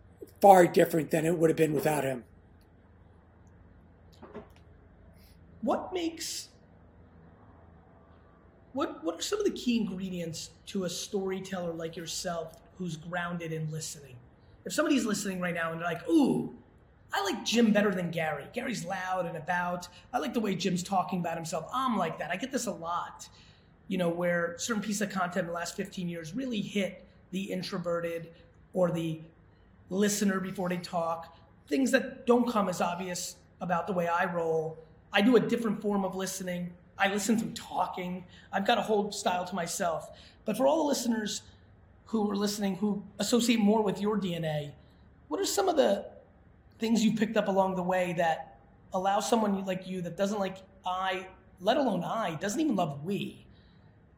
far 0.40 0.66
different 0.66 1.10
than 1.10 1.26
it 1.26 1.36
would 1.38 1.50
have 1.50 1.56
been 1.56 1.74
without 1.74 2.04
him. 2.04 2.24
What 5.62 5.92
makes 5.92 6.48
what 8.72 9.02
what 9.04 9.18
are 9.18 9.22
some 9.22 9.38
of 9.38 9.44
the 9.44 9.52
key 9.52 9.78
ingredients 9.78 10.50
to 10.66 10.84
a 10.84 10.90
storyteller 10.90 11.72
like 11.72 11.96
yourself 11.96 12.56
who's 12.78 12.96
grounded 12.96 13.52
in 13.52 13.70
listening? 13.70 14.16
If 14.64 14.72
somebody's 14.72 15.04
listening 15.04 15.40
right 15.40 15.54
now 15.54 15.72
and 15.72 15.80
they're 15.80 15.88
like, 15.88 16.08
"Ooh, 16.08 16.54
I 17.12 17.22
like 17.24 17.44
Jim 17.44 17.72
better 17.72 17.92
than 17.92 18.10
Gary. 18.10 18.44
Gary's 18.52 18.84
loud 18.84 19.26
and 19.26 19.36
about. 19.36 19.88
I 20.12 20.18
like 20.18 20.34
the 20.34 20.40
way 20.40 20.54
Jim's 20.54 20.82
talking 20.82 21.20
about 21.20 21.36
himself. 21.36 21.68
I'm 21.72 21.96
like 21.96 22.18
that. 22.18 22.30
I 22.30 22.36
get 22.36 22.52
this 22.52 22.66
a 22.66 22.72
lot. 22.72 23.28
You 23.88 23.98
know, 23.98 24.08
where 24.08 24.54
certain 24.58 24.82
piece 24.82 25.00
of 25.00 25.10
content 25.10 25.44
in 25.44 25.46
the 25.48 25.52
last 25.52 25.76
15 25.76 26.08
years 26.08 26.34
really 26.34 26.60
hit 26.60 27.08
the 27.32 27.42
introverted 27.50 28.30
or 28.72 28.90
the 28.90 29.20
listener 29.88 30.38
before 30.38 30.68
they 30.68 30.76
talk. 30.76 31.36
Things 31.68 31.90
that 31.90 32.26
don't 32.26 32.48
come 32.48 32.68
as 32.68 32.80
obvious 32.80 33.36
about 33.60 33.88
the 33.88 33.92
way 33.92 34.06
I 34.06 34.32
roll 34.32 34.78
I 35.12 35.22
do 35.22 35.36
a 35.36 35.40
different 35.40 35.80
form 35.80 36.04
of 36.04 36.14
listening. 36.14 36.72
I 36.98 37.12
listen 37.12 37.38
through 37.38 37.52
talking. 37.52 38.24
I've 38.52 38.66
got 38.66 38.78
a 38.78 38.82
whole 38.82 39.10
style 39.12 39.44
to 39.44 39.54
myself. 39.54 40.10
But 40.44 40.56
for 40.56 40.66
all 40.66 40.78
the 40.78 40.88
listeners 40.88 41.42
who 42.06 42.30
are 42.30 42.36
listening 42.36 42.76
who 42.76 43.02
associate 43.18 43.60
more 43.60 43.82
with 43.82 44.00
your 44.00 44.18
DNA, 44.18 44.72
what 45.28 45.40
are 45.40 45.46
some 45.46 45.68
of 45.68 45.76
the 45.76 46.06
things 46.78 47.04
you 47.04 47.14
picked 47.14 47.36
up 47.36 47.48
along 47.48 47.76
the 47.76 47.82
way 47.82 48.14
that 48.16 48.58
allow 48.92 49.20
someone 49.20 49.64
like 49.64 49.86
you 49.86 50.02
that 50.02 50.16
doesn't 50.16 50.40
like 50.40 50.56
I, 50.84 51.26
let 51.60 51.76
alone 51.76 52.02
I, 52.02 52.34
doesn't 52.34 52.60
even 52.60 52.74
love 52.74 53.04
we, 53.04 53.46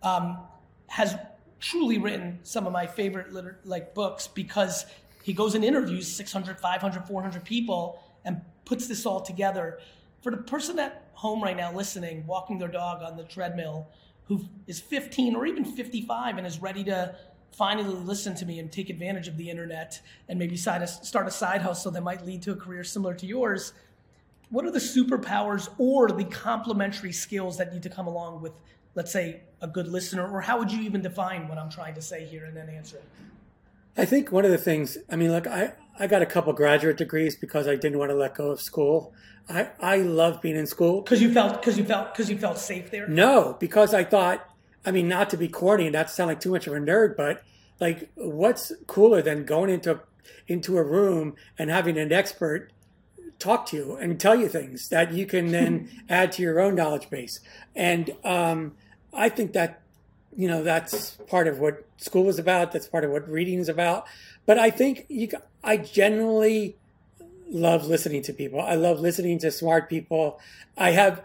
um, 0.02 0.38
has 0.86 1.16
truly 1.60 1.98
written 1.98 2.38
some 2.42 2.66
of 2.66 2.72
my 2.72 2.86
favorite 2.86 3.32
liter- 3.32 3.58
like 3.64 3.94
books 3.94 4.26
because 4.26 4.86
he 5.22 5.32
goes 5.32 5.54
and 5.54 5.64
interviews 5.64 6.08
600, 6.08 6.58
500, 6.58 7.06
400 7.06 7.44
people 7.44 8.02
and 8.24 8.40
puts 8.64 8.86
this 8.86 9.06
all 9.06 9.20
together 9.20 9.78
for 10.22 10.30
the 10.30 10.38
person 10.38 10.78
at 10.78 11.10
home 11.14 11.42
right 11.42 11.56
now 11.56 11.72
listening, 11.72 12.26
walking 12.26 12.58
their 12.58 12.68
dog 12.68 13.02
on 13.02 13.16
the 13.16 13.24
treadmill, 13.24 13.88
who 14.26 14.44
is 14.66 14.80
15 14.80 15.34
or 15.36 15.46
even 15.46 15.64
55 15.64 16.38
and 16.38 16.46
is 16.46 16.60
ready 16.60 16.84
to 16.84 17.14
finally 17.52 17.94
listen 17.94 18.34
to 18.36 18.46
me 18.46 18.58
and 18.58 18.72
take 18.72 18.88
advantage 18.88 19.28
of 19.28 19.36
the 19.36 19.50
internet 19.50 20.00
and 20.28 20.38
maybe 20.38 20.56
start 20.56 20.82
a 20.82 21.30
side 21.30 21.60
hustle 21.60 21.90
that 21.90 22.02
might 22.02 22.24
lead 22.24 22.40
to 22.42 22.52
a 22.52 22.56
career 22.56 22.82
similar 22.82 23.14
to 23.14 23.26
yours, 23.26 23.74
what 24.50 24.64
are 24.64 24.70
the 24.70 24.78
superpowers 24.78 25.68
or 25.78 26.08
the 26.08 26.24
complementary 26.24 27.12
skills 27.12 27.58
that 27.58 27.72
need 27.72 27.82
to 27.82 27.90
come 27.90 28.06
along 28.06 28.40
with, 28.42 28.52
let's 28.94 29.12
say, 29.12 29.40
a 29.60 29.66
good 29.66 29.88
listener? 29.88 30.26
Or 30.26 30.40
how 30.40 30.58
would 30.58 30.70
you 30.70 30.82
even 30.82 31.02
define 31.02 31.48
what 31.48 31.58
I'm 31.58 31.70
trying 31.70 31.94
to 31.94 32.02
say 32.02 32.24
here 32.24 32.44
and 32.44 32.56
then 32.56 32.68
answer 32.68 32.96
it? 32.96 33.04
I 33.96 34.04
think 34.04 34.32
one 34.32 34.44
of 34.44 34.50
the 34.50 34.58
things, 34.58 34.96
I 35.10 35.16
mean, 35.16 35.30
look, 35.30 35.46
I, 35.46 35.72
I 35.98 36.06
got 36.06 36.22
a 36.22 36.26
couple 36.26 36.52
graduate 36.52 36.96
degrees 36.96 37.36
because 37.36 37.68
I 37.68 37.76
didn't 37.76 37.98
want 37.98 38.10
to 38.10 38.16
let 38.16 38.34
go 38.34 38.50
of 38.50 38.60
school. 38.60 39.12
I, 39.48 39.70
I 39.80 39.96
love 39.98 40.40
being 40.40 40.56
in 40.56 40.66
school 40.66 41.02
because 41.02 41.20
you 41.20 41.32
felt 41.32 41.60
because 41.60 41.76
you 41.76 41.84
felt 41.84 42.12
because 42.12 42.30
you 42.30 42.38
felt 42.38 42.58
safe 42.58 42.90
there. 42.90 43.08
No, 43.08 43.56
because 43.58 43.92
I 43.92 44.04
thought 44.04 44.48
I 44.84 44.90
mean, 44.90 45.08
not 45.08 45.30
to 45.30 45.36
be 45.36 45.48
corny 45.48 45.84
and 45.84 45.92
not 45.92 46.08
to 46.08 46.12
sound 46.12 46.28
like 46.28 46.40
too 46.40 46.50
much 46.50 46.66
of 46.66 46.72
a 46.72 46.78
nerd, 46.78 47.16
but 47.16 47.42
like, 47.80 48.10
what's 48.14 48.72
cooler 48.86 49.22
than 49.22 49.44
going 49.44 49.70
into 49.70 50.00
into 50.46 50.76
a 50.76 50.82
room 50.82 51.34
and 51.58 51.70
having 51.70 51.98
an 51.98 52.12
expert 52.12 52.70
talk 53.38 53.66
to 53.66 53.76
you 53.76 53.96
and 53.96 54.20
tell 54.20 54.36
you 54.36 54.48
things 54.48 54.88
that 54.88 55.12
you 55.12 55.26
can 55.26 55.48
then 55.48 55.88
add 56.08 56.32
to 56.32 56.42
your 56.42 56.60
own 56.60 56.74
knowledge 56.74 57.10
base? 57.10 57.40
And 57.76 58.10
um, 58.24 58.74
I 59.12 59.28
think 59.28 59.52
that 59.52 59.80
you 60.36 60.48
know 60.48 60.62
that's 60.62 61.12
part 61.28 61.46
of 61.46 61.58
what 61.58 61.84
school 61.98 62.28
is 62.28 62.38
about. 62.38 62.72
That's 62.72 62.88
part 62.88 63.04
of 63.04 63.10
what 63.10 63.28
reading 63.28 63.58
is 63.58 63.68
about. 63.68 64.06
But 64.46 64.58
I 64.58 64.70
think 64.70 65.06
you, 65.08 65.28
I 65.62 65.76
generally 65.76 66.76
love 67.48 67.86
listening 67.86 68.22
to 68.22 68.32
people. 68.32 68.60
I 68.60 68.74
love 68.74 69.00
listening 69.00 69.38
to 69.40 69.50
smart 69.50 69.88
people. 69.88 70.40
I 70.76 70.90
have, 70.92 71.24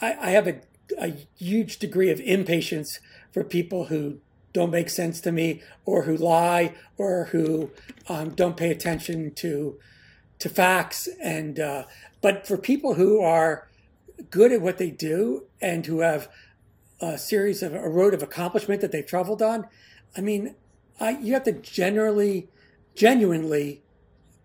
I, 0.00 0.16
I 0.20 0.30
have 0.30 0.46
a, 0.46 0.60
a 0.98 1.14
huge 1.36 1.78
degree 1.78 2.10
of 2.10 2.20
impatience 2.20 3.00
for 3.32 3.42
people 3.42 3.86
who 3.86 4.18
don't 4.52 4.70
make 4.70 4.90
sense 4.90 5.20
to 5.22 5.32
me 5.32 5.62
or 5.84 6.02
who 6.02 6.16
lie 6.16 6.74
or 6.98 7.26
who 7.32 7.70
um, 8.08 8.30
don't 8.30 8.56
pay 8.56 8.70
attention 8.70 9.32
to 9.34 9.78
to 10.38 10.48
facts 10.48 11.08
and 11.22 11.60
uh, 11.60 11.84
but 12.20 12.46
for 12.46 12.58
people 12.58 12.94
who 12.94 13.20
are 13.20 13.68
good 14.28 14.50
at 14.52 14.60
what 14.60 14.76
they 14.76 14.90
do 14.90 15.44
and 15.60 15.86
who 15.86 16.00
have 16.00 16.28
a 17.00 17.16
series 17.16 17.62
of 17.62 17.72
a 17.72 17.88
road 17.88 18.12
of 18.12 18.22
accomplishment 18.22 18.80
that 18.80 18.90
they've 18.90 19.06
traveled 19.06 19.40
on 19.40 19.66
i 20.16 20.20
mean 20.20 20.54
I, 21.00 21.18
you 21.18 21.32
have 21.34 21.44
to 21.44 21.52
generally 21.52 22.48
genuinely 22.94 23.82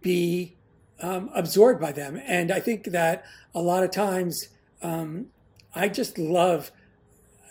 be 0.02 0.56
um, 1.02 1.30
absorbed 1.34 1.82
by 1.82 1.92
them. 1.92 2.20
And 2.26 2.52
I 2.52 2.60
think 2.60 2.86
that 2.86 3.26
a 3.54 3.62
lot 3.62 3.84
of 3.84 3.92
times 3.92 4.50
um, 4.82 5.28
I 5.76 5.90
just 5.90 6.18
love 6.18 6.72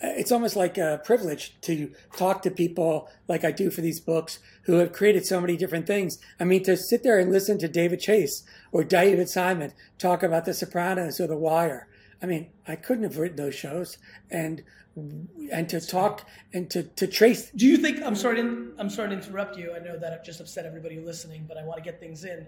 it's 0.01 0.31
almost 0.31 0.55
like 0.55 0.77
a 0.77 1.01
privilege 1.03 1.59
to 1.61 1.91
talk 2.15 2.41
to 2.43 2.51
people 2.51 3.09
like 3.27 3.43
I 3.43 3.51
do 3.51 3.71
for 3.71 3.81
these 3.81 3.99
books 3.99 4.39
who 4.63 4.73
have 4.73 4.93
created 4.93 5.25
so 5.25 5.41
many 5.41 5.57
different 5.57 5.87
things. 5.87 6.19
I 6.39 6.43
mean, 6.43 6.63
to 6.63 6.77
sit 6.77 7.03
there 7.03 7.17
and 7.17 7.31
listen 7.31 7.57
to 7.59 7.67
David 7.67 7.99
Chase 7.99 8.43
or 8.71 8.83
David 8.83 9.29
Simon 9.29 9.73
talk 9.97 10.23
about 10.23 10.45
The 10.45 10.53
Sopranos 10.53 11.19
or 11.19 11.27
The 11.27 11.37
Wire. 11.37 11.87
I 12.21 12.25
mean, 12.25 12.49
I 12.67 12.75
couldn't 12.75 13.03
have 13.03 13.17
written 13.17 13.37
those 13.37 13.55
shows, 13.55 13.97
and 14.29 14.63
and 14.97 15.69
to 15.69 15.79
talk 15.79 16.27
and 16.53 16.69
to, 16.71 16.83
to 16.83 17.07
trace. 17.07 17.51
Do 17.51 17.65
you 17.65 17.77
think 17.77 18.01
I'm 18.03 18.15
sorry? 18.15 18.37
To, 18.37 18.73
I'm 18.77 18.89
sorry 18.89 19.09
to 19.09 19.15
interrupt 19.15 19.57
you. 19.57 19.73
I 19.75 19.79
know 19.79 19.97
that 19.97 20.13
I've 20.13 20.23
just 20.25 20.39
upset 20.39 20.65
everybody 20.65 20.99
listening, 20.99 21.45
but 21.47 21.57
I 21.57 21.63
want 21.63 21.77
to 21.77 21.83
get 21.83 21.99
things 21.99 22.23
in 22.25 22.47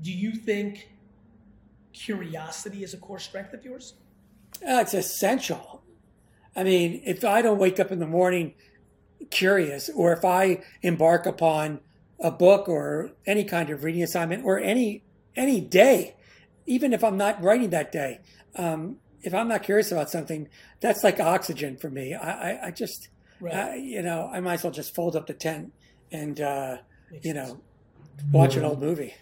do 0.00 0.12
you 0.12 0.32
think 0.32 0.88
curiosity 1.92 2.82
is 2.82 2.94
a 2.94 2.96
core 2.96 3.18
strength 3.18 3.52
of 3.52 3.64
yours? 3.64 3.94
Uh, 4.62 4.80
it's 4.80 4.94
essential. 4.94 5.82
I 6.56 6.62
mean, 6.62 7.02
if 7.04 7.24
I 7.24 7.42
don't 7.42 7.58
wake 7.58 7.80
up 7.80 7.90
in 7.90 7.98
the 7.98 8.06
morning 8.06 8.54
curious, 9.30 9.88
or 9.94 10.12
if 10.12 10.24
I 10.24 10.62
embark 10.82 11.26
upon 11.26 11.80
a 12.20 12.30
book 12.30 12.68
or 12.68 13.12
any 13.26 13.44
kind 13.44 13.70
of 13.70 13.84
reading 13.84 14.02
assignment, 14.02 14.44
or 14.44 14.58
any 14.58 15.02
any 15.36 15.60
day, 15.60 16.16
even 16.66 16.92
if 16.92 17.02
I'm 17.02 17.16
not 17.16 17.42
writing 17.42 17.70
that 17.70 17.90
day, 17.90 18.20
um, 18.54 18.98
if 19.24 19.34
I'm 19.34 19.48
not 19.48 19.62
curious 19.62 19.90
about 19.90 20.10
something, 20.10 20.48
that's 20.80 21.02
like 21.02 21.18
oxygen 21.18 21.76
for 21.76 21.90
me. 21.90 22.14
I, 22.14 22.52
I, 22.52 22.66
I 22.66 22.70
just, 22.70 23.08
right. 23.40 23.54
I, 23.54 23.74
you 23.76 24.02
know, 24.02 24.30
I 24.32 24.40
might 24.40 24.54
as 24.54 24.64
well 24.64 24.72
just 24.72 24.94
fold 24.94 25.16
up 25.16 25.26
the 25.26 25.34
tent 25.34 25.72
and, 26.12 26.40
uh, 26.40 26.76
you 27.10 27.32
sense. 27.32 27.50
know, 27.50 27.60
watch 28.30 28.56
an 28.56 28.64
old 28.64 28.80
movie. 28.80 29.14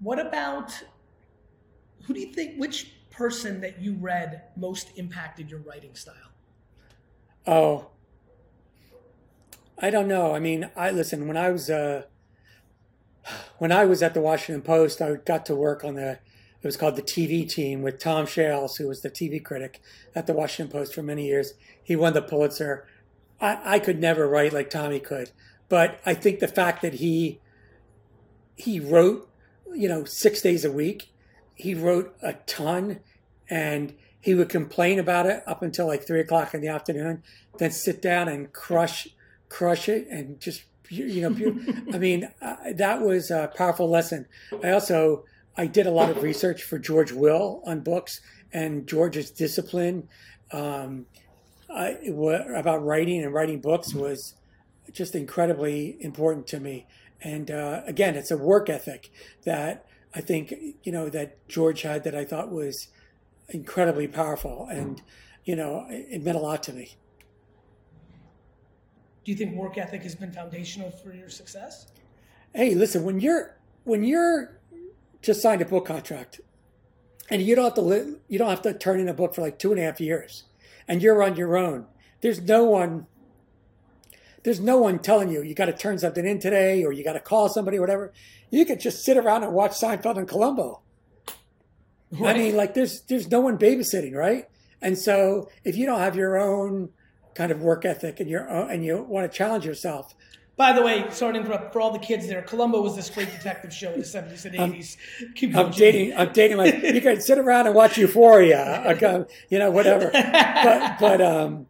What 0.00 0.18
about 0.18 0.78
who 2.04 2.12
do 2.12 2.20
you 2.20 2.32
think 2.32 2.60
which 2.60 2.92
person 3.10 3.62
that 3.62 3.80
you 3.80 3.94
read 3.94 4.42
most 4.56 4.90
impacted 4.96 5.50
your 5.50 5.60
writing 5.60 5.94
style? 5.94 6.14
Oh, 7.46 7.88
I 9.78 9.88
don't 9.88 10.06
know. 10.06 10.34
I 10.34 10.38
mean, 10.38 10.68
I 10.76 10.90
listen 10.90 11.26
when 11.26 11.36
I 11.38 11.50
was 11.50 11.70
uh, 11.70 12.02
when 13.58 13.72
I 13.72 13.86
was 13.86 14.02
at 14.02 14.12
the 14.12 14.20
Washington 14.20 14.62
Post, 14.62 15.00
I 15.00 15.14
got 15.14 15.46
to 15.46 15.56
work 15.56 15.82
on 15.82 15.94
the 15.94 16.18
it 16.62 16.66
was 16.66 16.76
called 16.76 16.96
the 16.96 17.02
TV 17.02 17.48
team 17.48 17.82
with 17.82 17.98
Tom 17.98 18.26
Shales, 18.26 18.76
who 18.76 18.88
was 18.88 19.02
the 19.02 19.10
TV 19.10 19.42
critic 19.42 19.80
at 20.14 20.26
the 20.26 20.32
Washington 20.32 20.72
Post 20.72 20.94
for 20.94 21.02
many 21.02 21.26
years. 21.26 21.54
He 21.82 21.96
won 21.96 22.12
the 22.12 22.22
Pulitzer. 22.22 22.86
I, 23.40 23.76
I 23.76 23.78
could 23.78 24.00
never 24.00 24.28
write 24.28 24.52
like 24.52 24.70
Tommy 24.70 24.98
could, 24.98 25.30
but 25.68 26.00
I 26.06 26.14
think 26.14 26.40
the 26.40 26.48
fact 26.48 26.82
that 26.82 26.94
he 26.94 27.40
he 28.56 28.80
wrote, 28.80 29.28
you 29.74 29.88
know, 29.88 30.04
six 30.04 30.40
days 30.40 30.64
a 30.64 30.72
week. 30.72 31.12
He 31.54 31.74
wrote 31.74 32.16
a 32.22 32.34
ton 32.46 33.00
and 33.48 33.94
he 34.20 34.34
would 34.34 34.48
complain 34.48 34.98
about 34.98 35.26
it 35.26 35.42
up 35.46 35.62
until 35.62 35.86
like 35.86 36.06
three 36.06 36.20
o'clock 36.20 36.54
in 36.54 36.60
the 36.60 36.68
afternoon, 36.68 37.22
then 37.58 37.70
sit 37.70 38.02
down 38.02 38.28
and 38.28 38.52
crush, 38.52 39.08
crush 39.48 39.88
it 39.88 40.08
and 40.08 40.40
just, 40.40 40.64
you 40.88 41.22
know, 41.22 41.94
I 41.94 41.98
mean, 41.98 42.28
uh, 42.42 42.56
that 42.74 43.00
was 43.00 43.30
a 43.30 43.52
powerful 43.54 43.88
lesson. 43.88 44.26
I 44.64 44.70
also, 44.70 45.24
I 45.56 45.66
did 45.66 45.86
a 45.86 45.90
lot 45.90 46.10
of 46.10 46.22
research 46.22 46.62
for 46.62 46.78
George 46.78 47.12
Will 47.12 47.62
on 47.66 47.80
books 47.80 48.20
and 48.52 48.86
George's 48.86 49.30
discipline 49.30 50.08
um, 50.52 51.06
I, 51.74 51.98
about 52.54 52.84
writing 52.84 53.22
and 53.22 53.32
writing 53.32 53.60
books 53.60 53.94
was 53.94 54.34
just 54.92 55.14
incredibly 55.14 55.96
important 56.00 56.46
to 56.48 56.60
me. 56.60 56.86
And 57.20 57.50
uh, 57.50 57.82
again, 57.86 58.14
it's 58.14 58.30
a 58.30 58.36
work 58.36 58.68
ethic 58.68 59.10
that 59.44 59.86
I 60.14 60.20
think 60.20 60.54
you 60.82 60.92
know 60.92 61.08
that 61.10 61.46
George 61.48 61.82
had 61.82 62.04
that 62.04 62.14
I 62.14 62.24
thought 62.24 62.50
was 62.50 62.88
incredibly 63.48 64.08
powerful, 64.08 64.66
and 64.70 65.02
you 65.44 65.56
know 65.56 65.86
it 65.88 66.22
meant 66.22 66.36
a 66.36 66.40
lot 66.40 66.62
to 66.64 66.72
me. 66.72 66.96
Do 69.24 69.32
you 69.32 69.36
think 69.36 69.54
work 69.54 69.76
ethic 69.76 70.02
has 70.02 70.14
been 70.14 70.32
foundational 70.32 70.90
for 70.90 71.12
your 71.12 71.28
success? 71.28 71.88
Hey, 72.54 72.74
listen, 72.74 73.04
when 73.04 73.18
you're 73.18 73.56
when 73.84 74.04
you're 74.04 74.58
just 75.26 75.42
signed 75.42 75.60
a 75.60 75.66
book 75.66 75.84
contract, 75.86 76.40
and 77.28 77.42
you 77.42 77.54
don't 77.54 77.64
have 77.64 77.74
to 77.74 77.80
li- 77.82 78.14
you 78.28 78.38
don't 78.38 78.48
have 78.48 78.62
to 78.62 78.72
turn 78.72 79.00
in 79.00 79.08
a 79.08 79.14
book 79.14 79.34
for 79.34 79.42
like 79.42 79.58
two 79.58 79.72
and 79.72 79.80
a 79.80 79.84
half 79.84 80.00
years, 80.00 80.44
and 80.86 81.02
you're 81.02 81.22
on 81.22 81.36
your 81.36 81.56
own. 81.56 81.86
There's 82.22 82.40
no 82.40 82.64
one 82.64 83.06
there's 84.44 84.60
no 84.60 84.78
one 84.78 85.00
telling 85.00 85.28
you 85.28 85.42
you 85.42 85.54
got 85.56 85.64
to 85.66 85.72
turn 85.72 85.98
something 85.98 86.24
in 86.24 86.38
today 86.38 86.84
or 86.84 86.92
you 86.92 87.02
got 87.02 87.14
to 87.14 87.20
call 87.20 87.48
somebody 87.48 87.78
or 87.78 87.80
whatever. 87.80 88.12
You 88.48 88.64
could 88.64 88.78
just 88.78 89.04
sit 89.04 89.16
around 89.16 89.42
and 89.42 89.52
watch 89.52 89.72
Seinfeld 89.72 90.16
and 90.16 90.28
Columbo. 90.28 90.82
Right. 92.12 92.36
I 92.36 92.38
mean, 92.38 92.56
like 92.56 92.74
there's 92.74 93.02
there's 93.02 93.28
no 93.28 93.40
one 93.40 93.58
babysitting, 93.58 94.14
right? 94.14 94.48
And 94.80 94.96
so 94.96 95.50
if 95.64 95.76
you 95.76 95.84
don't 95.84 95.98
have 95.98 96.14
your 96.14 96.38
own 96.38 96.90
kind 97.34 97.50
of 97.50 97.60
work 97.60 97.84
ethic 97.84 98.20
and 98.20 98.30
your 98.30 98.48
own, 98.48 98.70
and 98.70 98.84
you 98.84 99.02
want 99.02 99.30
to 99.30 99.36
challenge 99.36 99.66
yourself. 99.66 100.14
By 100.56 100.72
the 100.72 100.82
way, 100.82 101.04
sorry 101.10 101.34
to 101.34 101.40
interrupt. 101.40 101.72
For 101.72 101.80
all 101.80 101.92
the 101.92 101.98
kids 101.98 102.26
there, 102.26 102.40
Columbo 102.42 102.80
was 102.80 102.96
this 102.96 103.10
great 103.10 103.30
detective 103.30 103.74
show 103.74 103.92
in 103.92 104.00
the 104.00 104.06
seventies 104.06 104.46
and 104.46 104.56
eighties. 104.56 104.96
I'm, 105.42 105.56
I'm 105.56 105.70
dating. 105.70 106.16
I'm 106.16 106.32
dating. 106.32 106.56
Like 106.56 106.82
you 106.82 107.00
can 107.00 107.20
sit 107.20 107.38
around 107.38 107.66
and 107.66 107.74
watch 107.74 107.98
Euphoria, 107.98 109.26
you 109.50 109.58
know, 109.58 109.70
whatever. 109.70 110.10
But 110.12 110.98
but 110.98 111.20
um, 111.20 111.66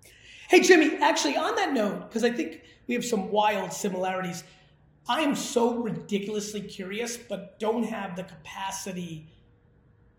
Hey, 0.48 0.60
Jimmy, 0.60 0.96
actually, 0.98 1.36
on 1.36 1.56
that 1.56 1.72
note, 1.72 2.08
because 2.08 2.22
I 2.22 2.30
think 2.30 2.62
we 2.86 2.94
have 2.94 3.04
some 3.04 3.30
wild 3.32 3.72
similarities, 3.72 4.44
I 5.08 5.22
am 5.22 5.34
so 5.34 5.74
ridiculously 5.74 6.60
curious, 6.60 7.16
but 7.16 7.58
don't 7.58 7.82
have 7.82 8.14
the 8.14 8.22
capacity 8.22 9.26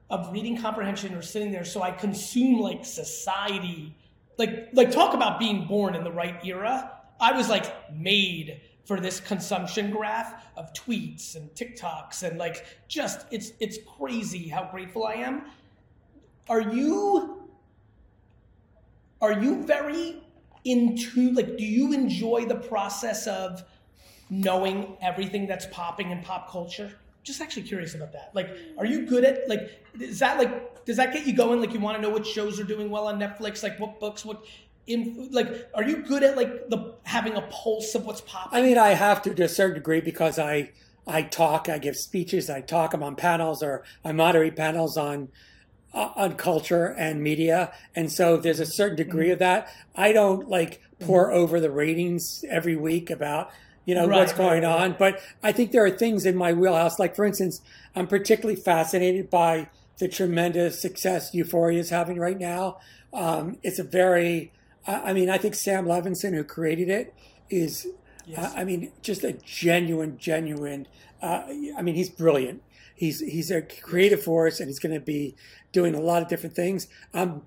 of 0.09 0.31
reading 0.33 0.61
comprehension 0.61 1.13
or 1.15 1.21
sitting 1.21 1.51
there. 1.51 1.63
So 1.63 1.81
I 1.81 1.91
consume 1.91 2.59
like 2.59 2.83
society. 2.83 3.95
Like, 4.37 4.69
like 4.73 4.91
talk 4.91 5.13
about 5.13 5.39
being 5.39 5.65
born 5.65 5.95
in 5.95 6.03
the 6.03 6.11
right 6.11 6.43
era. 6.43 6.96
I 7.19 7.31
was 7.31 7.49
like 7.49 7.91
made 7.93 8.61
for 8.87 8.99
this 8.99 9.19
consumption 9.19 9.91
graph 9.91 10.45
of 10.55 10.71
tweets 10.73 11.35
and 11.35 11.49
TikToks 11.51 12.23
and 12.23 12.37
like 12.37 12.65
just 12.87 13.25
it's 13.31 13.51
it's 13.59 13.77
crazy 13.97 14.47
how 14.47 14.69
grateful 14.71 15.05
I 15.05 15.15
am. 15.15 15.43
Are 16.49 16.61
you 16.61 17.49
are 19.21 19.33
you 19.33 19.63
very 19.63 20.23
into 20.63 21.31
like 21.33 21.57
do 21.57 21.65
you 21.65 21.93
enjoy 21.93 22.45
the 22.45 22.55
process 22.55 23.27
of 23.27 23.63
knowing 24.29 24.95
everything 25.01 25.47
that's 25.47 25.65
popping 25.67 26.11
in 26.11 26.21
pop 26.21 26.49
culture? 26.49 26.91
Just 27.23 27.41
actually 27.41 27.63
curious 27.63 27.93
about 27.93 28.13
that. 28.13 28.31
Like 28.33 28.55
are 28.77 28.85
you 28.85 29.05
good 29.05 29.25
at 29.25 29.49
like 29.49 29.83
is 29.99 30.19
that 30.19 30.37
like 30.37 30.85
does 30.85 30.95
that 30.95 31.11
get 31.11 31.27
you 31.27 31.33
going? 31.33 31.59
Like 31.59 31.73
you 31.73 31.81
want 31.81 31.97
to 31.97 32.01
know 32.01 32.09
what 32.09 32.25
shows 32.25 32.57
are 32.57 32.63
doing 32.63 32.89
well 32.89 33.07
on 33.07 33.19
netflix 33.19 33.63
like 33.63 33.77
what 33.81 33.99
books 33.99 34.23
what 34.23 34.45
in 34.87 35.29
like 35.31 35.69
are 35.73 35.83
you 35.83 35.97
good 35.97 36.23
at 36.23 36.35
like 36.35 36.69
the 36.69 36.95
having 37.03 37.35
a 37.35 37.41
pulse 37.43 37.93
of 37.93 38.05
what's 38.05 38.21
popping 38.21 38.57
i 38.57 38.61
mean 38.61 38.77
i 38.77 38.89
have 38.89 39.21
to 39.21 39.33
to 39.33 39.43
a 39.43 39.49
certain 39.49 39.75
degree 39.75 39.99
because 39.99 40.39
i 40.39 40.71
i 41.05 41.21
talk 41.21 41.67
i 41.67 41.77
give 41.77 41.95
speeches 41.95 42.49
i 42.49 42.61
talk 42.61 42.93
i'm 42.93 43.03
on 43.03 43.15
panels 43.15 43.61
or 43.61 43.83
i 44.05 44.11
moderate 44.11 44.55
panels 44.55 44.97
on 44.97 45.27
uh, 45.93 46.11
on 46.15 46.35
culture 46.35 46.87
and 46.97 47.23
media. 47.23 47.73
And 47.95 48.11
so 48.11 48.37
there's 48.37 48.59
a 48.59 48.65
certain 48.65 48.95
degree 48.95 49.31
of 49.31 49.39
that. 49.39 49.73
I 49.95 50.11
don't 50.11 50.47
like 50.49 50.81
pour 50.99 51.27
mm-hmm. 51.27 51.37
over 51.37 51.59
the 51.59 51.71
ratings 51.71 52.43
every 52.49 52.75
week 52.75 53.09
about 53.09 53.51
you 53.85 53.95
know 53.95 54.05
right, 54.05 54.19
what's 54.19 54.33
going 54.33 54.63
right, 54.63 54.83
on. 54.83 54.95
But 54.99 55.21
i 55.41 55.51
think 55.51 55.71
there 55.71 55.85
are 55.85 55.91
things 55.91 56.25
in 56.25 56.35
my 56.35 56.53
wheelhouse. 56.53 56.99
Like 56.99 57.15
for 57.15 57.25
instance 57.25 57.61
i'm 57.95 58.07
particularly 58.07 58.59
fascinated 58.59 59.29
by 59.29 59.69
the 59.97 60.07
tremendous 60.07 60.79
success 60.79 61.33
euphoria 61.33 61.79
is 61.79 61.89
having 61.89 62.19
right 62.19 62.37
now. 62.37 62.79
Um, 63.13 63.57
it's 63.63 63.79
a 63.79 63.83
very 63.83 64.51
I, 64.87 65.09
I 65.09 65.13
mean, 65.13 65.29
I 65.29 65.37
think 65.37 65.53
Sam 65.55 65.85
Levinson, 65.85 66.33
who 66.33 66.43
created 66.43 66.89
it, 66.89 67.13
is, 67.49 67.87
Yes. 68.27 68.53
I 68.53 68.61
I 68.61 68.63
mean, 68.65 68.91
just 69.01 69.23
a 69.23 69.33
genuine, 69.33 70.17
genuine. 70.17 70.87
Uh, 71.21 71.43
I 71.77 71.81
mean, 71.81 71.95
he's 71.95 72.09
brilliant. 72.09 72.61
He's 72.93 73.19
he's 73.21 73.49
a 73.51 73.61
creative 73.61 74.21
force, 74.21 74.59
and 74.59 74.67
he's 74.67 74.79
going 74.79 74.93
to 74.93 75.01
be 75.01 75.35
doing 75.71 75.95
a 75.95 76.01
lot 76.01 76.21
of 76.21 76.27
different 76.27 76.55
things. 76.55 76.87
I'm 77.13 77.43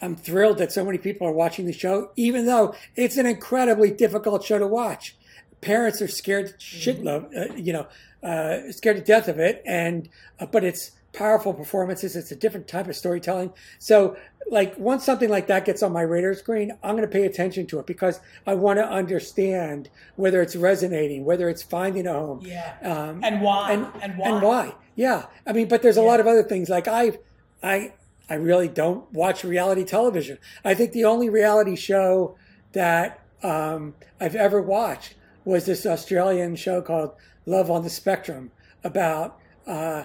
I'm 0.00 0.16
thrilled 0.16 0.58
that 0.58 0.72
so 0.72 0.84
many 0.84 0.98
people 0.98 1.26
are 1.26 1.32
watching 1.32 1.66
the 1.66 1.72
show, 1.72 2.10
even 2.16 2.46
though 2.46 2.74
it's 2.96 3.16
an 3.16 3.26
incredibly 3.26 3.90
difficult 3.90 4.42
show 4.44 4.58
to 4.58 4.66
watch. 4.66 5.16
Parents 5.60 6.02
are 6.02 6.08
scared 6.08 6.58
shitlove, 6.58 7.36
uh, 7.36 7.54
you 7.54 7.72
know, 7.72 7.86
uh, 8.22 8.72
scared 8.72 8.96
to 8.96 9.02
death 9.02 9.28
of 9.28 9.38
it, 9.38 9.62
and 9.66 10.08
uh, 10.40 10.46
but 10.46 10.64
it's 10.64 10.92
powerful 11.12 11.52
performances. 11.52 12.16
It's 12.16 12.30
a 12.32 12.36
different 12.36 12.68
type 12.68 12.88
of 12.88 12.96
storytelling. 12.96 13.52
So, 13.78 14.16
like, 14.50 14.76
once 14.78 15.04
something 15.04 15.28
like 15.28 15.46
that 15.46 15.64
gets 15.64 15.82
on 15.82 15.92
my 15.92 16.02
radar 16.02 16.34
screen, 16.34 16.72
I'm 16.82 16.96
going 16.96 17.08
to 17.08 17.12
pay 17.12 17.24
attention 17.24 17.66
to 17.68 17.78
it 17.78 17.86
because 17.86 18.20
I 18.46 18.54
want 18.54 18.78
to 18.78 18.86
understand 18.88 19.88
whether 20.16 20.42
it's 20.42 20.56
resonating, 20.56 21.24
whether 21.24 21.48
it's 21.48 21.62
finding 21.62 22.06
a 22.06 22.12
home, 22.12 22.40
Yeah. 22.44 22.74
um, 22.82 23.20
and 23.22 23.40
why? 23.42 23.72
and 23.72 23.86
And, 24.02 24.18
why? 24.18 24.28
and 24.28 24.42
why? 24.42 24.74
Yeah, 24.94 25.26
I 25.46 25.52
mean, 25.52 25.68
but 25.68 25.82
there's 25.82 25.96
a 25.96 26.00
Yeah. 26.00 26.06
lot 26.06 26.20
of 26.20 26.26
other 26.26 26.42
things. 26.42 26.68
Like 26.68 26.88
I, 26.88 27.18
I, 27.62 27.92
I 28.28 28.34
really 28.34 28.68
don't 28.68 29.10
watch 29.12 29.44
reality 29.44 29.84
television. 29.84 30.38
I 30.64 30.74
think 30.74 30.92
the 30.92 31.04
only 31.04 31.28
reality 31.28 31.76
show 31.76 32.36
that 32.72 33.20
um, 33.42 33.94
I've 34.20 34.36
ever 34.36 34.60
watched 34.62 35.14
was 35.44 35.66
this 35.66 35.84
Australian 35.86 36.56
show 36.56 36.80
called 36.82 37.12
Love 37.46 37.70
on 37.70 37.82
the 37.82 37.90
Spectrum 37.90 38.50
about 38.84 39.38
uh, 39.66 40.04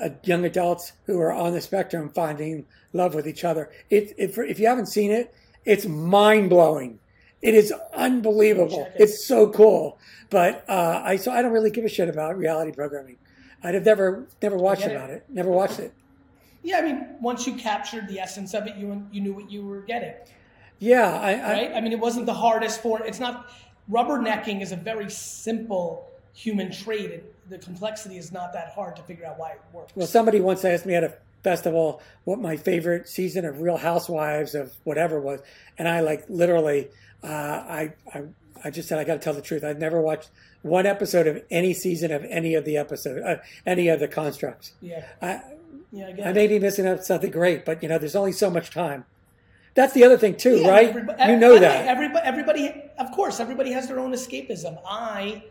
uh, 0.00 0.10
young 0.24 0.44
adults 0.44 0.92
who 1.06 1.18
are 1.20 1.32
on 1.32 1.52
the 1.52 1.60
spectrum 1.60 2.10
finding 2.10 2.66
love 2.92 3.14
with 3.14 3.26
each 3.26 3.44
other. 3.44 3.70
It, 3.90 4.14
it, 4.16 4.36
if 4.36 4.58
you 4.58 4.66
haven't 4.66 4.86
seen 4.86 5.10
it, 5.10 5.34
it's 5.64 5.86
mind 5.86 6.50
blowing. 6.50 6.98
It 7.42 7.54
is 7.54 7.72
unbelievable. 7.94 8.90
It. 8.94 9.02
It's 9.02 9.26
so 9.26 9.50
cool. 9.50 9.98
But 10.30 10.64
uh, 10.68 11.02
I 11.04 11.16
so 11.16 11.30
I 11.32 11.42
don't 11.42 11.52
really 11.52 11.70
give 11.70 11.84
a 11.84 11.88
shit 11.88 12.08
about 12.08 12.36
reality 12.36 12.72
programming. 12.72 13.16
I'd 13.62 13.74
have 13.74 13.84
never 13.84 14.26
never 14.42 14.56
watched 14.56 14.84
it. 14.84 14.92
about 14.92 15.10
it. 15.10 15.24
Never 15.28 15.50
watched 15.50 15.78
it. 15.78 15.92
Yeah, 16.62 16.78
I 16.78 16.82
mean, 16.82 17.06
once 17.20 17.46
you 17.46 17.54
captured 17.54 18.08
the 18.08 18.18
essence 18.18 18.54
of 18.54 18.66
it, 18.66 18.76
you 18.76 19.06
you 19.12 19.20
knew 19.20 19.32
what 19.32 19.50
you 19.50 19.64
were 19.64 19.82
getting, 19.82 20.14
Yeah, 20.80 21.16
I, 21.16 21.32
I 21.34 21.52
right? 21.52 21.72
I 21.74 21.80
mean, 21.80 21.92
it 21.92 22.00
wasn't 22.00 22.26
the 22.26 22.34
hardest 22.34 22.82
for. 22.82 23.04
It's 23.06 23.20
not 23.20 23.50
rubbernecking 23.90 24.62
is 24.62 24.72
a 24.72 24.76
very 24.76 25.08
simple 25.10 26.10
human 26.34 26.72
trait. 26.72 27.10
It, 27.10 27.35
the 27.48 27.58
complexity 27.58 28.16
is 28.18 28.32
not 28.32 28.52
that 28.52 28.70
hard 28.72 28.96
to 28.96 29.02
figure 29.02 29.24
out 29.26 29.38
why 29.38 29.52
it 29.52 29.60
works. 29.72 29.92
well, 29.94 30.06
somebody 30.06 30.40
once 30.40 30.64
asked 30.64 30.86
me 30.86 30.94
at 30.94 31.04
a 31.04 31.14
festival 31.44 32.02
what 32.24 32.40
my 32.40 32.56
favorite 32.56 33.08
season 33.08 33.44
of 33.44 33.60
Real 33.60 33.76
Housewives 33.76 34.54
of 34.54 34.72
whatever 34.84 35.20
was, 35.20 35.40
and 35.78 35.88
I 35.88 36.00
like 36.00 36.24
literally, 36.28 36.88
uh, 37.22 37.26
I, 37.28 37.92
I 38.12 38.22
I 38.64 38.70
just 38.70 38.88
said 38.88 38.98
I 38.98 39.04
got 39.04 39.14
to 39.14 39.20
tell 39.20 39.34
the 39.34 39.42
truth. 39.42 39.62
I've 39.64 39.78
never 39.78 40.00
watched 40.00 40.30
one 40.62 40.86
episode 40.86 41.26
of 41.28 41.42
any 41.50 41.72
season 41.72 42.10
of 42.10 42.24
any 42.24 42.54
of 42.54 42.64
the 42.64 42.76
episode, 42.76 43.22
uh, 43.22 43.36
any 43.64 43.88
of 43.88 44.00
the 44.00 44.08
constructs. 44.08 44.72
yeah, 44.80 45.04
I, 45.22 45.40
yeah, 45.92 46.10
I 46.24 46.30
I 46.30 46.32
may 46.32 46.48
be 46.48 46.58
missing 46.58 46.86
out 46.86 47.04
something 47.04 47.30
great, 47.30 47.64
but 47.64 47.82
you 47.82 47.88
know, 47.88 47.98
there's 47.98 48.16
only 48.16 48.32
so 48.32 48.50
much 48.50 48.70
time. 48.70 49.04
That's 49.74 49.92
the 49.92 50.04
other 50.04 50.16
thing 50.16 50.36
too, 50.36 50.56
Yeah, 50.56 50.70
right? 50.70 50.94
you 51.28 51.36
know 51.36 51.52
way, 51.52 51.58
that. 51.60 51.86
everybody, 51.86 52.24
everybody, 52.26 52.82
of 52.98 53.12
course, 53.12 53.38
everybody 53.40 53.70
has 53.72 53.86
their 53.86 54.00
own 54.00 54.12
escapism. 54.12 54.80
I, 54.88 55.44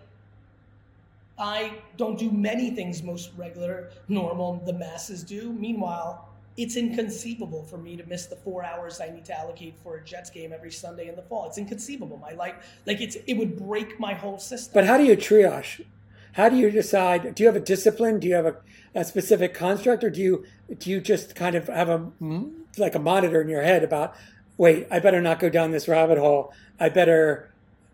I 1.38 1.80
don't 1.98 2.18
do 2.18 2.32
many 2.32 2.72
things 2.72 3.04
most 3.04 3.32
regular, 3.36 3.92
normal, 4.08 4.62
the 4.66 4.74
masses 4.74 5.24
do. 5.24 5.52
Meanwhile, 5.54 6.30
it's 6.58 6.78
inconceivable 6.78 7.64
for 7.64 7.78
me 7.78 7.98
to 7.98 8.06
miss 8.06 8.28
the 8.28 8.38
four 8.38 8.64
hours 8.64 9.02
I 9.02 9.10
need 9.10 9.26
to 9.26 9.38
allocate 9.38 9.76
for 9.84 9.98
a 9.98 10.04
Jets 10.04 10.30
game 10.30 10.54
every 10.54 10.72
Sunday 10.72 11.10
in 11.10 11.16
the 11.16 11.22
fall. 11.22 11.48
It's 11.48 11.58
inconceivable. 11.58 12.18
My 12.18 12.32
life, 12.32 12.56
like 12.86 13.02
it's, 13.02 13.18
it 13.28 13.34
would 13.34 13.58
break 13.58 14.00
my 14.00 14.14
whole 14.14 14.40
system. 14.40 14.72
But 14.74 14.86
how 14.86 14.98
do 14.98 15.04
you 15.04 15.18
triage? 15.18 15.84
How 16.34 16.50
do 16.50 16.56
you 16.58 16.70
decide? 16.70 17.36
Do 17.36 17.44
you 17.44 17.48
have 17.48 17.56
a 17.56 17.62
discipline? 17.62 18.20
Do 18.20 18.28
you 18.28 18.36
have 18.36 18.46
a, 18.46 18.56
a 18.94 19.06
specific 19.06 19.54
construct, 19.54 20.04
or 20.04 20.10
do 20.10 20.22
you 20.22 20.46
do 20.80 20.90
you 20.90 21.00
just 21.00 21.34
kind 21.34 21.56
of 21.56 21.68
have 21.68 21.88
a 21.88 22.12
like 22.78 22.94
a 22.94 23.00
monitor 23.00 23.42
in 23.42 23.48
your 23.48 23.62
head 23.62 23.86
about? 23.86 24.16
Wait, 24.58 24.86
I 24.92 25.00
better 25.00 25.22
not 25.22 25.40
go 25.40 25.50
down 25.50 25.72
this 25.72 25.88
rabbit 25.88 26.18
hole. 26.18 26.54
I 26.78 26.90
better, 26.90 27.52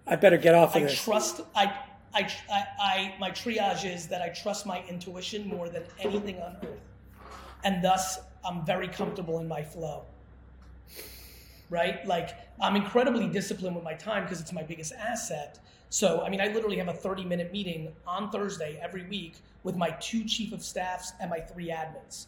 I 0.08 0.16
better 0.16 0.38
get 0.38 0.56
off 0.56 0.76
of 0.76 0.82
I 0.82 0.86
this. 0.86 1.04
trust. 1.04 1.42
I, 1.56 1.72
I, 2.14 2.30
I, 2.52 2.64
I, 2.80 3.16
my 3.20 3.32
triage 3.32 3.86
is 3.86 4.08
that 4.08 4.22
I 4.22 4.30
trust 4.30 4.66
my 4.66 4.84
intuition 4.90 5.48
more 5.48 5.70
than 5.70 5.84
anything 6.00 6.40
on 6.42 6.58
earth, 6.64 6.82
and 7.64 7.84
thus 7.84 8.20
I'm 8.44 8.66
very 8.66 8.88
comfortable 8.88 9.40
in 9.40 9.48
my 9.48 9.64
flow. 9.64 10.04
Right? 11.70 12.06
Like 12.06 12.32
I'm 12.60 12.76
incredibly 12.76 13.28
disciplined 13.28 13.76
with 13.76 13.86
my 13.86 13.94
time 13.94 14.24
because 14.24 14.42
it's 14.42 14.52
my 14.52 14.64
biggest 14.64 14.92
asset. 14.94 15.60
So 15.90 16.22
I 16.22 16.30
mean, 16.30 16.42
I 16.42 16.48
literally 16.48 16.78
have 16.78 16.90
a 16.90 16.94
30 16.94 17.24
minute 17.24 17.54
meeting 17.54 17.94
on 18.06 18.30
Thursday 18.30 18.78
every 18.82 19.08
week 19.08 19.36
with 19.64 19.78
my 19.78 19.92
two 20.02 20.26
chief 20.26 20.52
of 20.52 20.62
staffs 20.62 21.14
and 21.22 21.30
my 21.30 21.40
three 21.40 21.70
admins 21.70 22.26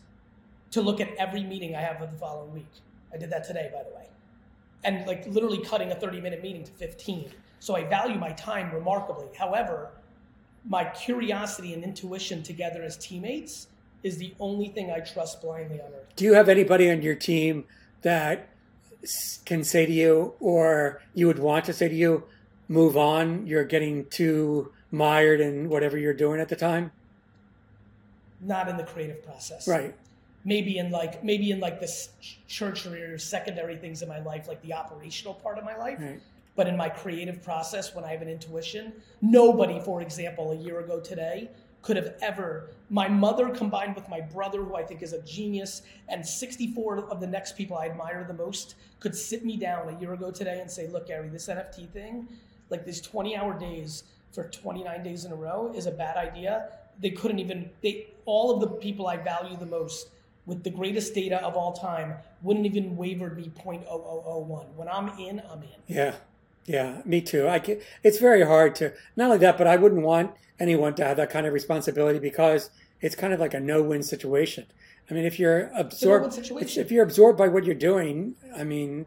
to 0.72 0.82
look 0.82 1.02
at 1.02 1.14
every 1.16 1.44
meeting 1.44 1.76
I 1.76 1.82
have 1.82 1.98
for 1.98 2.06
the 2.06 2.18
following 2.18 2.54
week. 2.54 2.72
I 3.14 3.18
did 3.18 3.30
that 3.32 3.44
today, 3.44 3.70
by 3.74 3.84
the 3.84 3.94
way 3.96 4.08
and 4.84 5.06
like 5.08 5.26
literally 5.28 5.60
cutting 5.60 5.92
a 5.92 5.96
30 5.96 6.22
minute 6.22 6.42
meeting 6.42 6.64
to 6.64 6.72
15. 6.74 7.32
So 7.64 7.78
I 7.78 7.86
value 7.86 8.20
my 8.20 8.34
time 8.34 8.74
remarkably. 8.74 9.28
However, 9.40 9.92
my 10.68 10.84
curiosity 10.84 11.74
and 11.74 11.82
intuition 11.82 12.44
together 12.44 12.84
as 12.84 12.98
teammates 12.98 13.68
is 14.04 14.18
the 14.18 14.34
only 14.42 14.68
thing 14.68 14.92
I 14.92 15.00
trust 15.00 15.42
blindly 15.42 15.80
on 15.80 15.88
earth. 15.88 16.14
Do 16.18 16.26
you 16.26 16.34
have 16.34 16.50
anybody 16.50 16.92
on 16.92 17.02
your 17.02 17.16
team 17.16 17.64
that 18.02 18.50
can 19.46 19.64
say 19.64 19.86
to 19.86 19.94
you, 19.94 20.34
or 20.42 21.02
you 21.14 21.26
would 21.26 21.40
want 21.40 21.64
to 21.64 21.74
say 21.74 21.88
to 21.88 21.96
you, 21.96 22.26
"Move 22.68 22.98
on. 22.98 23.48
You're 23.48 23.64
getting 23.64 24.08
too 24.08 24.74
mired 24.92 25.40
in 25.40 25.70
whatever 25.70 25.98
you're 25.98 26.14
doing 26.14 26.42
at 26.42 26.50
the 26.50 26.58
time." 26.58 26.92
Not 28.42 28.68
in 28.68 28.76
the 28.76 28.84
creative 28.84 29.24
process. 29.24 29.70
Right. 29.70 29.96
Maybe 30.44 30.80
in 30.80 30.92
like 30.92 31.24
maybe 31.24 31.52
in 31.52 31.62
like 31.62 31.80
this 31.80 32.10
church 32.46 32.86
or 32.86 33.18
secondary 33.18 33.78
things 33.78 34.02
in 34.02 34.10
my 34.10 34.20
life, 34.20 34.50
like 34.50 34.62
the 34.64 34.74
operational 34.74 35.36
part 35.36 35.58
of 35.58 35.64
my 35.64 35.78
life. 35.78 36.00
Right. 36.02 36.20
But 36.56 36.68
in 36.68 36.78
my 36.78 36.90
creative 36.90 37.42
process, 37.42 37.96
when 37.96 38.04
I 38.04 38.12
have 38.12 38.22
an 38.22 38.30
intuition, 38.30 38.94
nobody, 39.22 39.80
for 39.80 40.02
example, 40.02 40.52
a 40.52 40.56
year 40.56 40.80
ago 40.80 41.00
today 41.00 41.50
could 41.82 41.98
have 41.98 42.14
ever, 42.22 42.70
my 42.90 43.08
mother 43.08 43.50
combined 43.50 43.96
with 43.96 44.08
my 44.08 44.22
brother, 44.22 44.64
who 44.64 44.76
I 44.76 44.84
think 44.84 45.02
is 45.04 45.14
a 45.14 45.22
genius, 45.24 45.82
and 46.08 46.26
64 46.26 47.10
of 47.10 47.20
the 47.20 47.28
next 47.28 47.58
people 47.58 47.78
I 47.78 47.88
admire 47.88 48.24
the 48.24 48.34
most, 48.34 48.76
could 49.00 49.16
sit 49.16 49.44
me 49.44 49.58
down 49.58 49.94
a 49.94 50.00
year 50.00 50.14
ago 50.14 50.32
today 50.32 50.62
and 50.62 50.72
say, 50.72 50.88
look, 50.88 51.08
Gary, 51.08 51.28
this 51.28 51.48
NFT 51.48 51.90
thing, 51.90 52.28
like 52.70 52.86
these 52.86 53.02
20 53.02 53.36
hour 53.36 53.58
days 53.58 54.04
for 54.32 54.46
29 54.46 55.04
days 55.04 55.26
in 55.26 55.32
a 55.32 55.36
row 55.36 55.74
is 55.76 55.86
a 55.86 55.92
bad 55.92 56.18
idea. 56.18 56.70
They 57.00 57.12
couldn't 57.12 57.40
even, 57.40 57.70
they, 57.82 58.08
all 58.26 58.54
of 58.54 58.62
the 58.62 58.68
people 58.68 59.08
I 59.08 59.18
value 59.18 59.58
the 59.58 59.66
most 59.66 60.10
with 60.46 60.64
the 60.64 60.70
greatest 60.70 61.14
data 61.14 61.42
of 61.44 61.56
all 61.56 61.74
time 61.74 62.16
wouldn't 62.42 62.66
even 62.66 62.98
waver 62.98 63.30
me 63.30 63.52
0.0001. 63.64 64.74
When 64.76 64.88
I'm 64.88 65.10
in, 65.20 65.42
I'm 65.52 65.64
in. 65.64 65.70
Yeah, 65.88 66.16
yeah, 66.66 67.02
me 67.06 67.22
too. 67.22 67.48
I 67.48 67.60
can, 67.60 67.80
it's 68.04 68.20
very 68.20 68.44
hard 68.46 68.76
to 68.76 68.94
not 69.16 69.26
only 69.26 69.38
that, 69.40 69.58
but 69.58 69.68
I 69.68 69.76
wouldn't 69.76 70.02
want 70.02 70.32
anyone 70.60 70.96
to 70.96 71.06
have 71.06 71.18
that 71.18 71.30
kind 71.30 71.46
of 71.46 71.54
responsibility 71.54 72.20
because 72.20 72.70
it's 73.02 73.16
kind 73.16 73.34
of 73.34 73.40
like 73.40 73.54
a 73.54 73.60
no-win 73.60 74.04
situation. 74.04 74.66
I 75.10 75.14
mean, 75.14 75.26
if 75.26 75.40
you're 75.40 75.70
absorbed, 75.76 76.34
situation. 76.34 76.82
if 76.82 76.92
you're 76.92 77.04
absorbed 77.04 77.38
by 77.38 77.50
what 77.50 77.66
you're 77.66 77.76
doing, 77.76 78.36
I 78.56 78.64
mean, 78.64 79.06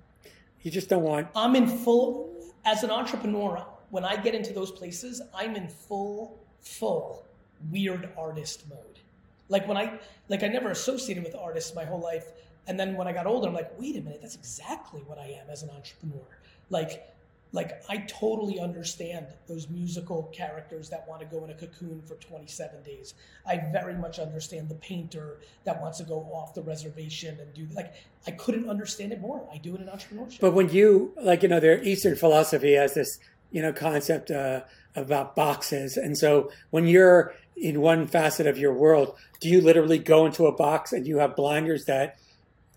you 0.62 0.70
just 0.70 0.88
don't 0.88 1.02
want. 1.02 1.28
I'm 1.34 1.56
in 1.56 1.66
full 1.66 2.34
as 2.64 2.82
an 2.82 2.90
entrepreneur. 2.90 3.64
When 3.90 4.04
I 4.04 4.16
get 4.16 4.34
into 4.34 4.52
those 4.52 4.70
places, 4.70 5.22
I'm 5.34 5.56
in 5.56 5.68
full, 5.68 6.38
full 6.60 7.24
weird 7.70 8.10
artist 8.18 8.68
mode. 8.68 9.00
Like 9.48 9.66
when 9.66 9.76
I 9.76 9.98
like 10.28 10.42
I 10.42 10.48
never 10.48 10.70
associated 10.70 11.24
with 11.24 11.34
artists 11.34 11.74
my 11.74 11.84
whole 11.84 12.00
life, 12.00 12.32
and 12.66 12.78
then 12.78 12.96
when 12.96 13.06
I 13.06 13.12
got 13.12 13.26
older, 13.26 13.48
I'm 13.48 13.54
like, 13.54 13.70
wait 13.78 13.96
a 13.96 14.00
minute, 14.00 14.20
that's 14.20 14.34
exactly 14.34 15.00
what 15.06 15.18
I 15.18 15.28
am 15.40 15.48
as 15.48 15.62
an 15.62 15.70
entrepreneur. 15.70 16.26
Like, 16.68 17.08
like 17.56 17.82
I 17.88 17.96
totally 18.06 18.60
understand 18.60 19.26
those 19.48 19.68
musical 19.68 20.24
characters 20.24 20.90
that 20.90 21.08
want 21.08 21.22
to 21.22 21.26
go 21.26 21.42
in 21.42 21.50
a 21.50 21.54
cocoon 21.54 22.02
for 22.02 22.14
27 22.16 22.82
days. 22.82 23.14
I 23.46 23.56
very 23.72 23.94
much 23.94 24.18
understand 24.18 24.68
the 24.68 24.74
painter 24.76 25.40
that 25.64 25.80
wants 25.80 25.98
to 25.98 26.04
go 26.04 26.20
off 26.32 26.54
the 26.54 26.62
reservation 26.62 27.40
and 27.40 27.52
do 27.54 27.66
like 27.74 27.94
I 28.26 28.32
couldn't 28.32 28.68
understand 28.68 29.12
it 29.12 29.20
more. 29.22 29.48
I 29.52 29.56
do 29.56 29.74
it 29.74 29.80
in 29.80 29.86
entrepreneurship. 29.86 30.40
But 30.40 30.52
when 30.52 30.68
you 30.68 31.14
like, 31.20 31.42
you 31.42 31.48
know, 31.48 31.58
their 31.58 31.82
Eastern 31.82 32.14
philosophy 32.14 32.74
has 32.74 32.92
this, 32.92 33.18
you 33.50 33.62
know, 33.62 33.72
concept 33.72 34.30
uh, 34.30 34.60
about 34.94 35.34
boxes, 35.34 35.96
and 35.96 36.16
so 36.16 36.50
when 36.70 36.86
you're 36.86 37.34
in 37.56 37.80
one 37.80 38.06
facet 38.06 38.46
of 38.46 38.58
your 38.58 38.74
world, 38.74 39.16
do 39.40 39.48
you 39.48 39.62
literally 39.62 39.98
go 39.98 40.26
into 40.26 40.46
a 40.46 40.52
box 40.52 40.92
and 40.92 41.06
you 41.06 41.18
have 41.18 41.34
blinders 41.34 41.86
that 41.86 42.18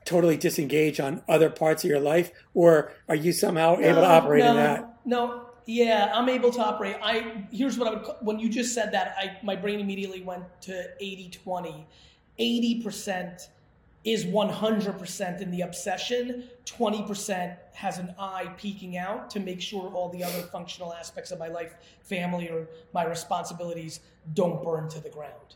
totally 0.10 0.38
disengage 0.38 1.00
on 1.00 1.22
other 1.28 1.50
parts 1.50 1.84
of 1.84 1.90
your 1.90 2.00
life, 2.00 2.32
or 2.54 2.92
are 3.08 3.16
you 3.16 3.32
somehow 3.32 3.78
able 3.78 4.02
to 4.02 4.08
operate 4.08 4.44
no, 4.44 4.50
in 4.52 4.56
that? 4.56 4.98
No, 5.06 5.46
yeah, 5.66 6.12
I'm 6.16 6.28
able 6.30 6.52
to 6.52 6.62
operate. 6.62 6.96
I 7.02 7.46
here's 7.52 7.78
what 7.78 7.88
I 7.88 7.92
would 7.92 8.08
when 8.22 8.40
you 8.40 8.50
just 8.50 8.74
said 8.74 8.92
that, 8.94 9.16
I 9.18 9.38
my 9.44 9.56
brain 9.56 9.80
immediately 9.80 10.22
went 10.22 10.44
to 10.62 10.90
80 11.00 11.30
20. 11.30 11.88
80% 12.40 13.50
is 14.06 14.26
100% 14.26 15.42
in 15.42 15.52
the 15.52 15.62
obsession, 15.62 16.46
20% 16.66 17.58
has 17.74 17.98
an 17.98 18.16
eye 18.18 18.48
peeking 18.58 18.96
out 18.96 19.30
to 19.30 19.42
make 19.42 19.60
sure 19.60 19.92
all 19.94 20.08
the 20.08 20.24
other 20.24 20.42
functional 20.44 20.94
aspects 20.94 21.32
of 21.32 21.40
my 21.40 21.50
life, 21.50 21.76
family, 22.02 22.48
or 22.50 22.68
my 22.94 23.04
responsibilities 23.04 24.00
don't 24.36 24.64
burn 24.64 24.88
to 24.90 25.02
the 25.02 25.10
ground. 25.10 25.56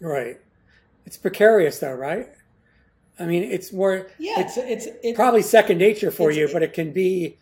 Right. 0.00 0.40
It's 1.04 1.16
precarious, 1.16 1.80
though, 1.80 1.94
right? 1.94 2.28
I 3.20 3.26
mean, 3.26 3.44
it's 3.44 3.72
more. 3.72 4.08
Yeah, 4.18 4.40
it's 4.40 4.56
it's, 4.56 4.86
it's 5.02 5.16
probably 5.16 5.42
second 5.42 5.78
nature 5.78 6.10
for 6.10 6.30
you, 6.30 6.48
but 6.50 6.62
it 6.62 6.72
can 6.72 6.92
be. 6.92 7.36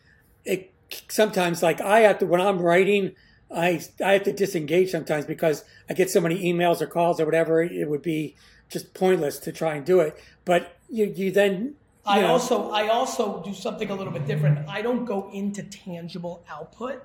It 0.45 0.73
sometimes 1.09 1.63
like 1.63 1.81
I 1.81 2.01
have 2.01 2.19
to 2.19 2.27
when 2.27 2.41
I'm 2.41 2.59
writing, 2.61 3.13
I 3.55 3.81
I 4.05 4.15
have 4.15 4.25
to 4.25 4.33
disengage 4.33 4.91
sometimes 4.91 5.25
because 5.25 5.65
I 5.89 5.95
get 5.95 6.11
so 6.11 6.21
many 6.21 6.43
emails 6.53 6.81
or 6.81 6.87
calls 6.87 7.21
or 7.21 7.25
whatever. 7.25 7.63
It 7.63 7.89
would 7.89 8.03
be 8.03 8.35
just 8.69 8.93
pointless 8.93 9.39
to 9.39 9.53
try 9.53 9.77
and 9.77 9.87
do 9.87 10.01
it. 10.01 10.19
But 10.45 10.77
you 10.91 11.07
you 11.07 11.31
then. 11.31 11.75
You 12.07 12.15
I 12.15 12.21
know, 12.23 12.29
also 12.29 12.71
I 12.71 12.89
also 12.89 13.43
do 13.45 13.55
something 13.55 13.91
a 13.91 13.95
little 13.95 14.13
bit 14.13 14.27
different. 14.27 14.67
I 14.69 14.83
don't 14.83 15.05
go 15.05 15.31
into 15.33 15.63
tangible 15.63 16.43
output. 16.51 17.03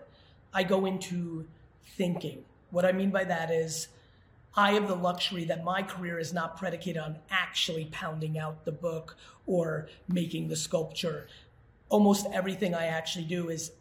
I 0.54 0.64
go 0.64 0.86
into 0.86 1.46
thinking. 1.98 2.44
What 2.72 2.86
I 2.86 2.92
mean 2.92 3.12
by 3.12 3.26
that 3.26 3.52
is 3.52 3.90
I 4.56 4.74
have 4.74 4.88
the 4.88 4.96
luxury 4.96 5.46
that 5.46 5.64
my 5.64 5.82
career 5.82 6.20
is 6.20 6.32
not 6.32 6.58
predicated 6.58 7.02
on 7.02 7.18
actually 7.32 7.86
pounding 7.86 8.38
out 8.38 8.66
the 8.66 8.72
book 8.72 9.18
or 9.46 9.88
making 10.08 10.48
the 10.48 10.56
sculpture. 10.56 11.28
Almost 11.90 12.28
everything 12.32 12.76
I 12.76 12.86
actually 12.86 13.26
do 13.26 13.50
is 13.50 13.72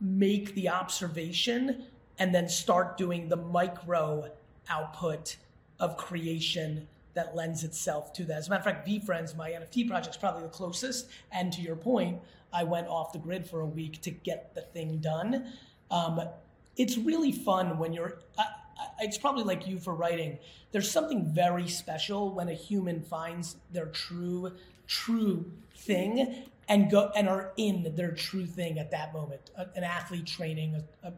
make 0.00 0.54
the 0.54 0.68
observation 0.68 1.84
and 2.18 2.34
then 2.34 2.48
start 2.48 2.96
doing 2.96 3.28
the 3.28 3.36
micro 3.36 4.30
output 4.68 5.36
of 5.80 5.96
creation 5.96 6.86
that 7.14 7.34
lends 7.34 7.64
itself 7.64 8.12
to 8.12 8.24
that. 8.24 8.38
As 8.38 8.46
a 8.46 8.50
matter 8.50 8.60
of 8.60 8.76
fact, 8.76 8.88
VeeFriends, 8.88 9.36
my 9.36 9.50
NFT 9.50 9.88
project, 9.88 10.14
is 10.14 10.20
probably 10.20 10.42
the 10.42 10.48
closest. 10.48 11.08
And 11.32 11.52
to 11.52 11.60
your 11.60 11.76
point, 11.76 12.20
I 12.52 12.62
went 12.64 12.86
off 12.86 13.12
the 13.12 13.18
grid 13.18 13.46
for 13.46 13.60
a 13.60 13.66
week 13.66 14.00
to 14.02 14.10
get 14.10 14.54
the 14.54 14.60
thing 14.60 14.98
done. 14.98 15.52
Um, 15.90 16.20
it's 16.76 16.96
really 16.96 17.32
fun 17.32 17.78
when 17.78 17.92
you're. 17.92 18.18
I, 18.38 18.44
it's 19.00 19.18
probably 19.18 19.44
like 19.44 19.66
you 19.66 19.78
for 19.78 19.94
writing. 19.94 20.38
There's 20.72 20.90
something 20.90 21.24
very 21.32 21.68
special 21.68 22.30
when 22.30 22.48
a 22.48 22.54
human 22.54 23.02
finds 23.02 23.56
their 23.72 23.86
true, 23.86 24.52
true 24.86 25.50
thing 25.76 26.44
and 26.68 26.90
go 26.90 27.10
and 27.16 27.28
are 27.28 27.52
in 27.56 27.92
their 27.96 28.12
true 28.12 28.46
thing 28.46 28.78
at 28.78 28.90
that 28.92 29.12
moment. 29.12 29.50
A- 29.56 29.68
an 29.74 29.84
athlete 29.84 30.26
training, 30.26 30.82
a, 31.02 31.08
a, 31.08 31.12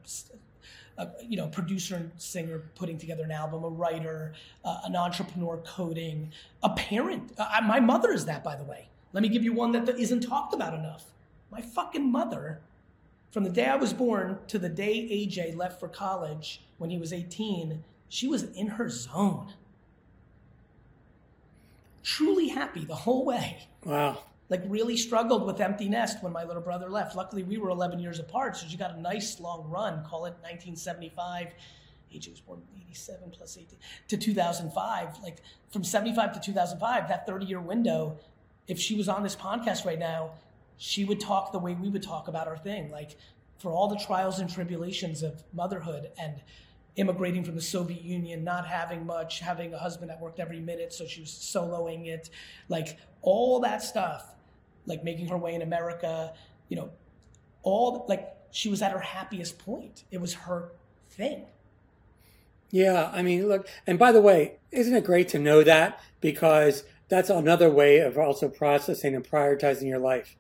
a 0.99 1.11
you 1.27 1.37
know 1.37 1.47
producer 1.49 1.97
and 1.97 2.11
singer 2.17 2.63
putting 2.75 2.99
together 2.99 3.25
an 3.25 3.31
album, 3.31 3.65
a 3.65 3.69
writer, 3.69 4.33
uh, 4.65 4.81
an 4.85 4.97
entrepreneur 4.97 5.59
coding, 5.59 6.33
a 6.63 6.71
parent. 6.71 7.33
Uh, 7.39 7.61
my 7.65 7.81
mother 7.81 8.13
is 8.13 8.25
that, 8.25 8.43
by 8.43 8.57
the 8.57 8.65
way. 8.65 8.89
Let 9.13 9.23
me 9.23 9.29
give 9.29 9.45
you 9.45 9.53
one 9.53 9.73
that 9.73 9.89
isn't 9.89 10.21
talked 10.21 10.55
about 10.55 10.73
enough. 10.73 11.05
My 11.51 11.61
fucking 11.61 12.11
mother 12.11 12.61
from 13.33 13.45
the 13.45 13.51
day 13.51 13.65
I 13.67 13.77
was 13.77 13.93
born 13.93 14.39
to 14.49 14.59
the 14.59 14.69
day 14.69 15.09
AJ 15.11 15.57
left 15.57 15.81
for 15.81 15.89
college 15.89 16.63
when 16.77 16.91
he 16.91 16.99
was 16.99 17.13
18, 17.13 17.83
she 18.09 18.29
was 18.29 18.45
in 18.53 18.69
her 18.69 18.91
zone. 18.91 19.55
Truly 22.03 22.49
happy 22.49 22.85
the 22.85 22.95
whole 22.95 23.25
way. 23.25 23.69
Wow. 23.85 24.19
Like, 24.51 24.63
really 24.67 24.99
struggled 24.99 25.47
with 25.47 25.63
empty 25.63 25.89
nest 25.89 26.23
when 26.23 26.31
my 26.31 26.45
little 26.45 26.61
brother 26.61 26.91
left. 26.91 27.17
Luckily, 27.17 27.43
we 27.43 27.57
were 27.57 27.71
11 27.71 28.01
years 28.01 28.19
apart, 28.19 28.55
so 28.55 28.67
she 28.67 28.77
got 28.77 28.95
a 28.95 29.01
nice 29.01 29.41
long 29.41 29.67
run, 29.71 30.05
call 30.05 30.27
it 30.27 30.37
1975. 30.43 31.55
AJ 32.15 32.31
was 32.31 32.41
born 32.41 32.61
in 32.75 32.83
87 32.83 33.31
plus 33.31 33.57
18 33.57 33.79
to 34.09 34.19
2005. 34.19 35.23
Like, 35.23 35.39
from 35.71 35.83
75 35.83 36.35
to 36.35 36.41
2005, 36.41 37.09
that 37.09 37.27
30 37.27 37.47
year 37.47 37.61
window, 37.61 38.19
if 38.69 38.79
she 38.79 38.95
was 38.95 39.09
on 39.09 39.23
this 39.23 39.35
podcast 39.35 39.87
right 39.87 39.99
now, 39.99 40.33
she 40.77 41.05
would 41.05 41.21
talk 41.21 41.53
the 41.53 41.59
way 41.59 41.75
we 41.75 41.89
would 41.89 42.03
talk 42.03 42.29
about 42.29 42.49
our 42.49 42.57
thing. 42.57 42.91
Like 42.91 43.17
for 43.59 43.73
all 43.73 43.89
the 43.89 43.97
trials 43.97 44.41
and 44.41 44.51
tribulations 44.51 45.23
of 45.23 45.43
motherhood 45.53 46.11
and 46.19 46.43
immigrating 46.97 47.45
from 47.45 47.55
the 47.55 47.63
Soviet 47.63 48.03
Union, 48.03 48.45
not 48.45 48.67
having 48.67 49.07
much, 49.07 49.41
having 49.41 49.73
a 49.73 49.79
husband 49.79 50.11
that 50.11 50.21
worked 50.21 50.41
every 50.41 50.61
minute, 50.61 50.93
so 50.93 51.07
she 51.07 51.21
was 51.21 51.31
soloing 51.31 52.07
it, 52.07 52.29
like 52.69 52.99
all 53.23 53.61
that 53.61 53.83
stuff, 53.83 54.35
like 54.87 55.03
making 55.05 55.29
her 55.29 55.39
way 55.39 55.55
in 55.55 55.63
America, 55.63 56.35
you 56.69 56.77
know, 56.77 56.91
all 57.63 58.05
like 58.09 58.35
she 58.51 58.69
was 58.69 58.83
at 58.83 58.93
her 58.93 58.99
happiest 58.99 59.59
point. 59.59 60.05
It 60.11 60.21
was 60.21 60.35
her 60.35 60.73
thing. 61.11 61.47
Yeah, 62.71 63.11
I 63.13 63.23
mean, 63.23 63.49
look, 63.49 63.69
and 63.87 63.99
by 63.99 64.13
the 64.13 64.21
way, 64.21 64.57
isn't 64.71 64.95
it 64.95 65.05
great 65.05 65.29
to 65.29 65.39
know 65.39 65.63
that? 65.63 66.01
Because 66.21 66.85
that's 67.09 67.29
another 67.29 67.69
way 67.69 67.99
of 67.99 68.17
also 68.17 68.49
processing 68.49 69.15
and 69.15 69.23
prioritizing 69.23 69.87
your 69.87 69.99
life. 69.99 70.37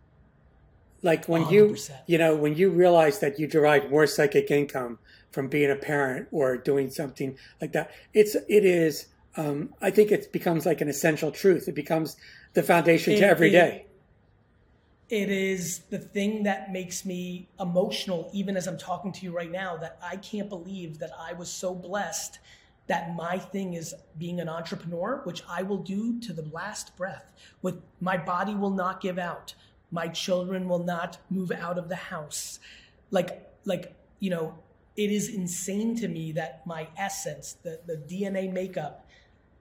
Like 1.02 1.26
when 1.28 1.48
you, 1.48 1.68
100%. 1.70 1.90
you 2.06 2.18
know, 2.18 2.36
when 2.36 2.54
you 2.56 2.70
realize 2.70 3.18
that 3.20 3.38
you 3.38 3.46
derive 3.46 3.90
more 3.90 4.06
psychic 4.06 4.50
income 4.50 4.98
from 5.30 5.48
being 5.48 5.70
a 5.70 5.76
parent 5.76 6.28
or 6.30 6.56
doing 6.56 6.90
something 6.90 7.36
like 7.60 7.72
that, 7.72 7.90
it's, 8.14 8.34
it 8.34 8.64
is, 8.64 9.06
um, 9.36 9.74
I 9.80 9.90
think 9.90 10.12
it 10.12 10.32
becomes 10.32 10.64
like 10.64 10.80
an 10.80 10.88
essential 10.88 11.32
truth. 11.32 11.66
It 11.68 11.74
becomes 11.74 12.16
the 12.54 12.62
foundation 12.62 13.14
to 13.16 13.20
It- 13.20 13.24
every 13.24 13.48
it- 13.48 13.52
day. 13.52 13.86
It 15.08 15.30
is 15.30 15.80
the 15.90 15.98
thing 15.98 16.44
that 16.44 16.72
makes 16.72 17.04
me 17.04 17.46
emotional, 17.60 18.30
even 18.32 18.56
as 18.56 18.66
I'm 18.66 18.78
talking 18.78 19.12
to 19.12 19.24
you 19.24 19.30
right 19.36 19.50
now, 19.50 19.76
that 19.76 19.98
I 20.02 20.16
can't 20.16 20.48
believe 20.48 20.98
that 21.00 21.10
I 21.18 21.34
was 21.34 21.50
so 21.50 21.74
blessed 21.74 22.38
that 22.86 23.14
my 23.14 23.36
thing 23.38 23.74
is 23.74 23.94
being 24.16 24.40
an 24.40 24.48
entrepreneur, 24.48 25.20
which 25.24 25.42
I 25.46 25.64
will 25.64 25.76
do 25.82 26.18
to 26.20 26.32
the 26.32 26.48
last 26.50 26.96
breath. 26.96 27.30
With 27.60 27.82
my 28.00 28.16
body 28.16 28.54
will 28.54 28.70
not 28.70 29.02
give 29.02 29.18
out. 29.18 29.54
My 29.92 30.08
children 30.08 30.68
will 30.68 30.82
not 30.82 31.18
move 31.30 31.52
out 31.52 31.78
of 31.78 31.88
the 31.88 31.96
house. 31.96 32.58
Like, 33.12 33.48
like, 33.64 33.94
you 34.18 34.30
know, 34.30 34.58
it 34.96 35.10
is 35.10 35.28
insane 35.28 35.94
to 35.96 36.08
me 36.08 36.32
that 36.32 36.66
my 36.66 36.88
essence, 36.96 37.56
the, 37.62 37.78
the 37.86 37.96
DNA 37.96 38.52
makeup, 38.52 39.06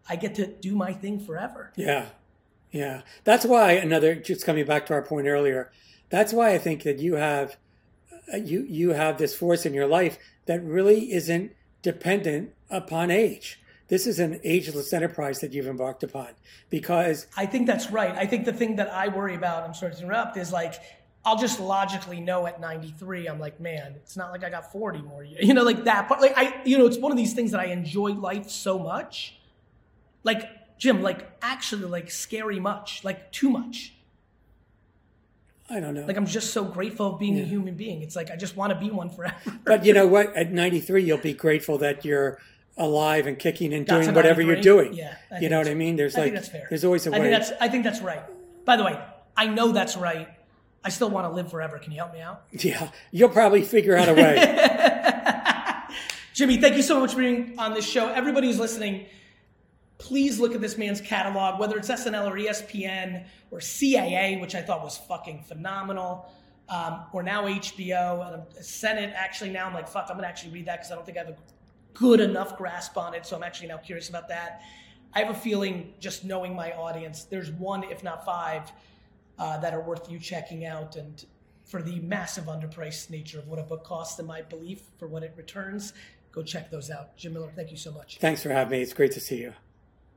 I 0.09 0.15
get 0.15 0.33
to 0.35 0.47
do 0.47 0.75
my 0.75 0.93
thing 0.93 1.19
forever. 1.19 1.71
Yeah. 1.75 2.07
Yeah. 2.71 3.01
That's 3.23 3.45
why 3.45 3.73
another 3.73 4.15
just 4.15 4.45
coming 4.45 4.65
back 4.65 4.85
to 4.87 4.93
our 4.93 5.01
point 5.01 5.27
earlier, 5.27 5.71
that's 6.09 6.33
why 6.33 6.53
I 6.53 6.57
think 6.57 6.83
that 6.83 6.99
you 6.99 7.15
have 7.15 7.57
uh, 8.33 8.37
you 8.37 8.65
you 8.67 8.91
have 8.91 9.17
this 9.17 9.35
force 9.35 9.65
in 9.65 9.73
your 9.73 9.87
life 9.87 10.17
that 10.45 10.63
really 10.63 11.11
isn't 11.11 11.53
dependent 11.81 12.53
upon 12.69 13.11
age. 13.11 13.60
This 13.91 14.07
is 14.07 14.19
an 14.19 14.39
ageless 14.45 14.93
enterprise 14.93 15.41
that 15.41 15.51
you've 15.51 15.67
embarked 15.67 16.01
upon 16.01 16.29
because 16.69 17.27
I 17.35 17.45
think 17.45 17.67
that's 17.67 17.91
right. 17.91 18.15
I 18.15 18.25
think 18.25 18.45
the 18.45 18.53
thing 18.53 18.77
that 18.77 18.89
I 18.89 19.09
worry 19.09 19.35
about, 19.35 19.65
I'm 19.65 19.73
sorry 19.73 19.93
to 19.93 19.97
interrupt, 19.99 20.37
is 20.37 20.49
like 20.49 20.75
I'll 21.25 21.37
just 21.37 21.59
logically 21.59 22.21
know 22.21 22.47
at 22.47 22.61
93, 22.61 23.27
I'm 23.27 23.37
like, 23.37 23.59
man, 23.59 23.95
it's 23.97 24.15
not 24.15 24.31
like 24.31 24.45
I 24.45 24.49
got 24.49 24.71
40 24.71 25.01
more 25.01 25.25
years. 25.25 25.45
You 25.45 25.53
know, 25.53 25.63
like 25.63 25.83
that. 25.83 26.07
But 26.07 26.21
like 26.21 26.31
I, 26.37 26.61
you 26.63 26.77
know, 26.77 26.85
it's 26.85 26.99
one 26.99 27.11
of 27.11 27.17
these 27.17 27.33
things 27.33 27.51
that 27.51 27.59
I 27.59 27.65
enjoy 27.65 28.13
life 28.13 28.49
so 28.49 28.79
much. 28.79 29.37
Like, 30.23 30.77
Jim, 30.77 31.01
like 31.01 31.29
actually 31.41 31.83
like 31.83 32.09
scary 32.09 32.61
much, 32.61 33.03
like 33.03 33.29
too 33.33 33.49
much. 33.49 33.93
I 35.69 35.81
don't 35.81 35.95
know. 35.95 36.05
Like 36.05 36.15
I'm 36.15 36.25
just 36.25 36.53
so 36.53 36.63
grateful 36.63 37.15
of 37.15 37.19
being 37.19 37.37
a 37.41 37.43
human 37.43 37.75
being. 37.75 38.01
It's 38.03 38.15
like 38.15 38.31
I 38.31 38.37
just 38.37 38.55
want 38.55 38.71
to 38.71 38.79
be 38.79 38.89
one 38.89 39.09
forever. 39.09 39.35
but 39.65 39.83
you 39.83 39.93
know 39.93 40.07
what? 40.07 40.33
At 40.33 40.53
93, 40.53 41.03
you'll 41.03 41.17
be 41.17 41.33
grateful 41.33 41.77
that 41.79 42.05
you're 42.05 42.39
alive 42.77 43.27
and 43.27 43.37
kicking 43.37 43.73
and 43.73 43.85
doing 43.85 44.13
whatever 44.13 44.41
you're 44.41 44.61
doing. 44.61 44.93
Yeah, 44.93 45.15
I 45.31 45.39
you 45.39 45.49
know 45.49 45.57
what 45.57 45.67
I 45.67 45.73
mean? 45.73 45.95
There's 45.95 46.15
I 46.15 46.21
like 46.21 46.33
that's 46.33 46.49
fair. 46.49 46.67
there's 46.69 46.85
always 46.85 47.05
a 47.07 47.11
way. 47.11 47.17
I 47.17 47.21
think 47.21 47.31
that's 47.31 47.51
I 47.61 47.67
think 47.67 47.83
that's 47.83 48.01
right. 48.01 48.23
By 48.65 48.77
the 48.77 48.83
way, 48.83 48.99
I 49.35 49.47
know 49.47 49.71
that's 49.71 49.97
right. 49.97 50.27
I 50.83 50.89
still 50.89 51.09
want 51.09 51.27
to 51.27 51.31
live 51.35 51.51
forever. 51.51 51.77
Can 51.77 51.91
you 51.91 51.99
help 51.99 52.13
me 52.13 52.21
out? 52.21 52.43
yeah, 52.51 52.89
you'll 53.11 53.29
probably 53.29 53.61
figure 53.61 53.95
out 53.95 54.09
a 54.09 54.13
way. 54.13 55.93
Jimmy, 56.33 56.57
thank 56.57 56.75
you 56.75 56.81
so 56.81 56.99
much 56.99 57.11
for 57.13 57.19
being 57.19 57.55
on 57.59 57.73
this 57.73 57.85
show. 57.85 58.07
Everybody 58.07 58.47
who's 58.47 58.57
listening, 58.59 59.05
please 59.97 60.39
look 60.39 60.55
at 60.55 60.61
this 60.61 60.77
man's 60.77 61.01
catalog, 61.01 61.59
whether 61.59 61.77
it's 61.77 61.89
SNL 61.89 62.31
or 62.31 62.35
ESPN 62.35 63.25
or 63.51 63.59
CAA, 63.59 64.39
which 64.39 64.55
I 64.55 64.61
thought 64.61 64.81
was 64.81 64.97
fucking 64.97 65.43
phenomenal, 65.43 66.31
um, 66.69 67.01
or 67.11 67.21
now 67.21 67.43
HBO 67.47 68.25
and 68.25 68.35
I'm- 68.37 68.45
Senate. 68.61 69.13
Actually, 69.15 69.51
now 69.51 69.67
I'm 69.67 69.73
like, 69.73 69.87
fuck, 69.89 70.07
I'm 70.09 70.15
gonna 70.15 70.27
actually 70.27 70.53
read 70.53 70.65
that 70.67 70.77
because 70.79 70.91
I 70.91 70.95
don't 70.95 71.05
think 71.05 71.17
I 71.17 71.25
have 71.25 71.29
a 71.29 71.35
good 71.93 72.19
enough 72.19 72.57
grasp 72.57 72.97
on 72.97 73.13
it. 73.13 73.25
So 73.25 73.35
I'm 73.35 73.43
actually 73.43 73.67
now 73.67 73.77
curious 73.77 74.09
about 74.09 74.27
that. 74.29 74.61
I 75.13 75.19
have 75.19 75.29
a 75.29 75.39
feeling, 75.39 75.93
just 75.99 76.23
knowing 76.23 76.55
my 76.55 76.71
audience, 76.71 77.25
there's 77.25 77.51
one, 77.51 77.83
if 77.83 78.03
not 78.03 78.25
five, 78.25 78.71
uh, 79.37 79.57
that 79.59 79.73
are 79.73 79.81
worth 79.81 80.09
you 80.09 80.19
checking 80.19 80.65
out. 80.65 80.95
And 80.95 81.25
for 81.65 81.81
the 81.81 81.99
massive 81.99 82.45
underpriced 82.45 83.09
nature 83.09 83.39
of 83.39 83.47
what 83.47 83.59
a 83.59 83.63
book 83.63 83.83
costs, 83.83 84.19
and 84.19 84.27
my 84.27 84.41
belief, 84.41 84.81
for 84.97 85.07
what 85.07 85.23
it 85.23 85.33
returns, 85.35 85.93
go 86.31 86.43
check 86.43 86.71
those 86.71 86.89
out. 86.89 87.17
Jim 87.17 87.33
Miller, 87.33 87.51
thank 87.55 87.71
you 87.71 87.77
so 87.77 87.91
much. 87.91 88.19
Thanks 88.19 88.41
for 88.43 88.49
having 88.49 88.71
me. 88.71 88.81
It's 88.81 88.93
great 88.93 89.11
to 89.11 89.19
see 89.19 89.41
you. 89.41 89.53